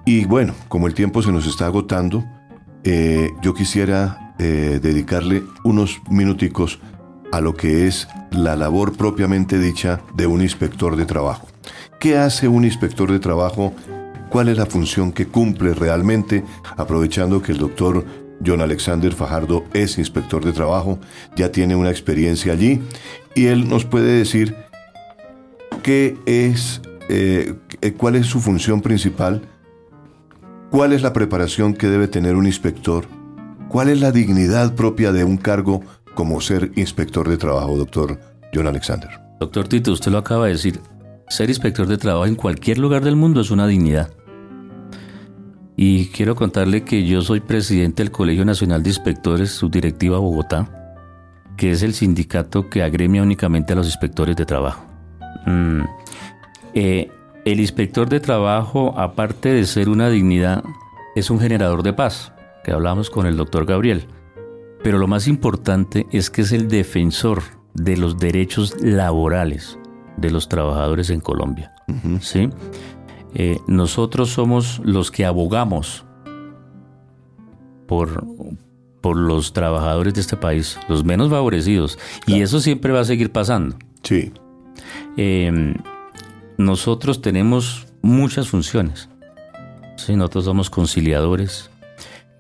Y 0.05 0.25
bueno, 0.25 0.55
como 0.69 0.87
el 0.87 0.95
tiempo 0.95 1.23
se 1.23 1.33
nos 1.33 1.47
está 1.47 1.67
agotando, 1.67 2.25
eh, 2.85 3.31
yo 3.43 3.55
quisiera 3.55 4.35
eh, 4.39 4.79
dedicarle 4.81 5.43
unos 5.65 6.01
minuticos 6.09 6.79
a 7.33 7.41
lo 7.41 7.55
que 7.55 7.87
es 7.87 8.09
la 8.31 8.55
labor 8.55 8.97
propiamente 8.97 9.59
dicha 9.59 10.01
de 10.15 10.27
un 10.27 10.43
inspector 10.43 10.97
de 10.97 11.07
trabajo. 11.07 11.49
¿Qué 11.99 12.17
hace 12.17 12.47
un 12.47 12.65
inspector 12.65 13.11
de 13.11 13.19
trabajo 13.19 13.75
cuál 14.31 14.49
es 14.49 14.59
la 14.59 14.67
función 14.67 15.13
que 15.13 15.27
cumple 15.27 15.75
realmente, 15.75 16.45
aprovechando 16.77 17.43
que 17.43 17.53
el 17.53 17.59
doctor 17.59 18.05
John 18.45 18.61
Alexander 18.61 19.13
Fajardo 19.13 19.65
es 19.73 19.99
inspector 19.99 20.45
de 20.45 20.53
trabajo, 20.53 20.99
ya 21.37 21.51
tiene 21.51 21.75
una 21.77 21.91
experiencia 21.91 22.53
allí 22.53 22.83
y 23.35 23.47
él 23.47 23.69
nos 23.69 23.85
puede 23.85 24.13
decir 24.13 24.55
qué 25.83 26.17
es, 26.27 26.81
eh, 27.09 27.55
cuál 27.97 28.17
es 28.17 28.27
su 28.27 28.41
función 28.41 28.83
principal, 28.83 29.43
cuál 30.71 30.93
es 30.93 31.03
la 31.03 31.13
preparación 31.13 31.75
que 31.75 31.89
debe 31.89 32.09
tener 32.09 32.35
un 32.35 32.47
inspector, 32.47 33.07
cuál 33.69 33.89
es 33.89 34.01
la 34.01 34.13
dignidad 34.13 34.75
propia 34.75 35.13
de 35.13 35.25
un 35.25 35.37
cargo 35.37 35.83
como 36.15 36.41
ser 36.41 36.73
inspector 36.77 37.29
de 37.29 37.37
trabajo, 37.37 37.77
doctor 37.77 38.19
John 38.55 38.67
Alexander. 38.67 39.11
Doctor 39.39 39.69
Tito, 39.69 39.93
usted 39.93 40.11
lo 40.11 40.19
acaba 40.19 40.47
de 40.47 40.53
decir, 40.53 40.81
ser 41.29 41.49
inspector 41.49 41.87
de 41.87 41.99
trabajo 41.99 42.27
en 42.27 42.37
cualquier 42.37 42.79
lugar 42.79 43.03
del 43.03 43.17
mundo 43.17 43.41
es 43.41 43.51
una 43.51 43.67
dignidad. 43.67 44.11
Y 45.77 46.07
quiero 46.07 46.35
contarle 46.35 46.85
que 46.85 47.05
yo 47.05 47.21
soy 47.21 47.41
presidente 47.41 48.03
del 48.03 48.11
Colegio 48.11 48.45
Nacional 48.45 48.83
de 48.83 48.91
Inspectores, 48.91 49.51
subdirectiva 49.51 50.19
Bogotá, 50.19 50.71
que 51.57 51.71
es 51.71 51.83
el 51.83 51.93
sindicato 51.93 52.71
que 52.71 52.83
agremia 52.83 53.23
únicamente 53.23 53.73
a 53.73 53.77
los 53.77 53.87
inspectores 53.87 54.37
de 54.37 54.47
trabajo. 54.47 54.85
Mm, 55.47 55.83
eh, 56.75 57.11
el 57.45 57.61
inspector 57.61 58.09
de 58.09 58.21
trabajo, 58.21 58.99
aparte 58.99 59.51
de 59.51 59.67
ser 59.67 59.89
una 59.89 60.09
dignidad, 60.09 60.65
es 61.15 61.31
un 61.31 61.41
generador 61.41 61.83
de 61.83 61.93
paz, 61.93 62.33
que 62.65 62.73
hablamos 62.73 63.11
con 63.11 63.27
el 63.27 63.37
doctor 63.37 63.67
Gabriel. 63.67 64.07
Pero 64.83 64.99
lo 64.99 65.09
más 65.09 65.29
importante 65.29 66.07
es 66.11 66.31
que 66.31 66.43
es 66.43 66.53
el 66.53 66.69
defensor 66.69 67.43
de 67.75 67.97
los 67.97 68.19
derechos 68.19 68.75
laborales 68.81 69.79
de 70.17 70.31
los 70.31 70.49
trabajadores 70.49 71.11
en 71.11 71.21
Colombia. 71.21 71.75
¿sí? 72.21 72.51
Eh, 73.35 73.59
nosotros 73.67 74.31
somos 74.31 74.81
los 74.85 75.11
que 75.11 75.25
abogamos 75.25 76.05
por, 77.87 78.25
por 79.01 79.17
los 79.17 79.53
trabajadores 79.53 80.15
de 80.15 80.21
este 80.21 80.37
país, 80.37 80.79
los 80.89 81.05
menos 81.05 81.31
favorecidos. 81.31 81.99
Y 82.27 82.41
eso 82.41 82.61
siempre 82.61 82.93
va 82.93 83.01
a 83.01 83.05
seguir 83.05 83.31
pasando. 83.33 83.77
Sí. 84.03 84.33
Eh, 85.17 85.75
nosotros 86.57 87.21
tenemos 87.21 87.87
muchas 88.03 88.49
funciones. 88.49 89.09
¿sí? 89.97 90.17
Nosotros 90.17 90.45
somos 90.45 90.71
conciliadores, 90.71 91.71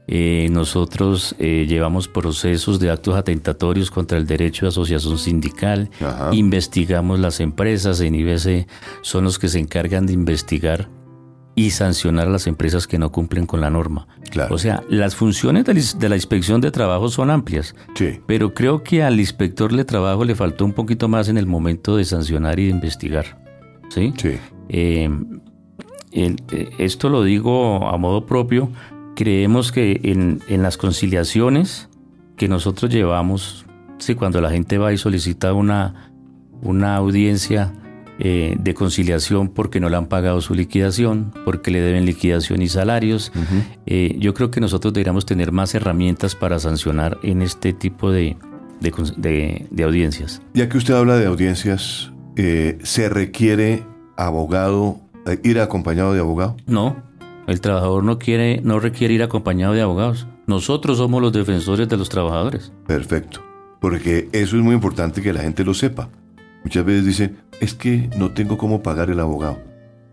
Eh, 0.08 0.48
nosotros 0.52 1.34
eh, 1.40 1.66
llevamos 1.68 2.06
procesos 2.06 2.78
de 2.78 2.90
actos 2.90 3.16
atentatorios 3.16 3.90
contra 3.90 4.16
el 4.18 4.26
derecho 4.26 4.66
de 4.66 4.68
asociación 4.68 5.18
sindical, 5.18 5.90
Ajá. 6.00 6.30
investigamos 6.32 7.18
las 7.18 7.40
empresas, 7.40 8.00
en 8.00 8.14
IBC 8.14 8.68
son 9.02 9.24
los 9.24 9.38
que 9.40 9.48
se 9.48 9.58
encargan 9.58 10.06
de 10.06 10.12
investigar 10.12 10.88
y 11.56 11.70
sancionar 11.70 12.28
a 12.28 12.30
las 12.30 12.46
empresas 12.46 12.86
que 12.86 12.98
no 12.98 13.10
cumplen 13.10 13.46
con 13.46 13.60
la 13.62 13.70
norma. 13.70 14.06
Claro. 14.30 14.54
O 14.54 14.58
sea, 14.58 14.82
las 14.90 15.16
funciones 15.16 15.64
de 15.64 16.08
la 16.08 16.14
inspección 16.14 16.60
de 16.60 16.70
trabajo 16.70 17.08
son 17.08 17.30
amplias, 17.30 17.74
Sí, 17.94 18.20
pero 18.26 18.52
creo 18.54 18.82
que 18.84 19.02
al 19.02 19.18
inspector 19.18 19.74
de 19.74 19.84
trabajo 19.84 20.24
le 20.24 20.34
faltó 20.34 20.64
un 20.66 20.72
poquito 20.74 21.08
más 21.08 21.28
en 21.28 21.38
el 21.38 21.46
momento 21.46 21.96
de 21.96 22.04
sancionar 22.04 22.60
y 22.60 22.64
de 22.66 22.70
investigar. 22.70 23.42
¿Sí? 23.88 24.12
sí. 24.18 24.32
Eh, 24.68 25.08
el- 26.12 26.36
eh, 26.52 26.70
esto 26.78 27.08
lo 27.08 27.22
digo 27.24 27.88
a 27.88 27.96
modo 27.96 28.26
propio. 28.26 28.70
Creemos 29.16 29.72
que 29.72 30.00
en, 30.04 30.40
en 30.46 30.62
las 30.62 30.76
conciliaciones 30.76 31.88
que 32.36 32.46
nosotros 32.48 32.92
llevamos, 32.92 33.66
sí, 33.98 34.14
cuando 34.14 34.40
la 34.40 34.50
gente 34.50 34.78
va 34.78 34.92
y 34.92 34.98
solicita 34.98 35.52
una, 35.54 36.12
una 36.62 36.96
audiencia 36.96 37.72
eh, 38.18 38.56
de 38.58 38.74
conciliación 38.74 39.48
porque 39.48 39.80
no 39.80 39.88
le 39.88 39.96
han 39.96 40.06
pagado 40.06 40.40
su 40.40 40.54
liquidación, 40.54 41.32
porque 41.44 41.70
le 41.70 41.80
deben 41.80 42.04
liquidación 42.04 42.62
y 42.62 42.68
salarios, 42.68 43.32
eh, 43.86 44.16
yo 44.18 44.34
creo 44.34 44.50
que 44.50 44.60
nosotros 44.60 44.92
deberíamos 44.92 45.26
tener 45.26 45.50
más 45.50 45.74
herramientas 45.74 46.34
para 46.34 46.58
sancionar 46.58 47.18
en 47.22 47.42
este 47.42 47.72
tipo 47.72 48.10
de, 48.10 48.36
de 48.80 49.66
de 49.70 49.82
audiencias. 49.82 50.40
Ya 50.54 50.68
que 50.68 50.78
usted 50.78 50.94
habla 50.94 51.16
de 51.16 51.26
audiencias, 51.26 52.12
eh, 52.36 52.78
¿se 52.82 53.08
requiere 53.08 53.82
abogado, 54.16 55.00
eh, 55.26 55.38
ir 55.42 55.58
acompañado 55.60 56.12
de 56.12 56.20
abogado? 56.20 56.56
No, 56.66 56.96
el 57.46 57.60
trabajador 57.60 58.02
no 58.04 58.18
quiere, 58.18 58.60
no 58.62 58.80
requiere 58.80 59.14
ir 59.14 59.22
acompañado 59.22 59.74
de 59.74 59.82
abogados. 59.82 60.26
Nosotros 60.46 60.98
somos 60.98 61.22
los 61.22 61.32
defensores 61.32 61.88
de 61.88 61.96
los 61.96 62.08
trabajadores. 62.08 62.72
Perfecto. 62.86 63.42
Porque 63.80 64.28
eso 64.32 64.56
es 64.56 64.62
muy 64.62 64.74
importante 64.74 65.22
que 65.22 65.32
la 65.32 65.42
gente 65.42 65.64
lo 65.64 65.74
sepa. 65.74 66.08
Muchas 66.64 66.84
veces 66.84 67.04
dicen, 67.04 67.38
es 67.60 67.74
que 67.74 68.10
no 68.16 68.32
tengo 68.32 68.58
cómo 68.58 68.82
pagar 68.82 69.10
el 69.10 69.20
abogado 69.20 69.58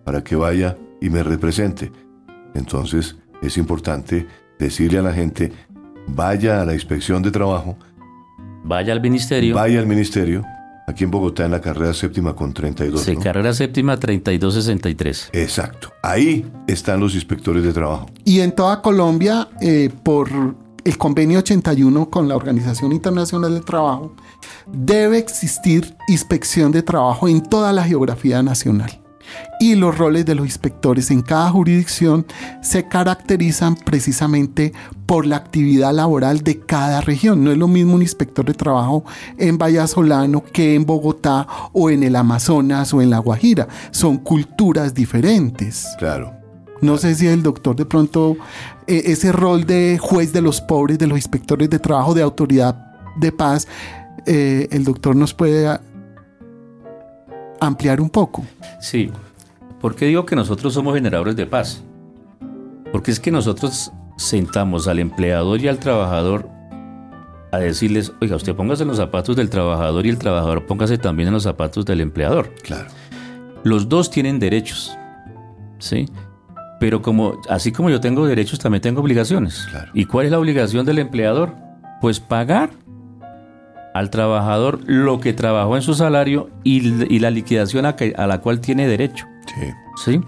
para 0.04 0.24
que 0.24 0.36
vaya 0.36 0.78
y 1.02 1.10
me 1.10 1.24
represente. 1.24 1.92
Entonces 2.54 3.16
es 3.42 3.58
importante 3.58 4.28
decirle 4.60 5.00
a 5.00 5.02
la 5.02 5.14
gente, 5.14 5.52
vaya 6.08 6.62
a 6.62 6.66
la 6.66 6.74
inspección 6.74 7.22
de 7.24 7.32
trabajo, 7.32 7.78
Vaya 8.66 8.94
al 8.94 9.02
ministerio, 9.02 9.56
vaya 9.56 9.80
al 9.80 9.88
ministerio, 9.88 10.46
aquí 10.88 11.04
en 11.04 11.12
Bogotá 11.12 11.46
en 11.46 11.52
la 11.52 11.62
carrera 11.62 11.94
séptima 11.94 12.36
con 12.36 12.54
32. 12.54 13.02
se 13.02 13.14
¿no? 13.14 13.20
carrera 13.22 13.54
séptima 13.54 13.98
3263. 13.98 15.30
Exacto. 15.34 15.94
Ahí 16.02 16.46
están 16.68 17.00
los 17.00 17.16
inspectores 17.16 17.64
de 17.64 17.74
trabajo. 17.74 18.10
Y 18.26 18.42
en 18.42 18.54
toda 18.54 18.82
Colombia, 18.82 19.50
eh, 19.62 19.90
por 20.04 20.30
el 20.84 20.98
convenio 20.98 21.40
81 21.40 22.10
con 22.10 22.28
la 22.28 22.36
Organización 22.36 22.92
Internacional 22.92 23.54
del 23.54 23.64
Trabajo, 23.64 24.16
debe 24.68 25.18
existir 25.18 25.96
inspección 26.08 26.72
de 26.72 26.84
trabajo 26.84 27.28
en 27.28 27.42
toda 27.42 27.72
la 27.72 27.84
geografía 27.84 28.44
nacional. 28.44 29.03
Y 29.60 29.76
los 29.76 29.98
roles 29.98 30.26
de 30.26 30.36
los 30.36 30.46
inspectores 30.46 31.12
en 31.12 31.22
cada 31.22 31.50
jurisdicción 31.50 32.26
se 32.62 32.88
caracterizan 32.88 33.76
precisamente 33.76 34.74
por 35.06 35.26
la 35.26 35.38
actividad 35.38 35.94
laboral 35.94 36.42
de 36.42 36.60
cada 36.60 37.02
región. 37.02 37.44
No 37.44 37.52
es 37.52 37.58
lo 37.58 37.68
mismo 37.68 37.96
un 37.96 38.02
inspector 38.02 38.46
de 38.46 38.54
trabajo 38.54 39.06
en 39.38 39.58
Vallasolano 39.58 40.44
que 40.44 40.76
en 40.76 40.86
Bogotá 40.86 41.48
o 41.72 41.90
en 41.90 42.04
el 42.04 42.16
Amazonas 42.16 42.94
o 42.94 43.02
en 43.02 43.10
La 43.10 43.20
Guajira. 43.20 43.68
Son 43.92 44.18
culturas 44.18 44.94
diferentes. 44.94 45.88
Claro. 45.98 46.34
No 46.82 46.98
sé 46.98 47.16
si 47.16 47.28
el 47.28 47.44
doctor 47.44 47.76
de 47.78 47.86
pronto 47.86 48.36
eh, 48.88 49.04
ese 49.06 49.32
rol 49.32 49.66
de 49.66 49.98
juez 50.02 50.34
de 50.34 50.42
los 50.42 50.60
pobres, 50.60 51.00
de 51.00 51.08
los 51.08 51.18
inspectores 51.18 51.70
de 51.70 51.80
trabajo, 51.80 52.14
de 52.14 52.22
autoridad 52.22 52.76
de 53.16 53.32
paz, 53.32 53.68
eh, 54.26 54.68
el 54.72 54.84
doctor 54.84 55.16
nos 55.16 55.34
puede 55.34 55.80
ampliar 57.68 58.02
un 58.02 58.10
poco. 58.10 58.44
Sí. 58.80 59.12
¿Por 59.80 59.96
qué 59.96 60.06
digo 60.06 60.26
que 60.26 60.36
nosotros 60.36 60.74
somos 60.74 60.96
generadores 60.96 61.36
de 61.36 61.46
paz? 61.46 61.84
Porque 62.92 63.12
es 63.12 63.20
que 63.20 63.32
nosotros 63.32 63.92
sentamos 64.18 64.88
al 64.88 65.00
empleador 65.00 65.60
y 65.60 65.68
al 65.68 65.80
trabajador 65.80 66.48
a 67.52 67.60
decirles, 67.60 68.12
oiga, 68.22 68.36
usted 68.36 68.56
póngase 68.56 68.84
en 68.84 68.90
los 68.90 68.98
zapatos 68.98 69.36
del 69.36 69.50
trabajador 69.50 70.06
y 70.06 70.10
el 70.10 70.18
trabajador 70.18 70.66
póngase 70.66 70.98
también 70.98 71.28
en 71.28 71.34
los 71.34 71.44
zapatos 71.44 71.86
del 71.86 72.02
empleador. 72.02 72.54
Claro. 72.64 72.88
Los 73.64 73.90
dos 73.90 74.10
tienen 74.10 74.40
derechos, 74.40 74.98
¿sí? 75.80 76.08
Pero 76.80 77.02
como, 77.02 77.40
así 77.50 77.72
como 77.72 77.90
yo 77.90 78.02
tengo 78.02 78.26
derechos, 78.26 78.60
también 78.60 78.82
tengo 78.82 79.02
obligaciones. 79.02 79.68
Claro. 79.70 79.92
¿Y 79.94 80.06
cuál 80.06 80.26
es 80.26 80.32
la 80.32 80.40
obligación 80.40 80.86
del 80.86 81.00
empleador? 81.00 81.56
Pues 82.02 82.20
pagar 82.20 82.72
al 83.94 84.10
trabajador 84.10 84.80
lo 84.86 85.20
que 85.20 85.34
trabajó 85.34 85.76
en 85.76 85.82
su 85.82 85.94
salario 85.94 86.50
y, 86.64 87.04
y 87.14 87.20
la 87.20 87.30
liquidación 87.30 87.86
a, 87.86 87.96
que- 87.96 88.14
a 88.18 88.28
la 88.28 88.42
cual 88.42 88.60
tiene 88.60 88.88
derecho, 88.88 89.26
Sí. 89.56 89.72
¿sí? 90.06 90.22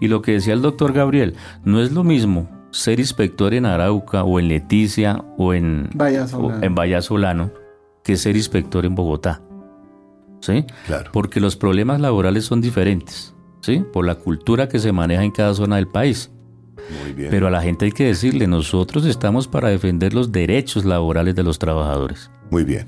Y 0.00 0.08
lo 0.08 0.22
que 0.22 0.32
decía 0.32 0.54
el 0.54 0.62
doctor 0.62 0.92
Gabriel, 0.92 1.34
no 1.64 1.80
es 1.82 1.90
lo 1.92 2.04
mismo 2.04 2.48
ser 2.70 3.00
inspector 3.00 3.54
en 3.54 3.66
Arauca 3.66 4.22
o 4.24 4.38
en 4.38 4.48
Leticia 4.48 5.24
o 5.38 5.54
en, 5.54 5.88
Vallasolano. 5.94 6.60
o 6.60 6.62
en 6.62 6.74
Vallasolano 6.74 7.50
que 8.04 8.16
ser 8.16 8.36
inspector 8.36 8.84
en 8.84 8.94
Bogotá, 8.94 9.40
¿sí? 10.40 10.64
Claro. 10.86 11.10
porque 11.12 11.40
los 11.40 11.56
problemas 11.56 12.00
laborales 12.00 12.44
son 12.44 12.60
diferentes, 12.60 13.34
¿sí? 13.60 13.84
Por 13.92 14.06
la 14.06 14.14
cultura 14.14 14.68
que 14.68 14.78
se 14.78 14.92
maneja 14.92 15.24
en 15.24 15.30
cada 15.30 15.54
zona 15.54 15.76
del 15.76 15.88
país. 15.88 16.30
Muy 17.02 17.12
bien. 17.12 17.28
Pero 17.30 17.48
a 17.48 17.50
la 17.50 17.60
gente 17.60 17.86
hay 17.86 17.92
que 17.92 18.04
decirle, 18.04 18.46
nosotros 18.46 19.04
estamos 19.04 19.48
para 19.48 19.68
defender 19.68 20.14
los 20.14 20.30
derechos 20.32 20.84
laborales 20.84 21.34
de 21.34 21.42
los 21.42 21.58
trabajadores. 21.58 22.30
Muy 22.50 22.64
bien. 22.64 22.86